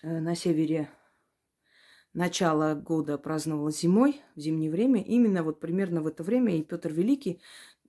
э, 0.03 0.21
на 0.21 0.35
севере 0.35 0.89
начало 2.15 2.75
года 2.75 3.19
праздновалось 3.19 3.81
зимой, 3.81 4.21
в 4.35 4.41
зимнее 4.41 4.71
время. 4.71 5.03
Именно 5.03 5.43
вот 5.43 5.61
примерно 5.61 6.03
в 6.03 6.07
это 6.07 6.23
время 6.23 6.57
и 6.57 6.63
Петр 6.63 6.93
Великий 6.93 7.41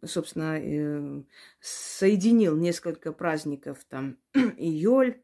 собственно, 0.03 0.59
э, 0.59 1.23
соединил 1.59 2.55
несколько 2.57 3.11
праздников, 3.11 3.83
там, 3.85 4.17
июль, 4.33 5.21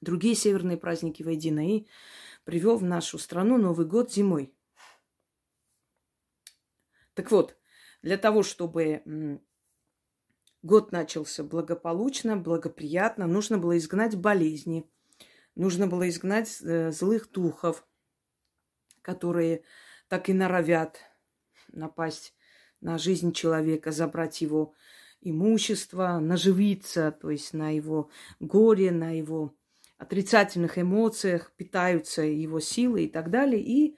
другие 0.00 0.34
северные 0.34 0.76
праздники 0.76 1.22
воедино, 1.22 1.76
и 1.76 1.86
привел 2.44 2.76
в 2.76 2.84
нашу 2.84 3.18
страну 3.18 3.58
Новый 3.58 3.86
год 3.86 4.12
зимой. 4.12 4.54
Так 7.14 7.30
вот, 7.30 7.56
для 8.02 8.16
того, 8.16 8.42
чтобы 8.42 9.40
год 10.62 10.92
начался 10.92 11.44
благополучно, 11.44 12.36
благоприятно, 12.36 13.26
нужно 13.26 13.58
было 13.58 13.76
изгнать 13.76 14.16
болезни, 14.16 14.90
нужно 15.54 15.86
было 15.86 16.08
изгнать 16.08 16.60
э, 16.62 16.90
злых 16.90 17.30
духов, 17.30 17.86
которые 19.02 19.64
так 20.08 20.28
и 20.28 20.32
норовят 20.32 21.00
напасть 21.68 22.34
на 22.82 22.98
жизнь 22.98 23.32
человека, 23.32 23.92
забрать 23.92 24.40
его 24.42 24.74
имущество, 25.20 26.18
наживиться, 26.18 27.12
то 27.12 27.30
есть 27.30 27.54
на 27.54 27.70
его 27.70 28.10
горе, 28.40 28.90
на 28.90 29.16
его 29.16 29.54
отрицательных 29.98 30.78
эмоциях, 30.78 31.52
питаются 31.56 32.22
его 32.22 32.60
силы 32.60 33.04
и 33.04 33.08
так 33.08 33.30
далее. 33.30 33.62
И 33.62 33.96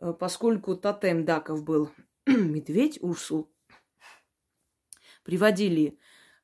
э, 0.00 0.12
поскольку 0.12 0.76
тотем 0.76 1.24
Даков 1.24 1.64
был 1.64 1.90
медведь 2.26 2.98
Урсул, 3.02 3.50
приводили 5.24 5.98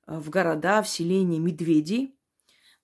э, 0.06 0.18
в 0.18 0.30
города, 0.30 0.82
в 0.82 0.88
селения 0.88 1.38
медведей, 1.38 2.18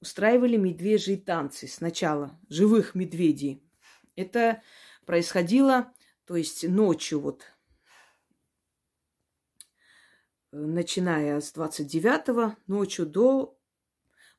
устраивали 0.00 0.56
медвежьи 0.56 1.16
танцы. 1.16 1.66
Сначала 1.68 2.38
живых 2.50 2.94
медведей. 2.94 3.62
Это 4.14 4.62
происходило, 5.06 5.90
то 6.26 6.36
есть 6.36 6.68
ночью 6.68 7.20
вот 7.20 7.44
начиная 10.52 11.40
с 11.40 11.52
29 11.52 12.56
ночью 12.66 13.06
до, 13.06 13.58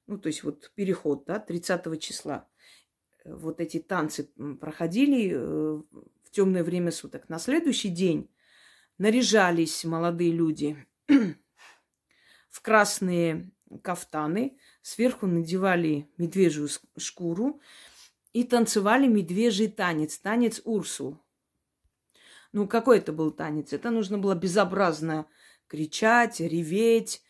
ну, 0.07 0.17
то 0.17 0.27
есть 0.27 0.43
вот 0.43 0.71
переход, 0.75 1.25
да, 1.25 1.39
30 1.39 2.01
числа. 2.01 2.47
Вот 3.23 3.61
эти 3.61 3.79
танцы 3.79 4.31
проходили 4.59 5.31
э, 5.31 5.37
в 5.37 6.31
темное 6.31 6.63
время 6.63 6.91
суток. 6.91 7.29
На 7.29 7.39
следующий 7.39 7.89
день 7.89 8.29
наряжались 8.97 9.85
молодые 9.85 10.31
люди 10.31 10.77
в 12.49 12.61
красные 12.61 13.51
кафтаны, 13.83 14.57
сверху 14.81 15.27
надевали 15.27 16.09
медвежью 16.17 16.67
шкуру 16.97 17.61
и 18.33 18.43
танцевали 18.43 19.07
медвежий 19.07 19.67
танец, 19.67 20.17
танец 20.17 20.61
Урсул. 20.65 21.21
Ну, 22.53 22.67
какой 22.67 22.97
это 22.97 23.13
был 23.13 23.31
танец? 23.31 23.71
Это 23.71 23.91
нужно 23.91 24.17
было 24.17 24.35
безобразно 24.35 25.27
кричать, 25.71 26.41
реветь, 26.41 27.21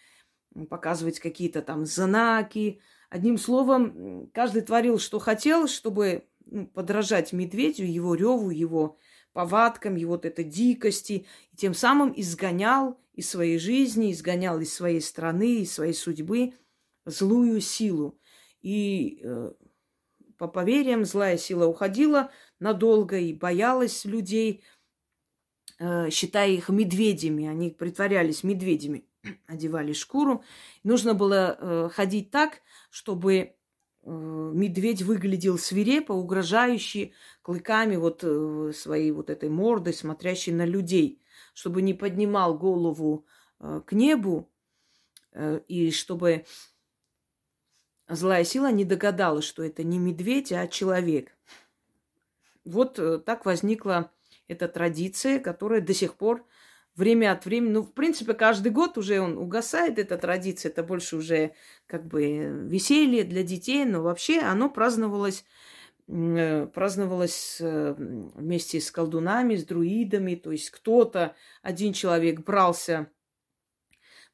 показывать 0.68 1.20
какие-то 1.20 1.62
там 1.62 1.86
знаки. 1.86 2.82
Одним 3.12 3.38
словом, 3.38 4.32
каждый 4.34 4.64
творил, 4.64 4.98
что 4.98 5.20
хотел, 5.20 5.68
чтобы 5.68 6.26
ну, 6.46 6.66
подражать 6.66 7.34
медведю, 7.34 7.86
его 7.86 8.16
реву, 8.16 8.50
его 8.50 8.98
повадкам, 9.32 9.96
его 9.96 10.14
вот 10.14 10.26
этой 10.26 10.44
дикости, 10.44 11.28
и 11.52 11.56
тем 11.56 11.76
самым 11.76 12.14
изгонял 12.16 13.00
из 13.14 13.30
своей 13.30 13.60
жизни, 13.60 14.12
изгонял 14.12 14.60
из 14.60 14.74
своей 14.74 15.02
страны, 15.02 15.62
из 15.62 15.74
своей 15.74 15.94
судьбы 15.94 16.56
злую 17.06 17.62
силу. 17.62 18.20
И 18.64 19.22
э, 19.24 19.52
по 20.40 20.48
поверьям, 20.48 21.06
злая 21.06 21.38
сила 21.38 21.68
уходила 21.68 22.32
надолго 22.60 23.20
и 23.20 23.34
боялась 23.34 24.04
людей, 24.04 24.64
считая 26.10 26.52
их 26.52 26.70
медведями. 26.70 27.48
Они 27.48 27.70
притворялись 27.70 28.44
медведями, 28.44 29.06
одевали 29.48 29.94
шкуру. 29.94 30.44
Нужно 30.84 31.14
было 31.14 31.58
э, 31.60 31.90
ходить 31.92 32.32
так, 32.32 32.62
чтобы 32.90 33.34
э, 33.36 33.52
медведь 34.04 35.02
выглядел 35.02 35.58
свирепо, 35.58 36.14
угрожающий 36.14 37.14
клыками 37.42 37.96
вот 37.96 38.24
своей 38.76 39.12
вот 39.12 39.30
этой 39.30 39.50
мордой, 39.50 39.94
смотрящей 39.94 40.54
на 40.54 40.66
людей, 40.66 41.22
чтобы 41.54 41.82
не 41.82 41.94
поднимал 41.94 42.58
голову 42.58 43.26
к 43.60 43.92
небу 43.92 44.50
и 45.68 45.92
чтобы 45.92 46.46
злая 48.16 48.44
сила 48.44 48.72
не 48.72 48.86
догадалась, 48.86 49.46
что 49.46 49.64
это 49.64 49.84
не 49.84 49.98
медведь, 49.98 50.52
а 50.52 50.68
человек. 50.68 51.36
Вот 52.64 53.00
э, 53.00 53.18
так 53.20 53.46
возникла 53.46 54.12
эта 54.52 54.68
традиция, 54.68 55.40
которая 55.40 55.82
до 55.82 55.94
сих 55.94 56.16
пор 56.16 56.46
время 56.96 57.32
от 57.32 57.46
времени, 57.46 57.72
ну, 57.72 57.84
в 57.84 57.94
принципе, 57.94 58.34
каждый 58.34 58.72
год 58.72 58.98
уже 58.98 59.22
он 59.22 59.38
угасает, 59.38 59.98
эта 59.98 60.18
традиция, 60.18 60.72
это 60.72 60.84
больше 60.84 61.16
уже 61.16 61.54
как 61.88 62.06
бы 62.06 62.68
веселье 62.68 63.24
для 63.24 63.44
детей, 63.44 63.86
но 63.86 64.02
вообще 64.02 64.40
оно 64.40 64.70
праздновалось 64.70 65.46
э, 66.08 66.68
праздновалось 66.68 67.58
э, 67.62 67.96
вместе 67.98 68.82
с 68.82 68.92
колдунами, 68.92 69.56
с 69.56 69.64
друидами, 69.64 70.36
то 70.36 70.52
есть 70.52 70.70
кто-то, 70.70 71.36
один 71.62 71.94
человек 71.94 72.42
брался, 72.42 73.08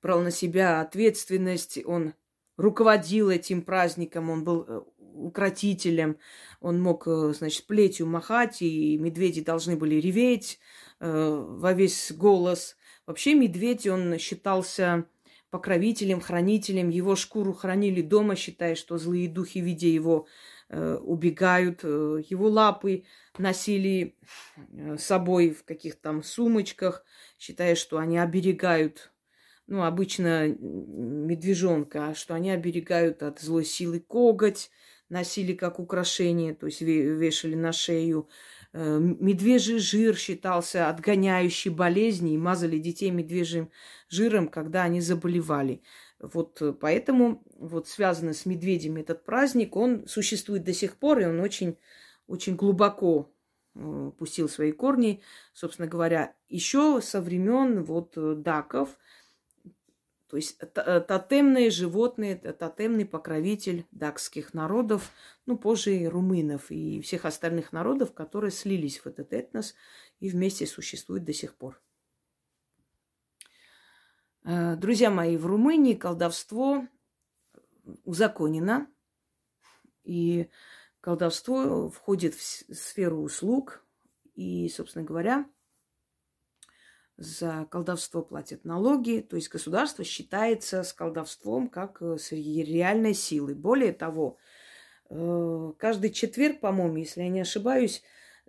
брал 0.02 0.22
на 0.22 0.32
себя 0.32 0.82
ответственность, 0.82 1.80
он 1.86 2.16
руководил 2.58 3.30
этим 3.30 3.62
праздником, 3.62 4.32
он 4.32 4.44
был 4.44 4.66
э, 4.68 4.82
укротителем, 5.26 6.18
он 6.60 6.82
мог, 6.82 7.08
э, 7.08 7.34
значит, 7.36 7.66
плетью 7.68 8.08
махать, 8.08 8.62
и 8.62 8.98
медведи 8.98 9.42
должны 9.42 9.76
были 9.76 9.96
реветь 9.96 10.60
э, 11.00 11.46
во 11.48 11.74
весь 11.74 12.12
голос. 12.12 12.78
Вообще 13.06 13.34
медведь, 13.34 13.88
он 13.88 14.18
считался 14.18 15.06
покровителем, 15.50 16.20
хранителем, 16.20 16.90
его 16.90 17.16
шкуру 17.16 17.54
хранили 17.54 18.02
дома, 18.02 18.36
считая, 18.36 18.76
что 18.76 18.98
злые 18.98 19.30
духи, 19.30 19.60
видя 19.60 19.88
его, 19.88 20.28
э, 20.70 20.98
убегают. 21.02 21.82
Э, 21.84 22.22
его 22.30 22.50
лапы 22.50 23.04
носили 23.38 24.16
с 24.74 25.04
собой 25.04 25.52
в 25.52 25.64
каких-то 25.64 26.02
там 26.02 26.24
сумочках, 26.24 27.04
считая, 27.40 27.76
что 27.76 27.98
они 27.98 28.18
оберегают 28.18 29.12
ну, 29.68 29.84
обычно 29.84 30.48
медвежонка, 30.48 32.14
что 32.16 32.34
они 32.34 32.52
оберегают 32.52 33.22
от 33.22 33.40
злой 33.40 33.66
силы 33.66 34.00
коготь, 34.00 34.72
носили 35.10 35.54
как 35.54 35.80
украшение, 35.80 36.54
то 36.54 36.66
есть 36.66 36.82
вешали 36.82 37.56
на 37.56 37.72
шею. 37.72 38.30
Э, 38.74 39.00
медвежий 39.00 39.80
жир 39.80 40.16
считался 40.16 40.90
отгоняющий 40.90 41.72
болезни, 41.72 42.34
и 42.34 42.38
мазали 42.38 42.78
детей 42.78 43.12
медвежьим 43.12 43.72
жиром, 44.10 44.48
когда 44.48 44.84
они 44.84 45.02
заболевали. 45.02 45.82
Вот 46.20 46.62
э, 46.62 46.74
поэтому 46.74 47.44
вот 47.58 47.88
связанный 47.88 48.34
с 48.34 48.46
медведями 48.46 49.02
этот 49.02 49.24
праздник, 49.24 49.76
он 49.76 50.08
существует 50.08 50.64
до 50.64 50.74
сих 50.74 50.98
пор, 50.98 51.20
и 51.20 51.26
он 51.26 51.40
очень, 51.40 51.78
очень 52.28 52.56
глубоко 52.56 53.32
э, 53.76 54.12
пустил 54.18 54.50
свои 54.50 54.72
корни, 54.72 55.22
собственно 55.54 55.88
говоря, 55.88 56.34
еще 56.50 57.02
со 57.02 57.22
времен 57.22 57.84
вот 57.84 58.14
даков– 58.16 58.98
то 60.30 60.36
есть 60.36 60.58
э, 60.60 61.02
тотемные 61.02 61.70
животные, 61.70 62.36
тотемный 62.36 63.06
покровитель 63.06 63.86
дакских 63.92 64.54
народов, 64.54 65.12
ну, 65.46 65.58
позже 65.58 65.96
и 65.96 66.06
румынов, 66.06 66.70
и 66.70 67.00
всех 67.02 67.26
остальных 67.26 67.72
народов, 67.72 68.14
которые 68.14 68.52
слились 68.52 69.00
в 69.00 69.08
этот 69.08 69.32
этнос 69.32 69.74
и 70.20 70.30
вместе 70.30 70.68
существуют 70.68 71.24
до 71.24 71.34
сих 71.34 71.56
пор. 71.56 71.82
Э, 74.44 74.76
друзья 74.76 75.10
мои, 75.10 75.38
в 75.38 75.46
Румынии 75.46 75.94
колдовство 75.94 76.86
узаконено, 78.04 78.88
и 80.04 80.50
колдовство 81.00 81.90
входит 81.90 82.34
в 82.34 82.42
сферу 82.42 83.22
услуг, 83.22 83.86
и, 84.36 84.68
собственно 84.70 85.06
говоря, 85.06 85.46
за 87.18 87.68
колдовство 87.72 88.22
платят 88.22 88.64
налоги, 88.64 89.26
то 89.28 89.36
есть 89.36 89.50
государство 89.50 90.04
считается 90.04 90.84
с 90.84 90.94
колдовством 90.94 91.68
как 91.68 92.02
э, 92.02 92.18
с 92.18 92.32
реальной 92.32 93.16
силой. 93.16 93.56
Более 93.56 93.92
того, 93.92 94.38
э, 95.10 95.74
каждый 95.80 96.12
четверг, 96.12 96.60
по-моему, 96.60 96.98
если 96.98 97.22
я 97.22 97.30
не 97.30 97.42
ошибаюсь, 97.42 98.04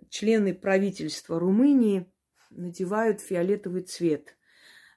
члены 0.09 0.53
правительства 0.53 1.39
Румынии 1.39 2.05
надевают 2.51 3.21
фиолетовый 3.21 3.81
цвет. 3.81 4.37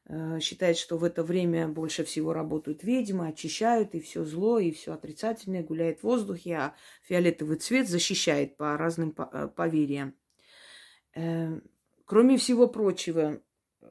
Э, 0.05 0.39
считает, 0.41 0.77
что 0.77 0.99
в 0.99 1.05
это 1.05 1.25
время 1.25 1.67
больше 1.67 2.05
всего 2.05 2.35
работают 2.35 2.85
ведьмы, 2.85 3.29
очищают, 3.29 3.95
и 3.95 4.01
все 4.01 4.23
зло, 4.27 4.59
и 4.59 4.71
все 4.71 4.93
отрицательное 4.93 5.63
гуляет 5.63 6.01
в 6.01 6.05
воздухе, 6.05 6.57
а 6.57 6.75
фиолетовый 7.05 7.57
цвет 7.57 7.89
защищает 7.89 8.59
по 8.59 8.77
разным 8.77 9.13
поверьям. 9.13 10.15
Кроме 12.05 12.37
всего 12.37 12.69
прочего, 12.69 13.41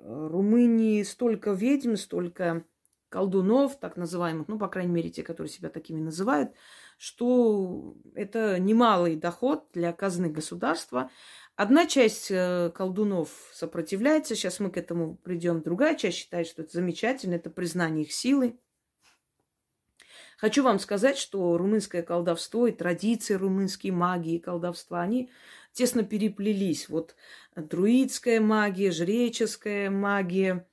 Румынии 0.03 1.03
столько 1.03 1.51
ведьм, 1.51 1.95
столько 1.95 2.65
колдунов, 3.09 3.77
так 3.77 3.97
называемых, 3.97 4.47
ну, 4.47 4.57
по 4.57 4.69
крайней 4.69 4.93
мере, 4.93 5.09
те, 5.09 5.21
которые 5.21 5.51
себя 5.51 5.69
такими 5.69 5.99
называют, 5.99 6.53
что 6.97 7.95
это 8.15 8.57
немалый 8.57 9.17
доход 9.17 9.67
для 9.73 9.91
казны 9.91 10.29
государства. 10.29 11.11
Одна 11.57 11.85
часть 11.85 12.31
э, 12.31 12.71
колдунов 12.73 13.29
сопротивляется, 13.53 14.35
сейчас 14.35 14.61
мы 14.61 14.71
к 14.71 14.77
этому 14.77 15.17
придем. 15.17 15.61
Другая 15.61 15.95
часть 15.95 16.17
считает, 16.17 16.47
что 16.47 16.61
это 16.61 16.71
замечательно, 16.71 17.35
это 17.35 17.49
признание 17.49 18.05
их 18.05 18.13
силы. 18.13 18.57
Хочу 20.37 20.63
вам 20.63 20.79
сказать, 20.79 21.17
что 21.17 21.55
румынское 21.57 22.01
колдовство 22.01 22.65
и 22.65 22.71
традиции 22.71 23.35
румынские 23.35 23.93
магии 23.93 24.37
и 24.37 24.39
колдовства, 24.39 25.01
они 25.01 25.29
тесно 25.73 26.03
переплелись. 26.03 26.89
Вот 26.89 27.15
друидская 27.55 28.41
магия, 28.41 28.91
жреческая 28.91 29.89
магия, 29.89 30.67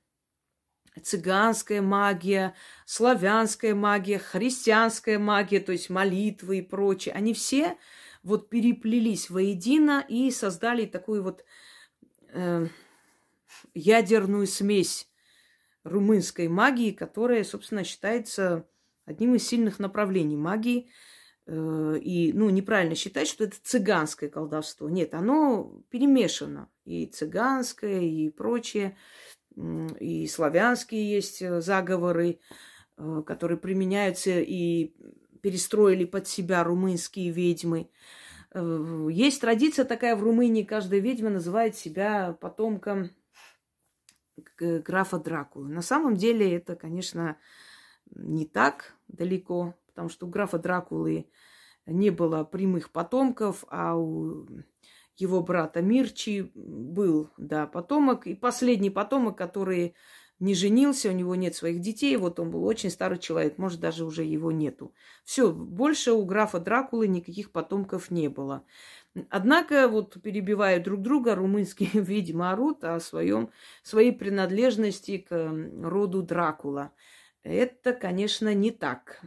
цыганская 1.01 1.81
магия, 1.81 2.55
славянская 2.85 3.75
магия, 3.75 4.19
христианская 4.19 5.17
магия, 5.17 5.59
то 5.59 5.71
есть 5.71 5.89
молитвы 5.89 6.59
и 6.59 6.61
прочее. 6.61 7.15
Они 7.15 7.33
все 7.33 7.77
вот 8.23 8.49
переплелись 8.49 9.29
воедино 9.29 10.05
и 10.07 10.29
создали 10.31 10.85
такую 10.85 11.23
вот 11.23 11.45
э, 12.33 12.67
ядерную 13.73 14.47
смесь 14.47 15.09
румынской 15.83 16.49
магии, 16.49 16.91
которая, 16.91 17.43
собственно, 17.43 17.83
считается 17.83 18.67
одним 19.05 19.35
из 19.35 19.47
сильных 19.47 19.79
направлений 19.79 20.37
магии– 20.37 20.89
и, 21.51 22.31
ну, 22.35 22.49
неправильно 22.49 22.93
считать, 22.93 23.27
что 23.27 23.45
это 23.45 23.57
цыганское 23.63 24.29
колдовство. 24.29 24.87
Нет, 24.87 25.13
оно 25.15 25.81
перемешано. 25.89 26.69
И 26.85 27.07
цыганское, 27.07 28.01
и 28.01 28.29
прочее. 28.29 28.95
И 29.99 30.27
славянские 30.27 31.09
есть 31.09 31.41
э, 31.41 31.59
заговоры, 31.59 32.39
э, 32.97 33.23
которые 33.25 33.57
применяются 33.57 34.39
и 34.39 34.93
перестроили 35.41 36.05
под 36.05 36.27
себя 36.27 36.63
румынские 36.63 37.31
ведьмы. 37.31 37.89
Есть 38.53 39.41
традиция 39.41 39.85
такая 39.85 40.15
в 40.15 40.23
Румынии, 40.23 40.63
каждая 40.63 40.99
ведьма 40.99 41.29
называет 41.29 41.75
себя 41.75 42.35
потомком 42.41 43.11
графа 44.57 45.19
Дракулы. 45.19 45.69
На 45.69 45.83
самом 45.83 46.15
деле 46.15 46.55
это, 46.55 46.75
конечно, 46.75 47.37
не 48.09 48.45
так 48.45 48.95
далеко 49.07 49.75
потому 49.99 50.09
что 50.09 50.27
у 50.27 50.29
графа 50.29 50.57
Дракулы 50.57 51.25
не 51.85 52.09
было 52.09 52.45
прямых 52.45 52.89
потомков, 52.93 53.65
а 53.67 53.97
у 53.97 54.47
его 55.17 55.43
брата 55.43 55.81
Мирчи 55.81 56.53
был, 56.55 57.29
да, 57.37 57.67
потомок. 57.67 58.25
И 58.25 58.33
последний 58.33 58.91
потомок, 58.91 59.37
который 59.37 59.95
не 60.39 60.55
женился, 60.55 61.09
у 61.09 61.11
него 61.11 61.35
нет 61.35 61.53
своих 61.53 61.81
детей, 61.81 62.15
вот 62.15 62.39
он 62.39 62.49
был 62.49 62.63
очень 62.63 62.89
старый 62.89 63.19
человек, 63.19 63.57
может, 63.57 63.81
даже 63.81 64.05
уже 64.05 64.23
его 64.23 64.53
нету. 64.53 64.93
Все, 65.25 65.51
больше 65.51 66.13
у 66.13 66.23
графа 66.23 66.61
Дракулы 66.61 67.09
никаких 67.09 67.51
потомков 67.51 68.09
не 68.09 68.29
было. 68.29 68.63
Однако, 69.29 69.89
вот 69.89 70.15
перебивая 70.21 70.81
друг 70.81 71.01
друга, 71.01 71.35
румынские 71.35 71.89
ведьмы 71.93 72.51
орут 72.51 72.85
о 72.85 73.01
своем, 73.01 73.49
своей 73.83 74.13
принадлежности 74.13 75.17
к 75.17 75.53
роду 75.83 76.23
Дракула. 76.23 76.93
Это, 77.43 77.93
конечно, 77.93 78.53
не 78.53 78.71
так. 78.71 79.21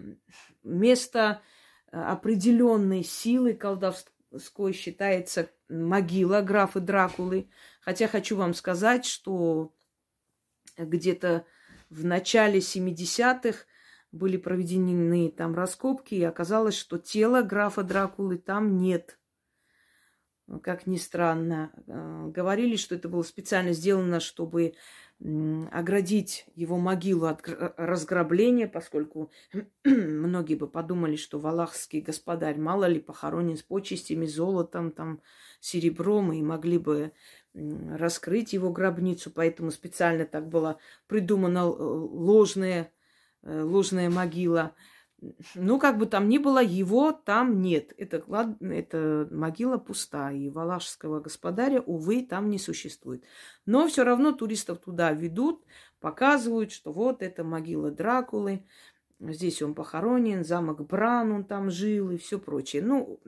Место 0.62 1.42
э, 1.90 2.00
определенной 2.00 3.02
силы 3.02 3.54
колдовской 3.54 4.72
считается 4.72 5.50
могила 5.68 6.40
графа 6.40 6.80
Дракулы. 6.80 7.48
Хотя 7.80 8.08
хочу 8.08 8.36
вам 8.36 8.54
сказать, 8.54 9.04
что 9.04 9.74
где-то 10.76 11.44
в 11.90 12.04
начале 12.04 12.60
70-х 12.60 13.64
были 14.12 14.36
проведены 14.36 15.30
там 15.30 15.54
раскопки, 15.54 16.14
и 16.14 16.22
оказалось, 16.22 16.76
что 16.76 16.98
тела 16.98 17.42
графа 17.42 17.82
Дракулы 17.82 18.38
там 18.38 18.76
нет. 18.76 19.18
Как 20.62 20.86
ни 20.86 20.96
странно. 20.96 21.72
Э, 21.86 22.26
говорили, 22.28 22.76
что 22.76 22.94
это 22.94 23.08
было 23.08 23.22
специально 23.22 23.72
сделано, 23.72 24.20
чтобы 24.20 24.74
оградить 25.70 26.46
его 26.54 26.78
могилу 26.78 27.26
от 27.26 27.42
разграбления, 27.76 28.66
поскольку 28.66 29.30
многие 29.84 30.56
бы 30.56 30.66
подумали, 30.66 31.16
что 31.16 31.38
валахский 31.38 32.00
господарь 32.00 32.58
мало 32.58 32.86
ли 32.86 32.98
похоронен 32.98 33.56
с 33.56 33.62
почестями, 33.62 34.26
золотом, 34.26 34.90
там, 34.90 35.20
серебром, 35.60 36.32
и 36.32 36.42
могли 36.42 36.78
бы 36.78 37.12
раскрыть 37.54 38.52
его 38.52 38.70
гробницу, 38.70 39.30
поэтому 39.30 39.70
специально 39.70 40.24
так 40.24 40.48
была 40.48 40.78
придумана 41.06 41.66
ложная, 41.66 42.90
э, 43.42 43.62
ложная 43.62 44.10
могила. 44.10 44.74
Ну, 45.54 45.78
как 45.78 45.98
бы 45.98 46.06
там 46.06 46.28
ни 46.28 46.38
было, 46.38 46.62
его 46.62 47.12
там 47.12 47.60
нет. 47.60 47.92
Это, 47.96 48.24
это 48.60 49.28
могила 49.30 49.78
пуста, 49.78 50.32
и 50.32 50.48
валашского 50.48 51.20
господаря, 51.20 51.80
увы, 51.80 52.26
там 52.28 52.50
не 52.50 52.58
существует. 52.58 53.24
Но 53.64 53.86
все 53.86 54.04
равно 54.04 54.32
туристов 54.32 54.78
туда 54.78 55.12
ведут, 55.12 55.64
показывают, 56.00 56.72
что 56.72 56.92
вот 56.92 57.22
это 57.22 57.44
могила 57.44 57.90
Дракулы, 57.90 58.64
здесь 59.20 59.62
он 59.62 59.74
похоронен, 59.74 60.44
замок 60.44 60.84
Бран, 60.86 61.32
он 61.32 61.44
там 61.44 61.70
жил 61.70 62.10
и 62.10 62.18
все 62.18 62.38
прочее. 62.38 62.82
Ну, 62.82 63.20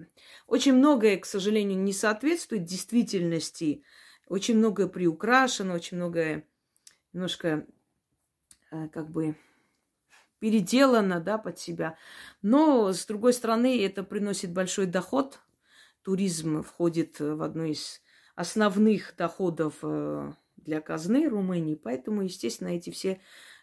очень 0.47 0.75
многое, 0.75 1.17
к 1.17 1.27
сожалению, 1.27 1.79
не 1.79 1.93
соответствует 1.93 2.65
действительности 2.65 3.85
очень 4.27 4.57
многое 4.57 4.89
приукрашено, 4.89 5.75
очень 5.75 5.97
многое 5.97 6.49
немножко 7.13 7.67
э, 8.71 8.89
как 8.89 9.11
бы 9.11 9.37
переделано, 10.45 11.21
да, 11.21 11.39
под 11.39 11.59
себя. 11.59 11.97
Но, 12.43 12.93
с 12.93 13.07
другой 13.07 13.33
стороны, 13.33 13.83
это 13.83 14.03
приносит 14.03 14.53
большой 14.53 14.85
доход. 14.85 15.39
Туризм 16.03 16.63
входит 16.63 17.19
в 17.19 17.43
одну 17.43 17.65
из 17.65 18.03
основных 18.35 19.15
доходов 19.17 19.77
э, 19.81 20.33
для 20.59 20.83
казны 20.83 21.31
Румынии. 21.31 21.77
Поэтому, 21.77 22.21
естественно, 22.21 22.69
эти 22.69 22.91
все 22.91 23.23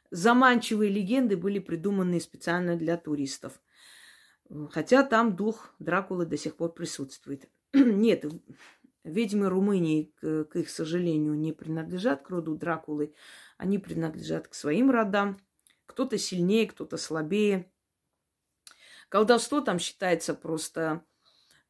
заманчивые 0.10 0.90
легенды 0.90 1.38
были 1.38 1.60
придуманы 1.60 2.20
специально 2.20 2.76
для 2.76 2.98
туристов. 2.98 3.62
Хотя 4.72 5.04
там 5.04 5.36
дух 5.36 5.76
Дракулы 5.78 6.26
до 6.26 6.36
сих 6.36 6.56
пор 6.56 6.74
присутствует. 6.74 7.48
Нет, 7.74 8.26
Ведьмы 9.04 9.50
Румынии, 9.50 10.12
к, 10.20 10.46
к 10.46 10.56
их 10.56 10.68
сожалению, 10.72 11.36
не 11.36 11.54
принадлежат 11.54 12.24
к 12.24 12.32
роду 12.32 12.56
Дракулы. 12.56 13.14
Они 13.60 13.78
принадлежат 13.78 14.48
к 14.48 14.56
своим 14.56 14.90
родам. 14.90 15.38
Кто-то 15.92 16.18
сильнее, 16.18 16.68
кто-то 16.68 16.96
слабее. 16.96 17.70
Колдовство 19.10 19.60
там 19.60 19.78
считается 19.78 20.34
просто, 20.34 21.04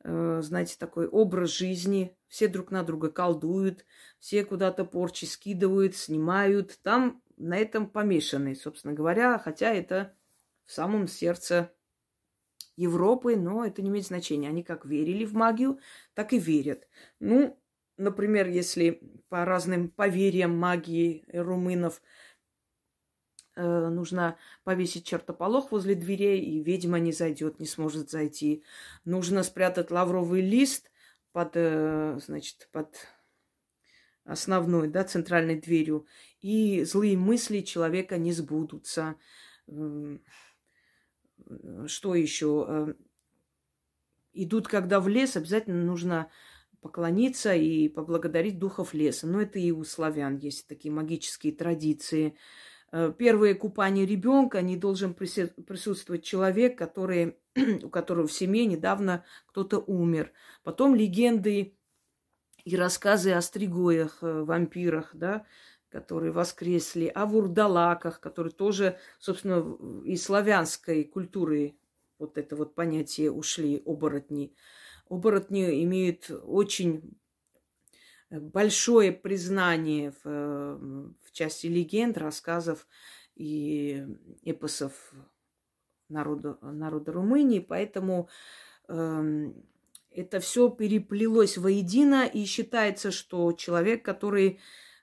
э, 0.03 0.41
знаете, 0.43 0.75
такой 0.77 1.07
образ 1.07 1.49
жизни. 1.49 2.15
Все 2.27 2.47
друг 2.47 2.69
на 2.69 2.83
друга 2.83 3.09
колдуют, 3.09 3.83
все 4.19 4.45
куда-то 4.45 4.85
порчи 4.85 5.25
скидывают, 5.25 5.95
снимают. 5.95 6.79
Там 6.83 7.23
на 7.35 7.57
этом 7.57 7.89
помешаны, 7.89 8.53
собственно 8.53 8.93
говоря, 8.93 9.39
хотя 9.39 9.73
это 9.73 10.15
в 10.65 10.71
самом 10.71 11.07
сердце 11.07 11.73
Европы, 12.75 13.35
но 13.35 13.65
это 13.65 13.81
не 13.81 13.89
имеет 13.89 14.05
значения. 14.05 14.47
Они 14.47 14.63
как 14.63 14.85
верили 14.85 15.25
в 15.25 15.33
магию, 15.33 15.79
так 16.13 16.33
и 16.33 16.37
верят. 16.37 16.87
Ну, 17.19 17.59
например, 17.97 18.47
если 18.47 19.01
по 19.29 19.45
разным 19.45 19.89
поверьям 19.89 20.55
магии 20.55 21.25
румынов 21.33 22.03
э, 23.61 23.89
нужно 23.89 24.37
повесить 24.63 25.05
чертополох 25.05 25.71
возле 25.71 25.95
дверей, 25.95 26.41
и 26.41 26.61
ведьма 26.61 26.99
не 26.99 27.11
зайдет, 27.11 27.59
не 27.59 27.65
сможет 27.65 28.09
зайти. 28.09 28.63
Нужно 29.05 29.43
спрятать 29.43 29.91
лавровый 29.91 30.41
лист 30.41 30.91
под, 31.31 31.51
э, 31.55 32.19
значит, 32.25 32.69
под 32.71 32.95
основной, 34.25 34.87
да, 34.87 35.03
центральной 35.03 35.59
дверью, 35.59 36.05
и 36.41 36.83
злые 36.83 37.17
мысли 37.17 37.61
человека 37.61 38.17
не 38.17 38.31
сбудутся 38.31 39.15
что 41.87 42.15
еще? 42.15 42.65
Э, 42.67 42.93
идут, 44.33 44.67
когда 44.67 44.99
в 44.99 45.07
лес, 45.07 45.35
обязательно 45.35 45.83
нужно 45.83 46.29
поклониться 46.81 47.53
и 47.53 47.87
поблагодарить 47.89 48.59
духов 48.59 48.93
леса. 48.93 49.27
Но 49.27 49.41
это 49.41 49.59
и 49.59 49.71
у 49.71 49.83
славян 49.83 50.37
есть 50.37 50.67
такие 50.67 50.91
магические 50.91 51.53
традиции. 51.53 52.35
Э, 52.91 53.13
первое 53.17 53.55
купание 53.55 54.05
ребенка 54.05 54.61
не 54.61 54.75
должен 54.75 55.13
присутствовать 55.13 56.23
человек, 56.23 56.77
который, 56.77 57.37
у 57.83 57.89
которого 57.89 58.27
в 58.27 58.33
семье 58.33 58.65
недавно 58.65 59.23
кто-то 59.47 59.79
умер. 59.79 60.31
Потом 60.63 60.95
легенды 60.95 61.75
и 62.63 62.75
рассказы 62.75 63.31
о 63.31 63.41
стригоях, 63.41 64.19
э, 64.21 64.43
вампирах, 64.43 65.11
да, 65.13 65.45
которые 65.89 66.31
воскресли, 66.31 67.07
о 67.07 67.25
вурдалаках, 67.25 68.19
которые 68.19 68.53
тоже, 68.53 68.97
собственно, 69.19 69.77
из 70.05 70.23
славянской 70.23 71.03
культуры 71.03 71.75
вот 72.17 72.37
это 72.37 72.55
вот 72.55 72.75
понятие 72.75 73.31
ушли, 73.31 73.81
оборотни. 73.85 74.53
Оборотни 75.09 75.83
имеют 75.83 76.29
очень 76.29 77.17
большое 78.31 79.11
признание 79.11 80.13
в, 80.23 80.25
в 80.25 81.31
части 81.31 81.67
легенд, 81.67 82.17
рассказов 82.17 82.87
и 83.35 84.05
эпосов 84.43 85.13
народа, 86.09 86.57
народа 86.61 87.11
Румынии, 87.11 87.59
поэтому 87.59 88.29
э, 88.87 89.51
это 90.11 90.39
все 90.39 90.69
переплелось 90.69 91.57
воедино, 91.57 92.25
и 92.25 92.45
считается, 92.45 93.11
что 93.11 93.51
человек, 93.53 94.03
который 94.03 94.59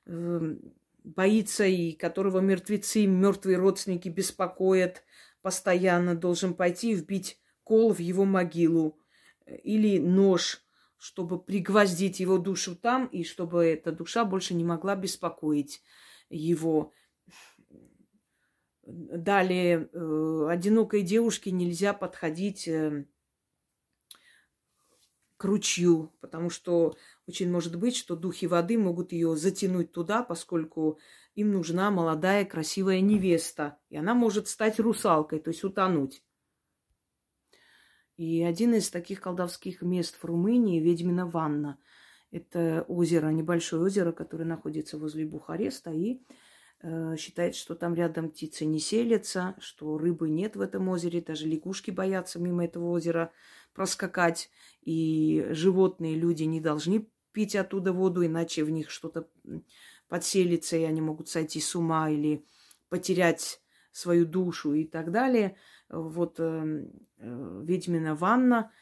э, 0.07 0.57
боится 1.05 1.65
и 1.65 1.93
которого 1.93 2.41
мертвецы, 2.41 3.07
мертвые 3.07 3.57
родственники 3.57 4.09
беспокоят 4.09 5.03
постоянно, 5.43 6.15
должен 6.15 6.55
пойти 6.55 6.93
и 6.93 6.95
вбить 6.95 7.41
кол 7.65 7.93
в 7.93 7.99
его 7.99 8.25
могилу 8.25 8.99
э, 9.47 9.57
или 9.57 9.99
нож, 9.99 10.63
чтобы 10.99 11.41
пригвоздить 11.41 12.21
его 12.21 12.39
душу 12.39 12.77
там, 12.77 13.07
и 13.07 13.25
чтобы 13.25 13.65
эта 13.65 13.93
душа 13.93 14.25
больше 14.25 14.55
не 14.55 14.65
могла 14.65 14.97
беспокоить 14.97 15.83
его. 16.29 16.93
Далее, 18.83 19.89
э, 19.93 20.47
одинокой 20.49 21.03
девушке 21.03 21.51
нельзя 21.53 21.93
подходить 21.93 22.67
э, 22.67 23.07
к 25.37 25.45
ручью, 25.45 26.13
потому 26.21 26.51
что 26.51 26.97
очень 27.27 27.51
может 27.51 27.77
быть, 27.77 27.97
что 27.97 28.17
духи 28.17 28.47
воды 28.47 28.77
могут 28.77 29.13
ее 29.13 29.37
затянуть 29.37 29.93
туда, 29.93 30.23
поскольку 30.23 30.99
им 31.35 31.53
нужна 31.53 31.91
молодая 31.91 32.45
красивая 32.45 33.01
невеста, 33.01 33.79
и 33.89 33.97
она 33.97 34.15
может 34.15 34.49
стать 34.49 34.81
русалкой, 34.81 35.39
то 35.39 35.51
есть 35.51 35.63
утонуть. 35.63 36.25
И 38.19 38.43
один 38.43 38.75
из 38.75 38.91
таких 38.91 39.21
колдовских 39.21 39.81
мест 39.81 40.17
в 40.17 40.25
Румынии– 40.25 40.81
Ведьмина 40.83 41.25
ванна. 41.25 41.79
Это 42.33 42.85
озеро, 42.89 43.29
небольшое 43.29 43.81
озеро, 43.81 44.11
которое 44.11 44.45
находится 44.45 44.99
возле 44.99 45.25
Бухареста, 45.25 45.93
и 45.93 46.21
э, 46.83 47.15
считается, 47.17 47.61
что 47.61 47.77
там 47.77 47.95
рядом 47.95 48.31
птицы 48.31 48.67
не 48.67 48.81
селятся, 48.81 49.55
что 49.61 49.97
рыбы 49.97 50.29
нет 50.31 50.57
в 50.57 50.61
этом 50.61 50.89
озере, 50.89 51.21
даже 51.21 51.47
лягушки 51.47 51.93
боятся 51.93 52.41
мимо 52.41 52.65
этого 52.65 52.91
озера 52.91 53.31
проскакать, 53.73 54.51
и 54.83 55.47
животные, 55.51 56.17
люди 56.17 56.43
не 56.43 56.61
должны 56.61 57.09
пить 57.31 57.55
оттуда 57.55 57.93
воду, 57.93 58.27
иначе 58.27 58.65
в 58.65 58.71
них 58.71 58.91
что-то 58.91 59.29
подселится, 60.09 60.77
и 60.77 60.83
они 60.83 61.01
могут 61.01 61.29
сойти 61.29 61.61
с 61.61 61.77
ума 61.77 62.11
или 62.11 62.45
потерять 62.89 63.61
свою 63.93 64.27
душу 64.27 64.75
и 64.75 64.85
так 64.85 65.13
далее. 65.13 65.57
Вот 65.89 66.39
э, 66.39 66.85
э, 67.19 67.63
ведьмина 67.65 68.15
ванна, 68.15 68.73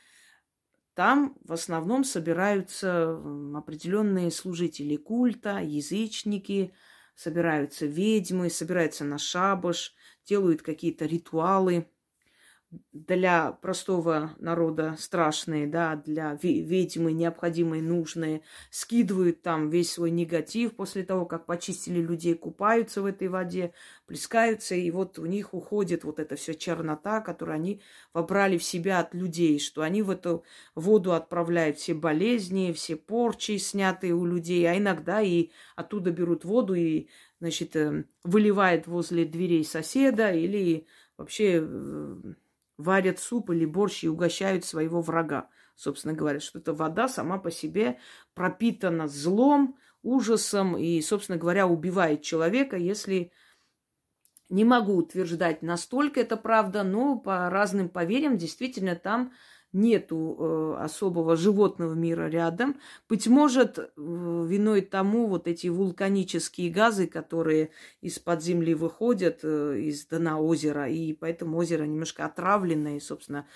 там 0.94 1.36
в 1.44 1.52
основном 1.52 2.04
собираются 2.04 3.20
определенные 3.54 4.30
служители 4.30 4.96
культа, 4.96 5.58
язычники, 5.58 6.72
собираются 7.14 7.86
ведьмы, 7.86 8.50
собираются 8.50 9.04
на 9.04 9.18
шабаш, 9.18 9.94
делают 10.24 10.62
какие-то 10.62 11.06
ритуалы– 11.06 11.88
для 12.92 13.52
простого 13.52 14.34
народа 14.38 14.96
страшные, 14.98 15.66
да, 15.66 15.96
для 15.96 16.36
ведьмы 16.42 17.12
необходимые, 17.12 17.82
нужные, 17.82 18.42
скидывают 18.70 19.42
там 19.42 19.70
весь 19.70 19.92
свой 19.92 20.10
негатив 20.10 20.74
после 20.74 21.04
того, 21.04 21.26
как 21.26 21.46
почистили 21.46 22.00
людей, 22.00 22.34
купаются 22.34 23.02
в 23.02 23.06
этой 23.06 23.28
воде, 23.28 23.72
плескаются, 24.06 24.74
и 24.74 24.90
вот 24.90 25.18
у 25.18 25.26
них 25.26 25.54
уходит 25.54 26.04
вот 26.04 26.18
эта 26.18 26.34
вся 26.36 26.54
чернота, 26.54 27.20
которую 27.20 27.54
они 27.54 27.82
вобрали 28.12 28.58
в 28.58 28.64
себя 28.64 28.98
от 29.00 29.14
людей, 29.14 29.60
что 29.60 29.82
они 29.82 30.02
в 30.02 30.10
эту 30.10 30.44
воду 30.74 31.12
отправляют 31.12 31.78
все 31.78 31.94
болезни, 31.94 32.72
все 32.72 32.96
порчи, 32.96 33.58
снятые 33.58 34.14
у 34.14 34.24
людей, 34.26 34.68
а 34.68 34.76
иногда 34.76 35.20
и 35.22 35.50
оттуда 35.76 36.10
берут 36.10 36.44
воду 36.44 36.74
и, 36.74 37.08
значит, 37.40 37.76
э, 37.76 38.04
выливают 38.24 38.86
возле 38.86 39.24
дверей 39.24 39.64
соседа 39.64 40.32
или 40.32 40.86
вообще 41.16 41.60
э, 41.62 42.34
варят 42.78 43.18
суп 43.18 43.50
или 43.50 43.64
борщ 43.64 44.04
и 44.04 44.08
угощают 44.08 44.64
своего 44.64 45.00
врага. 45.00 45.48
Собственно 45.74 46.14
говоря, 46.14 46.40
что 46.40 46.58
эта 46.58 46.72
вода 46.72 47.08
сама 47.08 47.38
по 47.38 47.50
себе 47.50 47.98
пропитана 48.34 49.08
злом, 49.08 49.76
ужасом 50.02 50.76
и, 50.76 51.00
собственно 51.02 51.38
говоря, 51.38 51.66
убивает 51.66 52.22
человека, 52.22 52.76
если 52.76 53.32
не 54.48 54.64
могу 54.64 54.94
утверждать 54.94 55.62
настолько 55.62 56.20
это 56.20 56.36
правда, 56.36 56.82
но 56.84 57.18
по 57.18 57.50
разным 57.50 57.88
поверьям 57.88 58.38
действительно 58.38 58.94
там 58.94 59.32
нету 59.76 60.36
э, 60.38 60.76
особого 60.84 61.36
животного 61.36 61.94
мира 61.94 62.28
рядом. 62.28 62.80
Быть 63.08 63.26
может, 63.26 63.78
э, 63.78 63.86
виной 63.96 64.80
тому 64.80 65.26
вот 65.28 65.46
эти 65.46 65.68
вулканические 65.68 66.70
газы, 66.70 67.06
которые 67.06 67.70
из-под 68.00 68.42
земли 68.42 68.74
выходят, 68.74 69.40
э, 69.42 69.78
из 69.80 70.06
дна 70.06 70.40
озера, 70.40 70.88
и 70.88 71.12
поэтому 71.12 71.58
озеро 71.58 71.84
немножко 71.84 72.24
отравленное, 72.24 72.96
и, 72.96 73.00
собственно, 73.00 73.46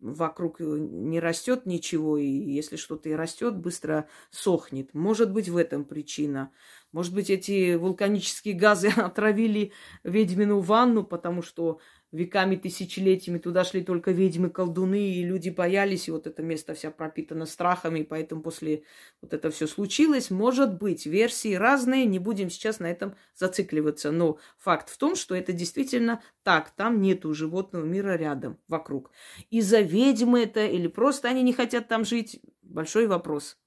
вокруг 0.00 0.60
не 0.60 1.20
растет 1.20 1.66
ничего, 1.66 2.16
и 2.16 2.26
если 2.26 2.76
что-то 2.76 3.08
и 3.08 3.14
растет, 3.14 3.56
быстро 3.56 4.08
сохнет. 4.30 4.94
Может 4.94 5.32
быть, 5.32 5.48
в 5.48 5.56
этом 5.56 5.84
причина. 5.84 6.52
Может 6.92 7.14
быть, 7.14 7.30
эти 7.30 7.74
вулканические 7.74 8.54
газы 8.54 8.88
отравили 8.96 9.72
ведьмину 10.04 10.60
ванну, 10.60 11.04
потому 11.04 11.42
что 11.42 11.80
веками, 12.12 12.56
тысячелетиями 12.56 13.38
туда 13.38 13.64
шли 13.64 13.82
только 13.82 14.10
ведьмы, 14.10 14.50
колдуны, 14.50 15.10
и 15.14 15.24
люди 15.24 15.50
боялись, 15.50 16.08
и 16.08 16.10
вот 16.10 16.26
это 16.26 16.42
место 16.42 16.74
вся 16.74 16.90
пропитано 16.90 17.46
страхами, 17.46 18.00
и 18.00 18.04
поэтому 18.04 18.42
после 18.42 18.84
вот 19.22 19.32
это 19.32 19.50
все 19.50 19.66
случилось. 19.66 20.30
Может 20.30 20.78
быть, 20.78 21.06
версии 21.06 21.54
разные, 21.54 22.06
не 22.06 22.18
будем 22.18 22.50
сейчас 22.50 22.80
на 22.80 22.90
этом 22.90 23.14
зацикливаться, 23.34 24.10
но 24.10 24.38
факт 24.58 24.88
в 24.90 24.98
том, 24.98 25.14
что 25.16 25.34
это 25.34 25.52
действительно 25.52 26.22
так, 26.42 26.70
там 26.70 27.00
нету 27.00 27.32
животного 27.34 27.84
мира 27.84 28.16
рядом, 28.16 28.58
вокруг. 28.68 29.10
Из-за 29.50 29.80
ведьмы 29.80 30.42
это 30.42 30.66
или 30.66 30.88
просто 30.88 31.28
они 31.28 31.42
не 31.42 31.52
хотят 31.52 31.88
там 31.88 32.04
жить, 32.04 32.40
большой 32.62 33.06
вопрос. 33.06 33.58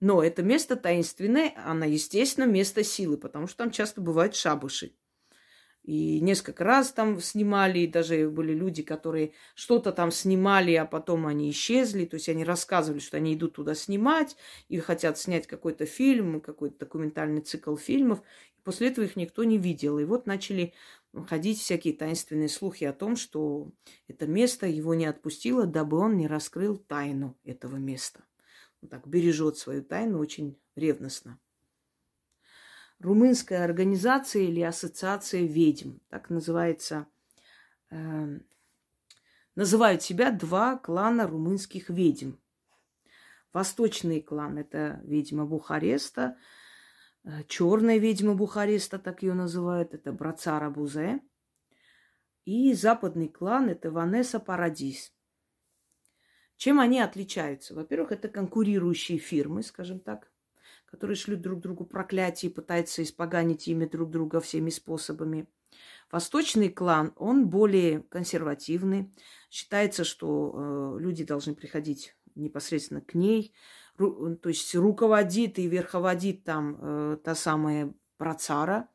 Но 0.00 0.22
это 0.22 0.42
место 0.42 0.76
таинственное, 0.76 1.54
оно, 1.56 1.84
естественно, 1.84 2.44
место 2.44 2.82
силы, 2.84 3.16
потому 3.16 3.46
что 3.46 3.58
там 3.58 3.70
часто 3.70 4.00
бывают 4.00 4.34
шабуши. 4.34 4.94
И 5.82 6.20
несколько 6.20 6.62
раз 6.62 6.92
там 6.92 7.20
снимали, 7.20 7.80
и 7.80 7.86
даже 7.88 8.30
были 8.30 8.54
люди, 8.54 8.82
которые 8.82 9.32
что-то 9.54 9.90
там 9.90 10.12
снимали, 10.12 10.74
а 10.74 10.86
потом 10.86 11.26
они 11.26 11.50
исчезли. 11.50 12.04
То 12.04 12.14
есть 12.14 12.28
они 12.28 12.44
рассказывали, 12.44 13.00
что 13.00 13.16
они 13.16 13.34
идут 13.34 13.54
туда 13.54 13.74
снимать 13.74 14.36
и 14.68 14.78
хотят 14.78 15.18
снять 15.18 15.48
какой-то 15.48 15.84
фильм, 15.84 16.40
какой-то 16.40 16.78
документальный 16.78 17.40
цикл 17.40 17.74
фильмов. 17.76 18.22
После 18.62 18.88
этого 18.88 19.06
их 19.06 19.16
никто 19.16 19.42
не 19.42 19.58
видел. 19.58 19.98
И 19.98 20.04
вот 20.04 20.26
начали 20.26 20.72
ходить 21.26 21.58
всякие 21.58 21.94
таинственные 21.94 22.48
слухи 22.48 22.84
о 22.84 22.92
том, 22.92 23.16
что 23.16 23.72
это 24.06 24.28
место 24.28 24.68
его 24.68 24.94
не 24.94 25.06
отпустило, 25.06 25.66
дабы 25.66 25.98
он 25.98 26.16
не 26.16 26.28
раскрыл 26.28 26.76
тайну 26.76 27.36
этого 27.42 27.76
места. 27.76 28.24
Он 28.82 28.88
так 28.88 29.08
бережет 29.08 29.58
свою 29.58 29.82
тайну 29.82 30.20
очень 30.20 30.56
ревностно 30.76 31.40
румынская 33.02 33.64
организация 33.64 34.42
или 34.42 34.60
ассоциация 34.60 35.42
ведьм. 35.42 35.98
Так 36.08 36.30
называется. 36.30 37.06
Э, 37.90 38.38
называют 39.54 40.02
себя 40.02 40.30
два 40.30 40.76
клана 40.76 41.26
румынских 41.26 41.90
ведьм. 41.90 42.32
Восточный 43.52 44.22
клан– 44.22 44.56
это 44.58 45.00
ведьма 45.04 45.44
Бухареста, 45.44 46.38
э, 47.24 47.44
черная 47.48 47.98
ведьма 47.98 48.34
Бухареста, 48.34 48.98
так 48.98 49.22
ее 49.22 49.34
называют, 49.34 49.92
это 49.92 50.12
Брацара 50.12 50.70
Бузе. 50.70 51.20
И 52.44 52.72
западный 52.72 53.28
клан– 53.28 53.68
это 53.70 53.90
Ванесса 53.90 54.40
Парадис. 54.40 55.12
Чем 56.56 56.80
они 56.80 57.00
отличаются? 57.00 57.74
Во-первых, 57.74 58.12
это 58.12 58.28
конкурирующие 58.28 59.18
фирмы, 59.18 59.62
скажем 59.62 60.00
так 60.00 60.31
которые 60.92 61.16
шлют 61.16 61.40
друг 61.40 61.60
другу 61.60 61.86
проклятия 61.86 62.48
и 62.48 62.52
пытаются 62.52 63.02
испоганить 63.02 63.66
имя 63.66 63.88
друг 63.88 64.10
друга 64.10 64.40
всеми 64.40 64.68
способами. 64.68 65.48
Восточный 66.10 66.68
клан, 66.68 67.14
он 67.16 67.48
более 67.48 68.02
консервативный. 68.02 69.10
Считается, 69.50 70.04
что 70.04 70.52
э, 70.54 71.00
люди 71.00 71.24
должны 71.24 71.54
приходить 71.54 72.14
непосредственно 72.34 73.00
к 73.00 73.14
ней. 73.14 73.54
Ру, 73.96 74.36
то 74.36 74.50
есть 74.50 74.74
руководит 74.74 75.58
и 75.58 75.66
верховодит 75.66 76.44
там 76.44 76.76
э, 76.78 77.16
та 77.24 77.34
самая 77.34 77.94
Працара, 78.18 78.90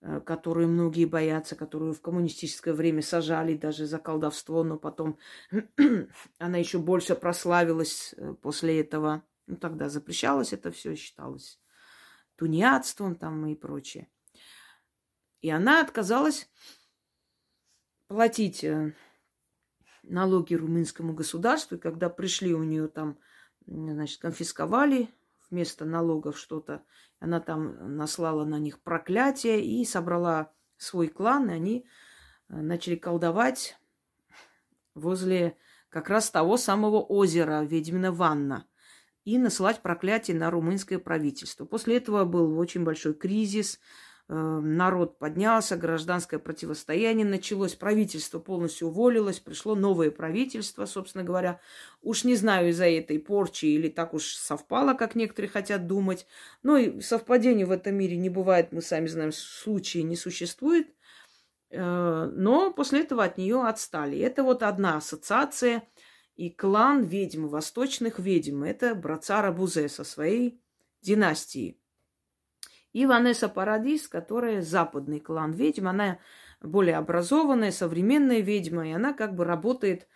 э, 0.00 0.20
которую 0.20 0.66
многие 0.66 1.04
боятся, 1.04 1.54
которую 1.54 1.94
в 1.94 2.00
коммунистическое 2.00 2.74
время 2.74 3.02
сажали 3.02 3.54
даже 3.54 3.86
за 3.86 4.00
колдовство, 4.00 4.64
но 4.64 4.78
потом 4.78 5.16
она 6.38 6.58
еще 6.58 6.78
больше 6.78 7.14
прославилась 7.14 8.16
э, 8.16 8.34
после 8.42 8.80
этого. 8.80 9.22
Ну, 9.46 9.56
тогда 9.56 9.88
запрещалось 9.88 10.52
это 10.52 10.70
все, 10.70 10.94
считалось 10.96 11.60
тунеядством 12.36 13.14
там 13.14 13.46
и 13.46 13.54
прочее. 13.54 14.08
И 15.40 15.50
она 15.50 15.80
отказалась 15.80 16.50
платить 18.08 18.64
э, 18.64 18.94
налоги 20.02 20.54
румынскому 20.54 21.12
государству. 21.12 21.76
И 21.76 21.80
когда 21.80 22.08
пришли 22.08 22.54
у 22.54 22.62
нее 22.62 22.88
там, 22.88 23.18
значит, 23.66 24.20
конфисковали 24.20 25.10
вместо 25.50 25.84
налогов 25.84 26.38
что-то, 26.38 26.82
она 27.20 27.40
там 27.40 27.96
наслала 27.96 28.44
на 28.44 28.58
них 28.58 28.80
проклятие 28.82 29.64
и 29.64 29.84
собрала 29.84 30.52
свой 30.76 31.08
клан, 31.08 31.50
и 31.50 31.54
они 31.54 31.86
э, 32.48 32.56
начали 32.56 32.96
колдовать 32.96 33.78
возле 34.94 35.58
как 35.90 36.08
раз 36.08 36.30
того 36.30 36.56
самого 36.56 37.00
озера 37.00 37.62
Ведьмина 37.62 38.10
Ванна– 38.10 38.66
и 39.24 39.38
насылать 39.38 39.80
проклятие 39.80 40.36
на 40.36 40.50
румынское 40.50 40.98
правительство. 40.98 41.64
После 41.64 41.96
этого 41.96 42.24
был 42.24 42.58
очень 42.58 42.84
большой 42.84 43.14
кризис, 43.14 43.80
э, 44.28 44.34
народ 44.34 45.18
поднялся, 45.18 45.76
гражданское 45.76 46.38
противостояние 46.38 47.26
началось, 47.26 47.74
правительство 47.74 48.38
полностью 48.38 48.88
уволилось, 48.88 49.40
пришло 49.40 49.74
новое 49.74 50.10
правительство, 50.10 50.84
собственно 50.84 51.24
говоря. 51.24 51.60
Уж 52.02 52.24
не 52.24 52.36
знаю 52.36 52.68
из-за 52.68 52.86
этой 52.86 53.18
порчи 53.18 53.66
или 53.66 53.88
так 53.88 54.12
уж 54.12 54.34
совпало, 54.34 54.94
как 54.94 55.14
некоторые 55.14 55.50
хотят 55.50 55.86
думать. 55.86 56.26
Но 56.62 56.76
и 56.76 57.00
совпадений 57.00 57.64
в 57.64 57.70
этом 57.70 57.94
мире 57.94 58.16
не 58.16 58.28
бывает, 58.28 58.72
мы 58.72 58.82
сами 58.82 59.06
знаем, 59.06 59.32
случаи 59.32 60.00
не 60.00 60.16
существует. 60.16 60.88
Э, 61.70 62.30
но 62.32 62.72
после 62.72 63.00
этого 63.00 63.24
от 63.24 63.38
нее 63.38 63.62
отстали. 63.66 64.18
Это 64.18 64.42
вот 64.42 64.62
одна 64.62 64.98
ассоциация– 64.98 65.88
и 66.36 66.50
клан 66.50 67.04
ведьм, 67.04 67.46
восточных 67.46 68.18
ведьм. 68.18 68.64
Это 68.64 68.94
Брацара 68.94 69.52
Бузе 69.52 69.88
со 69.88 70.04
своей 70.04 70.60
династией. 71.00 71.80
И 72.92 73.06
Ванесса 73.06 73.48
Парадис, 73.48 74.08
которая 74.08 74.62
западный 74.62 75.20
клан 75.20 75.52
ведьм. 75.52 75.88
Она 75.88 76.18
более 76.60 76.96
образованная, 76.96 77.72
современная 77.72 78.40
ведьма. 78.40 78.88
И 78.88 78.92
она 78.92 79.12
как 79.12 79.34
бы 79.34 79.44
работает 79.44 80.08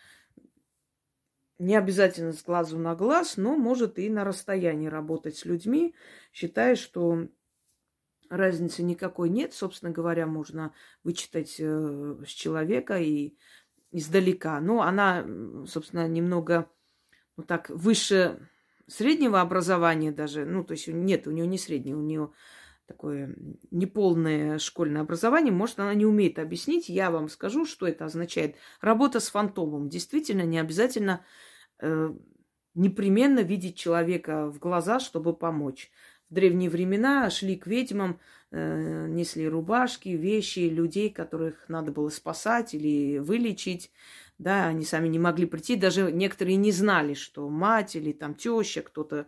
не 1.59 1.77
обязательно 1.77 2.33
с 2.33 2.43
глазу 2.43 2.79
на 2.79 2.95
глаз, 2.95 3.37
но 3.37 3.57
может 3.57 3.99
и 3.99 4.09
на 4.09 4.25
расстоянии 4.25 4.87
работать 4.87 5.37
с 5.37 5.45
людьми, 5.45 5.95
считая, 6.33 6.77
что 6.77 7.29
разницы 8.31 8.83
никакой 8.83 9.29
нет. 9.29 9.53
Собственно 9.55 9.91
говоря, 9.91 10.27
можно 10.27 10.73
вычитать 11.03 11.57
э, 11.59 12.17
с 12.25 12.29
человека 12.29 12.99
и 12.99 13.37
издалека. 13.91 14.61
Но 14.61 14.83
она, 14.83 15.27
собственно, 15.67 16.07
немного, 16.09 16.71
ну 17.37 17.45
так, 17.45 17.71
выше 17.71 18.49
среднего 18.87 19.41
образования 19.41 20.13
даже. 20.13 20.45
Ну, 20.45 20.65
то 20.65 20.73
есть 20.73 20.89
нет, 20.89 21.27
у 21.27 21.31
нее 21.31 21.47
не 21.47 21.59
среднее, 21.59 21.97
у 21.97 22.03
нее 22.03 22.33
такое 22.87 23.37
неполное 23.71 24.59
школьное 24.59 25.03
образование. 25.03 25.53
Может, 25.53 25.79
она 25.79 25.95
не 25.95 26.07
умеет 26.07 26.39
объяснить. 26.39 26.89
Я 26.89 27.11
вам 27.11 27.29
скажу, 27.29 27.67
что 27.67 27.87
это 27.87 28.07
означает. 28.07 28.57
Работа 28.81 29.21
с 29.21 29.29
фантомом. 29.29 29.91
Действительно, 29.91 30.43
не 30.43 30.59
обязательно 30.59 31.25
э, 31.81 32.11
непременно 32.75 33.41
видеть 33.41 33.77
человека 33.77 34.47
в 34.49 34.59
глаза, 34.59 35.01
чтобы 35.01 35.37
помочь. 35.37 35.91
В 36.31 36.35
древние 36.35 36.71
времена 36.71 37.31
шли 37.31 37.57
к 37.57 37.67
ведьмам 37.67 38.21
Э, 38.51 39.07
несли 39.09 39.47
рубашки, 39.47 40.09
вещи 40.09 40.61
людей, 40.61 41.11
которых 41.11 41.69
надо 41.69 41.93
было 41.93 42.09
спасать 42.09 42.73
или 42.73 43.19
вылечить. 43.19 43.91
Да, 44.39 44.67
они 44.69 44.85
сами 44.85 45.09
не 45.09 45.19
могли 45.19 45.45
прийти, 45.47 45.77
даже 45.77 46.11
некоторые 46.13 46.57
не 46.57 46.73
знали, 46.73 47.13
что 47.13 47.49
мать 47.51 47.97
или 47.97 48.13
там 48.13 48.35
теща, 48.35 48.83
кто-то 48.83 49.27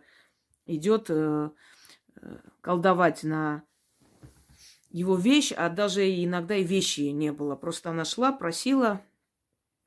идет 0.65 1.07
э, 1.09 1.49
э, 2.15 2.37
колдовать 2.61 3.23
на 3.23 3.63
его 4.89 5.15
вещь, 5.15 5.51
а 5.55 5.69
даже 5.69 6.03
иногда 6.23 6.55
и 6.55 6.63
вещи 6.63 7.01
не 7.01 7.31
было. 7.31 7.55
Просто 7.55 7.91
она 7.91 8.05
шла, 8.05 8.31
просила, 8.31 9.01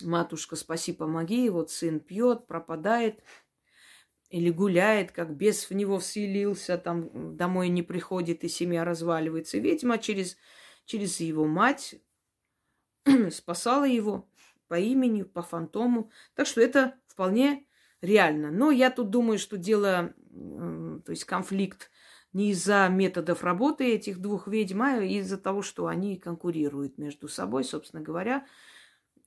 матушка, 0.01 0.55
спаси, 0.55 0.93
помоги, 0.93 1.51
вот 1.51 1.71
сын 1.73 1.99
пьет, 1.99 2.47
пропадает, 2.47 3.21
или 4.35 4.51
гуляет, 4.51 5.13
как 5.13 5.33
бес 5.37 5.71
в 5.71 5.75
него 5.75 6.01
вселился, 6.01 6.77
там 6.77 7.37
домой 7.37 7.69
не 7.69 7.85
приходит 7.85 8.43
и 8.43 8.49
семья 8.49 8.85
разваливается. 8.85 9.59
Ведьма 9.59 9.97
через, 9.97 10.37
через 10.87 11.21
его 11.21 11.45
мать 11.45 11.95
спасала 13.31 13.85
его 13.85 14.29
по 14.67 14.77
имени, 14.77 15.23
по 15.23 15.43
фантому. 15.43 16.11
Так 16.35 16.49
что 16.49 16.61
это 16.61 16.97
вполне 17.07 17.65
реально. 18.01 18.51
Но 18.51 18.73
я 18.73 18.91
тут 18.91 19.11
думаю, 19.11 19.39
что 19.39 19.57
дело, 19.57 20.13
то 20.33 21.11
есть 21.11 21.27
конфликт 21.27 21.93
не 22.33 22.51
из-за 22.51 22.89
методов 22.89 23.45
работы 23.45 23.85
этих 23.85 24.21
двух 24.21 24.49
ведьм, 24.49 24.83
а 24.83 24.97
из-за 24.97 25.39
того, 25.39 25.63
что 25.63 25.87
они 25.87 26.17
конкурируют 26.17 26.99
между 26.99 27.29
собой, 27.29 27.63
собственно 27.63 28.03
говоря, 28.03 28.45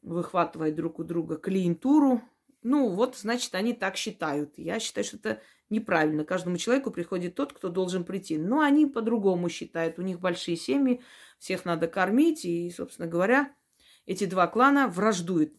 выхватывая 0.02 0.74
друг 0.74 1.00
у 1.00 1.06
друга 1.06 1.38
клиентуру. 1.38 2.22
Ну, 2.64 2.90
вот, 2.90 3.18
значит, 3.18 3.54
они 3.56 3.74
так 3.74 3.98
считают. 3.98 4.58
Я 4.58 4.80
считаю, 4.80 5.06
что 5.06 5.18
это 5.18 5.42
неправильно. 5.70 6.24
Каждому 6.24 6.58
человеку 6.58 6.92
приходит 6.92 7.36
тот, 7.36 7.54
кто 7.54 7.70
должен 7.70 8.04
прийти. 8.04 8.38
Но 8.38 8.62
они 8.62 8.86
по-другому 8.86 9.50
считают. 9.50 10.00
У 10.00 10.02
них 10.02 10.20
большие 10.20 10.58
семьи, 10.58 11.02
всех 11.40 11.66
надо 11.66 11.88
кормить. 11.88 12.46
И, 12.46 12.70
собственно 12.72 13.08
говоря, 13.08 13.54
эти 14.06 14.26
два 14.26 14.48
клана 14.48 14.88
враждуют. 14.88 15.54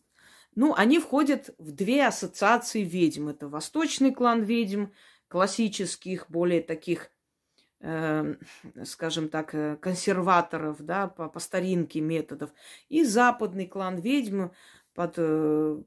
Ну, 0.55 0.75
они 0.75 0.99
входят 0.99 1.55
в 1.59 1.73
две 1.73 2.07
ассоциации 2.07 2.83
ведьм. 2.83 3.29
Это 3.29 3.49
восточный 3.49 4.13
клан 4.13 4.43
ведьм, 4.43 4.87
классических, 5.29 6.29
более 6.29 6.63
таких, 6.63 7.13
э, 7.81 8.35
скажем 8.85 9.29
так, 9.29 9.55
э, 9.55 9.77
консерваторов, 9.77 10.79
да, 10.81 11.07
по, 11.07 11.29
по 11.29 11.39
старинке 11.39 12.01
методов. 12.01 12.51
И 12.89 13.05
западный 13.05 13.67
клан 13.67 14.01
ведьм, 14.01 14.49
под, 14.95 15.15
э, 15.17 15.83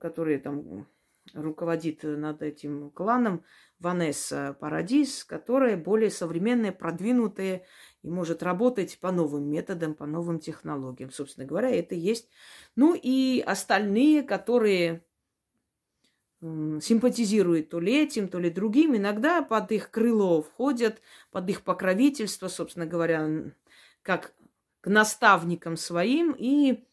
который 0.00 0.38
там 0.38 0.86
руководит 1.34 2.02
над 2.02 2.42
этим 2.42 2.90
кланом 2.90 3.44
Ванесса 3.78 4.56
Парадис, 4.58 5.24
которая 5.24 5.76
более 5.76 6.10
современная, 6.10 6.72
продвинутая 6.72 7.64
и 8.02 8.10
может 8.10 8.42
работать 8.42 8.98
по 8.98 9.12
новым 9.12 9.48
методам, 9.48 9.94
по 9.94 10.06
новым 10.06 10.40
технологиям. 10.40 11.10
Собственно 11.10 11.46
говоря, 11.46 11.70
это 11.70 11.94
есть. 11.94 12.28
Ну 12.76 12.98
и 13.00 13.42
остальные, 13.46 14.22
которые 14.22 15.04
симпатизируют 16.40 17.68
то 17.68 17.80
ли 17.80 18.00
этим, 18.00 18.28
то 18.28 18.38
ли 18.38 18.48
другим, 18.48 18.96
иногда 18.96 19.42
под 19.42 19.72
их 19.72 19.90
крыло 19.90 20.42
входят, 20.42 21.00
под 21.32 21.50
их 21.50 21.62
покровительство, 21.62 22.46
собственно 22.46 22.86
говоря, 22.86 23.52
как 24.02 24.34
к 24.80 24.86
наставникам 24.86 25.76
своим, 25.76 26.34
и 26.38 26.84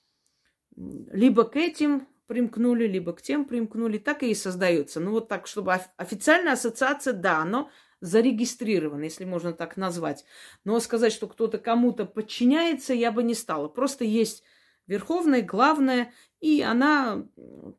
либо 0.76 1.44
к 1.46 1.56
этим 1.56 2.08
примкнули, 2.28 2.88
либо 2.88 3.14
к 3.14 3.22
тем 3.22 3.46
примкнули, 3.46 3.98
так 3.98 4.24
и 4.24 4.34
создается. 4.34 5.00
Ну 5.00 5.12
вот 5.12 5.28
так, 5.28 5.48
чтобы 5.48 5.74
официальная 5.98 6.54
ассоциация, 6.54 7.14
да, 7.14 7.40
оно 7.40 7.70
зарегистрировано, 8.02 9.04
если 9.04 9.26
можно 9.26 9.54
так 9.54 9.78
назвать. 9.78 10.26
Но 10.64 10.80
сказать, 10.80 11.14
что 11.14 11.28
кто-то 11.28 11.58
кому-то 11.58 12.06
подчиняется, 12.06 12.94
я 12.94 13.12
бы 13.12 13.24
не 13.24 13.34
стала. 13.34 13.68
Просто 13.68 14.04
есть 14.06 14.44
верховная, 14.88 15.42
главная, 15.42 16.14
и 16.40 16.62
она 16.62 17.28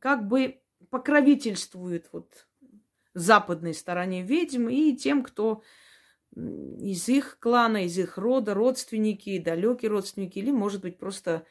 как 0.00 0.26
бы 0.26 0.60
покровительствует 0.90 2.08
вот 2.12 2.46
западной 3.14 3.74
стороне 3.74 4.22
ведьм 4.22 4.68
и 4.68 4.94
тем, 4.94 5.22
кто 5.22 5.62
из 6.34 7.08
их 7.08 7.38
клана, 7.40 7.84
из 7.84 7.98
их 7.98 8.18
рода, 8.18 8.54
родственники, 8.54 9.38
далекие 9.38 9.90
родственники, 9.90 10.38
или, 10.38 10.50
может 10.50 10.82
быть, 10.82 10.98
просто 10.98 11.46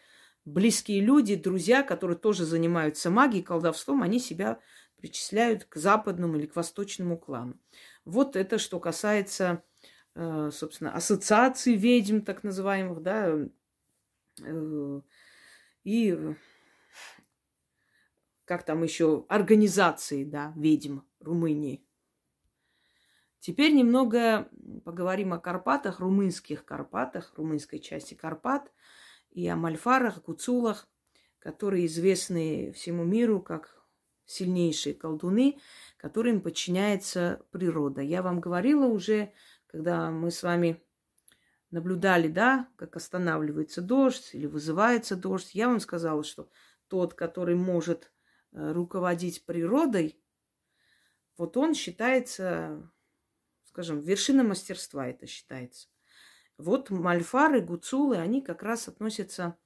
близкие 0.46 1.02
люди, 1.02 1.36
друзья, 1.36 1.84
которые 1.84 2.18
тоже 2.18 2.46
занимаются 2.46 3.10
магией, 3.10 3.44
колдовством, 3.44 4.04
они 4.04 4.20
себя 4.20 4.60
причисляют 4.98 5.66
к 5.66 5.76
западному 5.76 6.38
или 6.38 6.46
к 6.46 6.56
восточному 6.56 7.18
клану. 7.18 7.60
Вот 8.06 8.36
это 8.36 8.60
что 8.60 8.80
касается, 8.80 9.64
э, 10.14 10.50
собственно, 10.54 10.94
ассоциации 10.94 11.76
ведьм, 11.76 12.22
так 12.22 12.44
называемых, 12.44 13.02
да, 13.02 13.36
э, 14.42 15.02
и 15.84 16.36
как 18.46 18.64
там 18.64 18.84
еще, 18.84 19.26
организации, 19.28 20.24
да, 20.24 20.54
ведьм 20.56 21.00
Румынии. 21.20 21.84
Теперь 23.40 23.74
немного 23.74 24.50
поговорим 24.84 25.34
о 25.34 25.40
Карпатах, 25.40 26.00
румынских 26.00 26.66
Карпатах, 26.66 27.34
румынской 27.36 27.80
части 27.80 28.14
Карпат– 28.14 28.72
и 29.36 29.46
о 29.48 29.58
Мальфарах, 29.58 30.24
Гуцулах, 30.24 30.88
которые 31.40 31.86
известны 31.88 32.72
всему 32.72 33.04
миру 33.04 33.42
как 33.42 33.86
сильнейшие 34.26 34.96
колдуны, 34.96 35.60
которым 35.98 36.42
подчиняется 36.42 37.46
природа. 37.52 38.02
Я 38.02 38.24
вам 38.24 38.40
говорила 38.40 38.88
уже, 38.88 39.34
когда 39.68 40.10
мы 40.10 40.32
с 40.32 40.42
вами 40.42 40.82
наблюдали, 41.70 42.30
да, 42.30 42.70
как 42.78 42.96
останавливается 42.96 43.82
дождь 43.82 44.30
или 44.34 44.46
вызывается 44.46 45.18
дождь, 45.18 45.54
я 45.54 45.68
вам 45.68 45.82
сказала, 45.82 46.24
что 46.24 46.50
тот, 46.88 47.14
который 47.14 47.56
может 47.56 48.14
э, 48.54 48.72
руководить 48.72 49.46
природой, 49.46 50.18
вот 51.38 51.58
он 51.58 51.74
считается, 51.74 52.90
скажем, 53.66 54.00
вершина 54.00 54.46
мастерства 54.46 55.10
это 55.10 55.28
считается. 55.28 55.90
Вот 56.58 56.90
мальфары, 56.90 57.62
гуцулы, 57.62 58.18
они 58.18 58.42
как 58.42 58.64
раз 58.64 58.88
относятся 58.88 59.58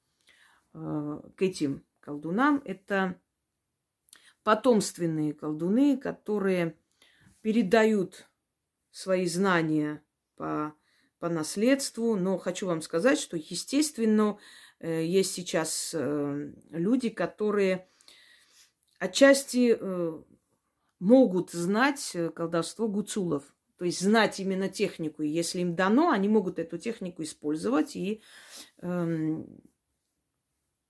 э, 0.74 1.20
к 1.36 1.42
этим 1.42 1.84
колдунам. 2.00 2.60
Это 2.64 3.20
потомственные 4.42 5.34
колдуны, 5.34 5.96
которые 5.96 6.76
передают 7.42 8.28
свои 8.90 9.26
знания 9.26 10.02
по, 10.36 10.74
по 11.18 11.28
наследству. 11.28 12.16
Но 12.16 12.38
хочу 12.38 12.66
вам 12.66 12.82
сказать, 12.82 13.18
что, 13.18 13.36
естественно, 13.36 14.38
э, 14.80 15.04
есть 15.04 15.32
сейчас 15.32 15.92
э, 15.94 16.52
люди, 16.70 17.08
которые 17.08 17.88
отчасти 18.98 19.76
э, 19.78 20.22
могут 20.98 21.50
знать 21.50 22.10
э, 22.14 22.30
колдовство 22.30 22.88
гуцулов. 22.88 23.54
То 23.80 23.86
есть 23.86 24.02
знать 24.02 24.38
именно 24.38 24.68
технику. 24.68 25.22
И 25.22 25.28
если 25.30 25.60
им 25.60 25.74
дано, 25.74 26.10
они 26.10 26.28
могут 26.28 26.58
эту 26.58 26.76
технику 26.76 27.22
использовать 27.22 27.96
и 27.96 28.20
эм, 28.82 29.46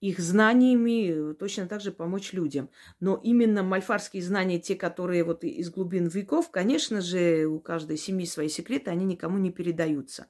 их 0.01 0.18
знаниями 0.18 1.34
точно 1.34 1.68
так 1.68 1.82
же 1.82 1.93
помочь 1.93 2.32
людям. 2.32 2.68
Но 2.99 3.14
именно 3.22 3.62
мальфарские 3.62 4.24
знания, 4.24 4.59
те, 4.59 4.74
которые 4.74 5.22
вот 5.22 5.45
из 5.45 5.70
глубин 5.70 6.09
веков, 6.09 6.51
конечно 6.51 7.01
же, 7.01 7.47
у 7.47 7.61
каждой 7.61 7.97
семьи 7.97 8.26
свои 8.26 8.49
секреты, 8.49 8.91
они 8.91 9.05
никому 9.05 9.38
не 9.38 9.53
передаются. 9.53 10.26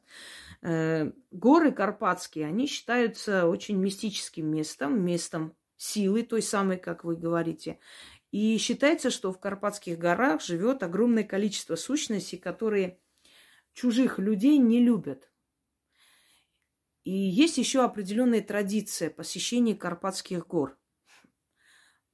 Э, 0.61 1.13
горы 1.31 1.73
Карпатские, 1.73 2.45
они 2.45 2.67
считаются 2.67 3.47
очень 3.47 3.79
мистическим 3.79 4.47
местом, 4.47 5.03
местом 5.03 5.57
силы, 5.79 6.25
той 6.25 6.43
самой, 6.43 6.77
как 6.77 7.05
вы 7.05 7.17
говорите. 7.17 7.79
И 8.31 8.59
считается, 8.59 9.11
что 9.11 9.33
в 9.33 9.41
Карпатских 9.41 9.99
горах 9.99 10.41
живет 10.43 10.83
огромное 10.83 11.25
количество 11.25 11.75
сущностей, 11.75 12.39
которые 12.39 13.01
чужих 13.73 14.19
людей 14.19 14.59
не 14.59 14.81
любят. 14.81 15.31
И 17.03 17.13
есть 17.13 17.59
еще 17.59 17.83
определенная 17.83 18.41
традиция 18.41 19.11
посещения 19.11 19.75
Карпатских 19.75 20.47
гор. 20.47 20.77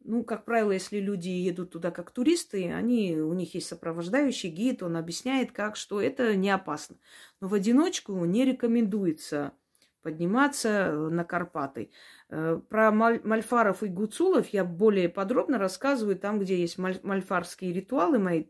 Ну, 0.08 0.22
как 0.22 0.44
правило, 0.44 0.70
если 0.70 1.00
люди 1.00 1.28
едут 1.28 1.72
туда 1.72 1.90
как 1.90 2.12
туристы, 2.12 2.70
они, 2.70 3.16
у 3.16 3.32
них 3.32 3.54
есть 3.54 3.66
сопровождающий 3.66 4.50
гид, 4.50 4.84
он 4.84 4.96
объясняет, 4.96 5.50
как, 5.50 5.74
что 5.74 6.00
это 6.00 6.36
не 6.36 6.48
опасно. 6.48 6.96
Но 7.40 7.48
в 7.48 7.54
одиночку 7.54 8.24
не 8.24 8.44
рекомендуется 8.44 9.52
подниматься 10.06 10.68
э, 10.68 11.08
на 11.08 11.24
Карпаты. 11.24 11.90
Э, 12.30 12.60
про 12.68 12.92
мальфаров 12.92 13.82
и 13.82 13.88
гуцулов 13.88 14.46
я 14.50 14.64
более 14.64 15.08
подробно 15.08 15.58
рассказываю 15.58 16.16
там, 16.16 16.38
где 16.38 16.60
есть 16.60 16.78
мальфарские 16.78 17.72
ритуалы 17.72 18.20
мои. 18.20 18.44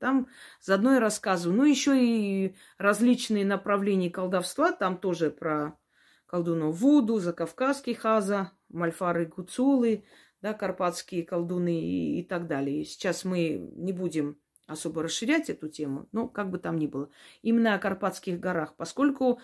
Там 0.00 0.28
заодно 0.62 0.96
и 0.96 1.00
рассказываю. 1.00 1.58
Ну, 1.58 1.64
еще 1.64 2.02
и 2.02 2.56
различные 2.78 3.44
направления 3.44 4.08
колдовства. 4.08 4.72
Там 4.72 4.96
тоже 4.96 5.30
про 5.30 5.76
колдунов 6.24 6.76
Вуду, 6.76 7.18
закавказский 7.18 7.92
хаза, 7.92 8.52
мальфары 8.70 9.26
гуцулы, 9.26 10.06
да, 10.40 10.54
карпатские 10.54 11.24
колдуны 11.24 11.78
и, 11.78 12.20
и 12.20 12.24
так 12.24 12.46
далее. 12.46 12.86
Сейчас 12.86 13.26
мы 13.26 13.70
не 13.76 13.92
будем 13.92 14.38
особо 14.66 15.02
расширять 15.02 15.50
эту 15.50 15.68
тему, 15.68 16.08
но 16.12 16.26
как 16.26 16.50
бы 16.50 16.58
там 16.58 16.78
ни 16.78 16.86
было. 16.86 17.10
Именно 17.42 17.74
о 17.74 17.78
Карпатских 17.78 18.40
горах, 18.40 18.74
поскольку 18.76 19.40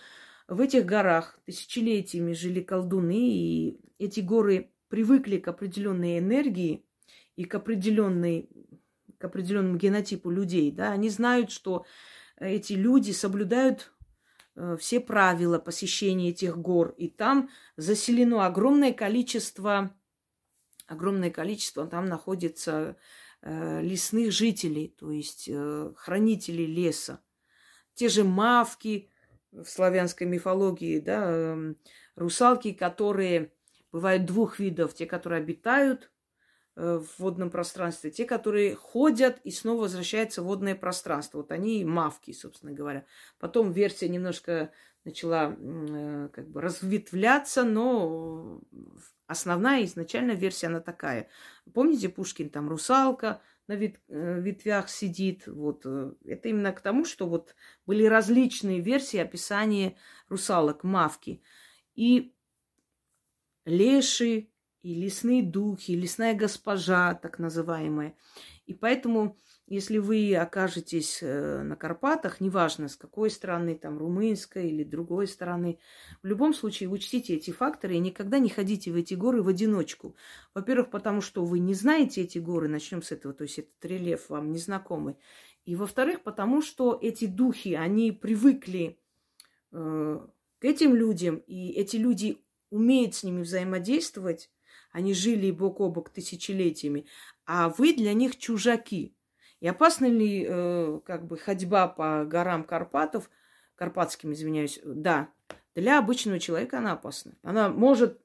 в 0.48 0.60
этих 0.60 0.86
горах 0.86 1.38
тысячелетиями 1.44 2.32
жили 2.32 2.60
колдуны, 2.60 3.28
и 3.30 3.80
эти 3.98 4.20
горы 4.20 4.72
привыкли 4.88 5.36
к 5.36 5.48
определенной 5.48 6.18
энергии 6.18 6.84
и 7.36 7.44
к 7.44 7.54
определенной 7.54 8.48
к 9.18 9.24
определенному 9.24 9.76
генотипу 9.76 10.30
людей, 10.30 10.70
да, 10.70 10.92
они 10.92 11.10
знают, 11.10 11.50
что 11.50 11.84
эти 12.38 12.74
люди 12.74 13.10
соблюдают 13.10 13.92
э, 14.54 14.76
все 14.78 15.00
правила 15.00 15.58
посещения 15.58 16.30
этих 16.30 16.56
гор, 16.56 16.94
и 16.96 17.08
там 17.08 17.50
заселено 17.76 18.46
огромное 18.46 18.92
количество, 18.92 19.92
огромное 20.86 21.30
количество 21.30 21.84
там 21.88 22.06
находится 22.06 22.96
э, 23.42 23.82
лесных 23.82 24.30
жителей, 24.30 24.94
то 24.96 25.10
есть 25.10 25.48
э, 25.50 25.92
хранителей 25.96 26.66
леса. 26.66 27.20
Те 27.94 28.08
же 28.08 28.22
мавки, 28.22 29.10
в 29.52 29.64
славянской 29.64 30.26
мифологии, 30.26 31.00
да, 31.00 31.30
эм, 31.30 31.76
русалки, 32.16 32.72
которые 32.72 33.52
бывают 33.92 34.24
двух 34.24 34.58
видов. 34.58 34.94
Те, 34.94 35.06
которые 35.06 35.40
обитают 35.40 36.10
э, 36.76 36.98
в 36.98 37.18
водном 37.18 37.50
пространстве, 37.50 38.10
те, 38.10 38.24
которые 38.24 38.74
ходят 38.74 39.40
и 39.44 39.50
снова 39.50 39.82
возвращаются 39.82 40.42
в 40.42 40.46
водное 40.46 40.74
пространство. 40.74 41.38
Вот 41.38 41.52
они 41.52 41.84
мавки, 41.84 42.32
собственно 42.32 42.72
говоря. 42.72 43.04
Потом 43.38 43.72
версия 43.72 44.08
немножко 44.08 44.70
начала 45.04 45.56
э, 45.58 46.28
как 46.32 46.48
бы 46.48 46.60
разветвляться, 46.60 47.64
но 47.64 48.60
основная 49.26 49.84
изначально 49.84 50.32
версия 50.32 50.66
она 50.66 50.80
такая. 50.80 51.28
Помните, 51.72 52.08
Пушкин 52.08 52.50
там 52.50 52.68
русалка 52.68 53.40
на 53.68 53.74
вет, 53.74 54.00
э, 54.08 54.40
ветвях 54.40 54.88
сидит. 54.88 55.46
Вот 55.46 55.82
э, 55.84 56.12
это 56.24 56.48
именно 56.48 56.72
к 56.72 56.80
тому, 56.80 57.04
что 57.04 57.28
вот 57.28 57.54
были 57.86 58.04
различные 58.04 58.80
версии 58.80 59.18
описания 59.18 59.96
русалок, 60.28 60.84
мавки. 60.84 61.42
И 61.94 62.34
леши, 63.64 64.48
и 64.82 64.94
лесные 64.94 65.42
духи, 65.42 65.92
и 65.92 65.96
лесная 65.96 66.34
госпожа, 66.34 67.14
так 67.14 67.38
называемая. 67.38 68.16
И 68.66 68.74
поэтому 68.74 69.36
если 69.70 69.98
вы 69.98 70.34
окажетесь 70.34 71.18
э, 71.20 71.62
на 71.62 71.76
Карпатах, 71.76 72.40
неважно 72.40 72.88
с 72.88 72.96
какой 72.96 73.30
стороны, 73.30 73.76
там 73.76 73.98
румынской 73.98 74.70
или 74.70 74.82
другой 74.82 75.28
стороны, 75.28 75.78
в 76.22 76.26
любом 76.26 76.54
случае 76.54 76.88
учтите 76.88 77.34
эти 77.34 77.50
факторы 77.50 77.94
и 77.94 77.98
никогда 77.98 78.38
не 78.38 78.48
ходите 78.48 78.90
в 78.90 78.96
эти 78.96 79.12
горы 79.12 79.42
в 79.42 79.48
одиночку. 79.48 80.16
Во-первых, 80.54 80.90
потому 80.90 81.20
что 81.20 81.44
вы 81.44 81.58
не 81.58 81.74
знаете 81.74 82.22
эти 82.22 82.38
горы, 82.38 82.68
начнем 82.68 83.02
с 83.02 83.12
этого, 83.12 83.34
то 83.34 83.42
есть 83.42 83.58
этот 83.58 83.84
рельеф 83.84 84.30
вам 84.30 84.52
незнакомый. 84.52 85.16
И 85.66 85.76
во-вторых, 85.76 86.22
потому 86.22 86.62
что 86.62 86.98
эти 87.02 87.26
духи, 87.26 87.74
они 87.74 88.10
привыкли 88.10 88.98
э, 89.72 90.26
к 90.60 90.64
этим 90.64 90.94
людям, 90.94 91.42
и 91.46 91.72
эти 91.72 91.96
люди 91.96 92.38
умеют 92.70 93.14
с 93.14 93.22
ними 93.22 93.42
взаимодействовать, 93.42 94.50
они 94.92 95.12
жили 95.12 95.50
бок 95.50 95.80
о 95.80 95.90
бок 95.90 96.08
тысячелетиями, 96.08 97.04
а 97.44 97.68
вы 97.68 97.92
для 97.92 98.14
них 98.14 98.38
чужаки– 98.38 99.14
и 99.60 99.68
опасна 99.68 100.06
ли 100.06 100.46
э, 100.48 101.00
как 101.04 101.26
бы 101.26 101.36
ходьба 101.36 101.88
по 101.88 102.24
горам 102.24 102.64
Карпатов, 102.64 103.30
карпатским, 103.74 104.32
извиняюсь, 104.32 104.80
да, 104.84 105.28
для 105.74 105.98
обычного 105.98 106.40
человека 106.40 106.78
она 106.78 106.92
опасна. 106.92 107.34
Она 107.42 107.68
может, 107.68 108.20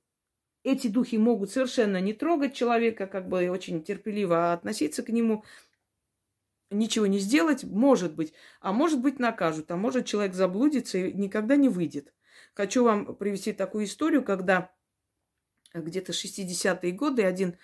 эти 0.64 0.88
духи 0.88 1.18
могут 1.18 1.52
совершенно 1.52 2.02
не 2.02 2.14
трогать 2.14 2.56
человека, 2.56 3.06
как 3.08 3.28
бы 3.28 3.50
очень 3.50 3.84
терпеливо 3.84 4.54
относиться 4.54 5.04
к 5.04 5.10
нему, 5.10 5.44
ничего 6.72 7.06
не 7.06 7.20
сделать, 7.20 7.64
может 7.64 8.16
быть, 8.16 8.34
а 8.60 8.74
может 8.74 9.02
быть 9.02 9.20
накажут, 9.20 9.70
а 9.72 9.76
может 9.76 10.06
человек 10.06 10.34
заблудится 10.34 10.98
и 10.98 11.14
никогда 11.14 11.56
не 11.56 11.70
выйдет. 11.70 12.14
Хочу 12.54 12.84
вам 12.84 13.16
привести 13.16 13.54
такую 13.54 13.86
историю, 13.86 14.24
когда 14.24 14.72
где-то 15.74 16.12
60-е 16.12 16.92
годы 16.92 17.24
один 17.24 17.58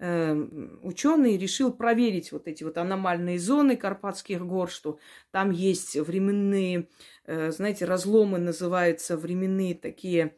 ученый 0.00 1.38
решил 1.38 1.72
проверить 1.72 2.32
вот 2.32 2.48
эти 2.48 2.64
вот 2.64 2.78
аномальные 2.78 3.38
зоны 3.38 3.76
Карпатских 3.76 4.44
гор, 4.44 4.68
что 4.68 4.98
там 5.30 5.50
есть 5.50 5.96
временные, 5.96 6.88
э, 7.26 7.50
знаете, 7.52 7.84
разломы 7.84 8.38
называются, 8.38 9.16
временные 9.16 9.74
такие 9.74 10.36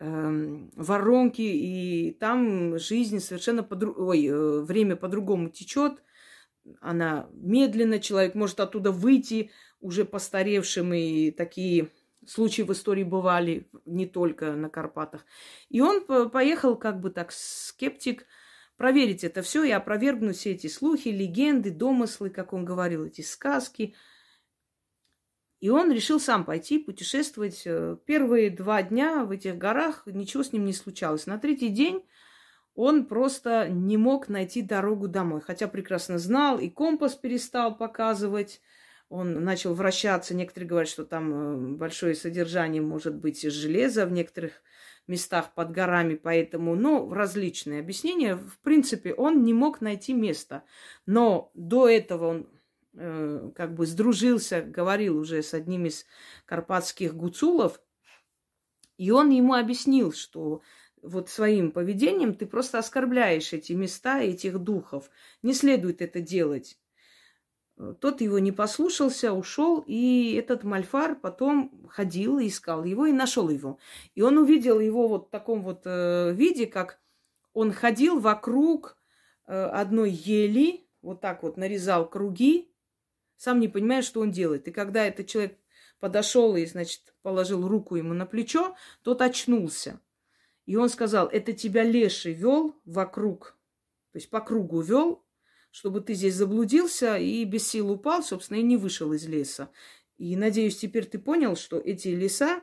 эм, 0.00 0.70
воронки, 0.74 1.42
и 1.42 2.16
там 2.18 2.78
жизнь 2.78 3.20
совершенно 3.20 3.62
по 3.62 3.76
ой, 3.76 4.26
э, 4.26 4.60
время 4.62 4.96
по-другому 4.96 5.50
течет, 5.50 6.02
она 6.80 7.28
медленно, 7.32 8.00
человек 8.00 8.34
может 8.34 8.60
оттуда 8.60 8.90
выйти 8.90 9.50
уже 9.80 10.04
постаревшим, 10.04 10.92
и 10.92 11.30
такие 11.30 11.90
случаи 12.26 12.62
в 12.62 12.72
истории 12.72 13.04
бывали 13.04 13.68
не 13.86 14.06
только 14.06 14.52
на 14.52 14.68
Карпатах. 14.68 15.24
И 15.68 15.80
он 15.80 16.04
поехал 16.30 16.76
как 16.76 17.00
бы 17.00 17.10
так 17.10 17.32
скептик, 17.32 18.26
проверить 18.80 19.24
это 19.24 19.42
все 19.42 19.62
и 19.62 19.70
опровергнуть 19.70 20.38
все 20.38 20.52
эти 20.52 20.66
слухи, 20.66 21.08
легенды, 21.08 21.70
домыслы, 21.70 22.30
как 22.30 22.54
он 22.54 22.64
говорил, 22.64 23.04
эти 23.04 23.20
сказки. 23.20 23.94
И 25.60 25.68
он 25.68 25.92
решил 25.92 26.18
сам 26.18 26.46
пойти 26.46 26.78
путешествовать. 26.78 27.60
Э, 27.66 27.98
первые 28.06 28.48
два 28.48 28.82
дня 28.82 29.26
в 29.26 29.32
этих 29.32 29.58
горах 29.58 30.04
ничего 30.06 30.42
с 30.42 30.54
ним 30.54 30.64
не 30.64 30.72
случалось. 30.72 31.26
На 31.26 31.36
третий 31.36 31.68
день 31.68 32.06
он 32.74 33.04
просто 33.04 33.68
не 33.68 33.98
мог 33.98 34.30
найти 34.30 34.62
дорогу 34.62 35.08
домой, 35.08 35.42
хотя 35.42 35.68
прекрасно 35.68 36.18
знал, 36.18 36.58
и 36.58 36.70
компас 36.70 37.14
перестал 37.14 37.76
показывать, 37.76 38.62
он 39.10 39.44
начал 39.44 39.74
вращаться. 39.74 40.34
Некоторые 40.34 40.68
говорят, 40.68 40.88
что 40.88 41.04
там 41.04 41.32
э, 41.32 41.76
большое 41.76 42.14
содержание 42.14 42.80
может 42.80 43.16
быть 43.16 43.42
железа 43.42 44.06
в 44.06 44.12
некоторых 44.12 44.62
местах 45.08 45.52
под 45.52 45.72
горами, 45.72 46.14
поэтому, 46.14 46.76
ну, 46.76 47.12
различные 47.12 47.80
объяснения. 47.80 48.36
В 48.36 48.58
принципе, 48.60 49.12
он 49.12 49.42
не 49.42 49.52
мог 49.52 49.80
найти 49.80 50.14
место. 50.14 50.62
Но 51.06 51.50
до 51.54 51.88
этого 51.88 52.26
он 52.28 52.48
э, 52.94 53.50
как 53.56 53.74
бы 53.74 53.84
сдружился, 53.84 54.62
говорил 54.62 55.18
уже 55.18 55.42
с 55.42 55.54
одним 55.54 55.86
из 55.86 56.06
карпатских 56.46 57.14
гуцулов, 57.14 57.80
и 58.96 59.10
он 59.10 59.30
ему 59.30 59.54
объяснил, 59.54 60.12
что 60.12 60.62
вот 61.02 61.28
своим 61.28 61.72
поведением 61.72 62.34
ты 62.34 62.46
просто 62.46 62.78
оскорбляешь 62.78 63.52
эти 63.52 63.72
места, 63.72 64.20
этих 64.20 64.58
духов. 64.58 65.10
Не 65.42 65.54
следует 65.54 66.00
это 66.00 66.20
делать. 66.20 66.78
Тот 68.00 68.20
его 68.20 68.38
не 68.38 68.52
послушался, 68.52 69.32
ушел, 69.32 69.82
и 69.86 70.34
этот 70.34 70.64
Мальфар 70.64 71.14
потом 71.14 71.88
ходил 71.88 72.38
и 72.38 72.48
искал 72.48 72.84
его 72.84 73.06
и 73.06 73.12
нашел 73.12 73.48
его. 73.48 73.78
И 74.14 74.20
он 74.20 74.36
увидел 74.36 74.80
его 74.80 75.08
вот 75.08 75.28
в 75.28 75.30
таком 75.30 75.62
вот 75.62 75.82
э, 75.86 76.32
виде, 76.34 76.66
как 76.66 77.00
он 77.54 77.72
ходил 77.72 78.20
вокруг 78.20 78.98
э, 79.46 79.54
одной 79.54 80.10
ели, 80.10 80.86
вот 81.00 81.22
так 81.22 81.42
вот 81.42 81.56
нарезал 81.56 82.06
круги, 82.06 82.70
сам 83.36 83.60
не 83.60 83.68
понимая, 83.68 84.02
что 84.02 84.20
он 84.20 84.30
делает. 84.30 84.68
И 84.68 84.72
когда 84.72 85.06
этот 85.06 85.28
человек 85.28 85.56
подошел 86.00 86.56
и, 86.56 86.66
значит, 86.66 87.14
положил 87.22 87.66
руку 87.66 87.96
ему 87.96 88.12
на 88.12 88.26
плечо, 88.26 88.76
тот 89.02 89.22
очнулся. 89.22 90.00
И 90.66 90.76
он 90.76 90.90
сказал, 90.90 91.28
это 91.28 91.54
тебя 91.54 91.82
леший 91.82 92.34
вел 92.34 92.76
вокруг, 92.84 93.56
то 94.12 94.18
есть 94.18 94.28
по 94.28 94.40
кругу 94.40 94.82
вел, 94.82 95.24
чтобы 95.70 96.00
ты 96.00 96.14
здесь 96.14 96.34
заблудился 96.34 97.16
и 97.16 97.44
без 97.44 97.68
сил 97.68 97.90
упал, 97.90 98.22
собственно, 98.22 98.58
и 98.58 98.62
не 98.62 98.76
вышел 98.76 99.12
из 99.12 99.26
леса. 99.26 99.70
И 100.18 100.36
надеюсь, 100.36 100.76
теперь 100.76 101.06
ты 101.06 101.18
понял, 101.18 101.56
что 101.56 101.78
эти 101.78 102.08
леса, 102.08 102.62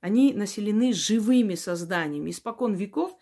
они 0.00 0.32
населены 0.34 0.92
живыми 0.92 1.54
созданиями. 1.54 2.30
Испокон 2.30 2.74
веков 2.74 3.16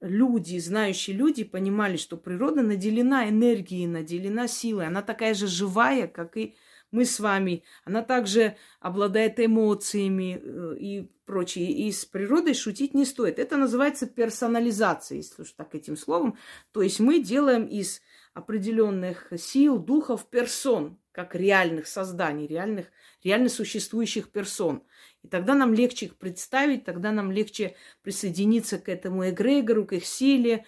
люди, 0.00 0.58
знающие 0.58 1.16
люди, 1.16 1.44
понимали, 1.44 1.96
что 1.96 2.16
природа 2.16 2.62
наделена 2.62 3.28
энергией, 3.28 3.86
наделена 3.86 4.48
силой. 4.48 4.86
Она 4.86 5.02
такая 5.02 5.34
же 5.34 5.46
живая, 5.46 6.06
как 6.06 6.36
и 6.36 6.56
мы 6.90 7.04
с 7.04 7.20
вами. 7.20 7.62
Она 7.84 8.02
также 8.02 8.56
обладает 8.80 9.38
эмоциями 9.38 10.40
э, 10.42 10.76
и 10.78 11.10
прочее. 11.24 11.70
И 11.70 11.92
с 11.92 12.04
природой 12.04 12.54
шутить 12.54 12.94
не 12.94 13.04
стоит. 13.04 13.38
Это 13.38 13.56
называется 13.56 14.06
персонализация, 14.06 15.16
если 15.16 15.42
уж 15.42 15.52
так 15.52 15.74
этим 15.74 15.96
словом. 15.96 16.36
То 16.72 16.82
есть 16.82 17.00
мы 17.00 17.20
делаем 17.20 17.64
из 17.64 18.02
определенных 18.34 19.32
сил, 19.36 19.78
духов, 19.78 20.28
персон, 20.28 20.98
как 21.12 21.34
реальных 21.34 21.86
созданий, 21.86 22.46
реальных, 22.46 22.86
реально 23.24 23.48
существующих 23.48 24.30
персон. 24.30 24.84
И 25.22 25.28
тогда 25.28 25.54
нам 25.54 25.74
легче 25.74 26.06
их 26.06 26.16
представить, 26.16 26.84
тогда 26.84 27.12
нам 27.12 27.32
легче 27.32 27.74
присоединиться 28.02 28.78
к 28.78 28.88
этому 28.88 29.28
эгрегору, 29.28 29.84
к 29.84 29.92
их 29.92 30.06
силе, 30.06 30.64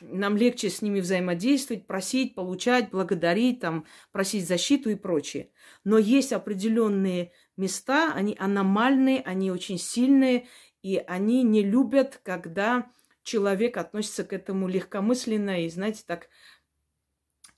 нам 0.00 0.36
легче 0.36 0.68
с 0.68 0.82
ними 0.82 1.00
взаимодействовать, 1.00 1.86
просить, 1.86 2.34
получать, 2.34 2.90
благодарить, 2.90 3.60
там, 3.60 3.86
просить 4.12 4.46
защиту 4.46 4.90
и 4.90 4.94
прочее. 4.94 5.50
Но 5.82 5.98
есть 5.98 6.32
определенные 6.32 7.32
места, 7.56 8.12
они 8.14 8.36
аномальные, 8.38 9.22
они 9.22 9.50
очень 9.50 9.78
сильные, 9.78 10.46
и 10.82 10.98
они 10.98 11.42
не 11.42 11.64
любят, 11.64 12.20
когда 12.22 12.92
человек 13.26 13.76
относится 13.76 14.22
к 14.22 14.32
этому 14.32 14.68
легкомысленно 14.68 15.64
и, 15.64 15.68
знаете, 15.68 16.04
так 16.06 16.28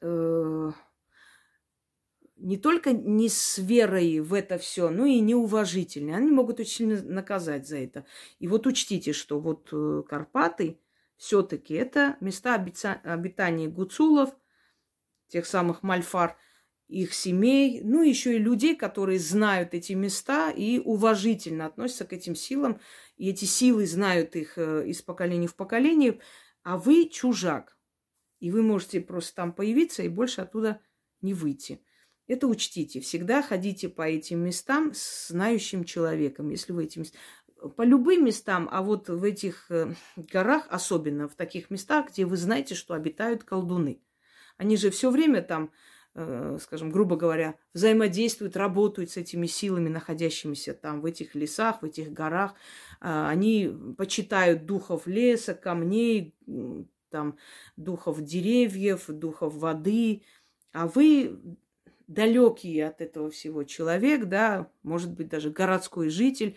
э, 0.00 0.72
не 2.36 2.56
только 2.56 2.92
не 2.92 3.28
с 3.28 3.58
верой 3.58 4.20
в 4.20 4.32
это 4.32 4.58
все, 4.58 4.90
но 4.90 5.06
и 5.06 5.20
неуважительны. 5.20 6.14
Они 6.14 6.30
могут 6.30 6.60
очень 6.60 6.72
сильно 6.72 7.02
наказать 7.02 7.66
за 7.66 7.78
это. 7.78 8.06
И 8.38 8.48
вот 8.48 8.66
учтите, 8.66 9.12
что 9.12 9.40
вот 9.40 9.68
э, 9.72 10.02
Карпаты 10.08 10.80
все-таки 11.16 11.74
это 11.74 12.16
места 12.20 12.54
обитания 12.54 13.68
гуцулов, 13.68 14.30
тех 15.28 15.46
самых 15.46 15.82
мальфар, 15.82 16.36
их 16.86 17.12
семей, 17.12 17.82
ну 17.82 18.02
еще 18.02 18.36
и 18.36 18.38
людей, 18.38 18.74
которые 18.74 19.18
знают 19.18 19.74
эти 19.74 19.92
места 19.92 20.50
и 20.50 20.78
уважительно 20.78 21.66
относятся 21.66 22.06
к 22.06 22.12
этим 22.14 22.34
силам, 22.34 22.80
и 23.18 23.28
эти 23.28 23.44
силы 23.44 23.86
знают 23.86 24.36
их 24.36 24.56
э, 24.56 24.86
из 24.86 25.02
поколения 25.02 25.48
в 25.48 25.54
поколение, 25.54 26.18
а 26.62 26.78
вы 26.78 27.08
чужак. 27.08 27.77
И 28.40 28.50
вы 28.50 28.62
можете 28.62 29.00
просто 29.00 29.34
там 29.34 29.52
появиться 29.52 30.02
и 30.02 30.08
больше 30.08 30.40
оттуда 30.40 30.80
не 31.20 31.34
выйти. 31.34 31.80
Это 32.26 32.46
учтите. 32.46 33.00
Всегда 33.00 33.42
ходите 33.42 33.88
по 33.88 34.02
этим 34.02 34.40
местам 34.40 34.92
с 34.94 35.28
знающим 35.28 35.84
человеком. 35.84 36.50
Если 36.50 36.72
вы 36.72 36.84
этим... 36.84 37.04
по 37.76 37.82
любым 37.82 38.26
местам, 38.26 38.68
а 38.70 38.82
вот 38.82 39.08
в 39.08 39.24
этих 39.24 39.70
э, 39.70 39.94
горах, 40.16 40.66
особенно 40.68 41.26
в 41.26 41.34
таких 41.34 41.70
местах, 41.70 42.10
где 42.10 42.26
вы 42.26 42.36
знаете, 42.36 42.74
что 42.74 42.94
обитают 42.94 43.44
колдуны. 43.44 44.02
Они 44.58 44.76
же 44.76 44.90
все 44.90 45.10
время 45.10 45.40
там, 45.40 45.72
э, 46.14 46.58
скажем, 46.60 46.90
грубо 46.90 47.16
говоря, 47.16 47.54
взаимодействуют, 47.72 48.58
работают 48.58 49.10
с 49.10 49.16
этими 49.16 49.46
силами, 49.46 49.88
находящимися 49.88 50.74
там 50.74 51.00
в 51.00 51.06
этих 51.06 51.34
лесах, 51.34 51.80
в 51.80 51.86
этих 51.86 52.12
горах. 52.12 52.54
А, 53.00 53.30
они 53.30 53.74
почитают 53.96 54.66
духов 54.66 55.06
леса, 55.06 55.54
камней, 55.54 56.36
там, 57.10 57.36
духов 57.76 58.22
деревьев, 58.22 59.06
духов 59.08 59.54
воды. 59.54 60.22
А 60.72 60.86
вы 60.86 61.40
далекий 62.06 62.80
от 62.80 63.00
этого 63.00 63.30
всего 63.30 63.64
человек, 63.64 64.26
да, 64.26 64.70
может 64.82 65.12
быть, 65.12 65.28
даже 65.28 65.50
городской 65.50 66.08
житель, 66.08 66.56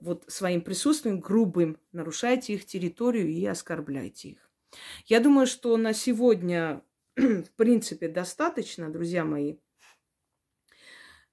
вот 0.00 0.24
своим 0.28 0.62
присутствием 0.62 1.20
грубым 1.20 1.78
нарушайте 1.92 2.54
их 2.54 2.66
территорию 2.66 3.28
и 3.28 3.44
оскорбляйте 3.46 4.30
их. 4.30 4.50
Я 5.06 5.20
думаю, 5.20 5.46
что 5.46 5.76
на 5.76 5.92
сегодня, 5.92 6.82
в 7.16 7.50
принципе, 7.56 8.08
достаточно, 8.08 8.90
друзья 8.90 9.24
мои, 9.24 9.56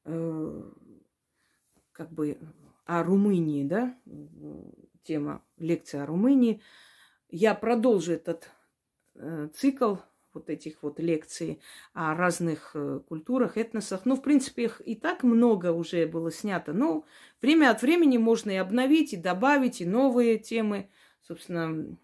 э, 0.06 0.72
как 1.92 2.12
бы 2.12 2.38
о 2.86 3.04
Румынии, 3.04 3.64
да, 3.64 3.98
тема 5.04 5.44
лекции 5.58 6.00
о 6.00 6.06
Румынии. 6.06 6.62
Я 7.30 7.54
продолжу 7.56 8.14
этот 8.14 8.50
цикл 9.56 9.96
вот 10.34 10.50
этих 10.50 10.82
вот 10.82 11.00
лекций 11.00 11.62
о 11.94 12.16
разных 12.16 12.72
э, 12.74 13.02
культурах, 13.08 13.58
этносах. 13.58 14.02
Ну, 14.06 14.16
в 14.16 14.22
принципе, 14.22 14.66
их 14.66 14.82
и 14.86 14.96
так 14.96 15.24
много 15.24 15.72
уже 15.72 16.06
было 16.08 16.32
снято. 16.32 16.74
Но 16.74 17.06
время 17.42 17.72
от 17.72 17.82
времени 17.82 18.18
можно 18.18 18.52
и 18.52 18.56
обновить, 18.56 19.14
и 19.14 19.18
добавить, 19.18 19.82
и 19.82 19.86
новые 19.86 20.38
темы. 20.38 20.90
Собственно, 21.22 21.98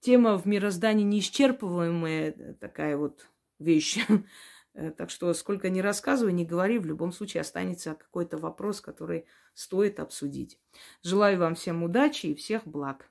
тема 0.00 0.38
в 0.38 0.46
мироздании 0.46 1.04
неисчерпываемая 1.04 2.34
э, 2.36 2.54
такая 2.54 2.96
вот 2.96 3.26
вещь. 3.58 3.98
Э, 4.78 4.90
так 4.90 5.08
что 5.08 5.32
сколько 5.32 5.70
ни 5.70 5.80
рассказывай, 5.80 6.34
ни 6.34 6.44
говори, 6.44 6.78
в 6.78 6.84
любом 6.84 7.10
случае 7.10 7.40
останется 7.40 7.94
какой-то 7.94 8.36
вопрос, 8.36 8.82
который 8.82 9.24
стоит 9.54 10.00
обсудить. 10.00 10.60
Желаю 11.02 11.38
вам 11.38 11.54
всем 11.54 11.82
удачи 11.82 12.26
и 12.26 12.34
всех 12.34 12.66
благ. 12.66 13.10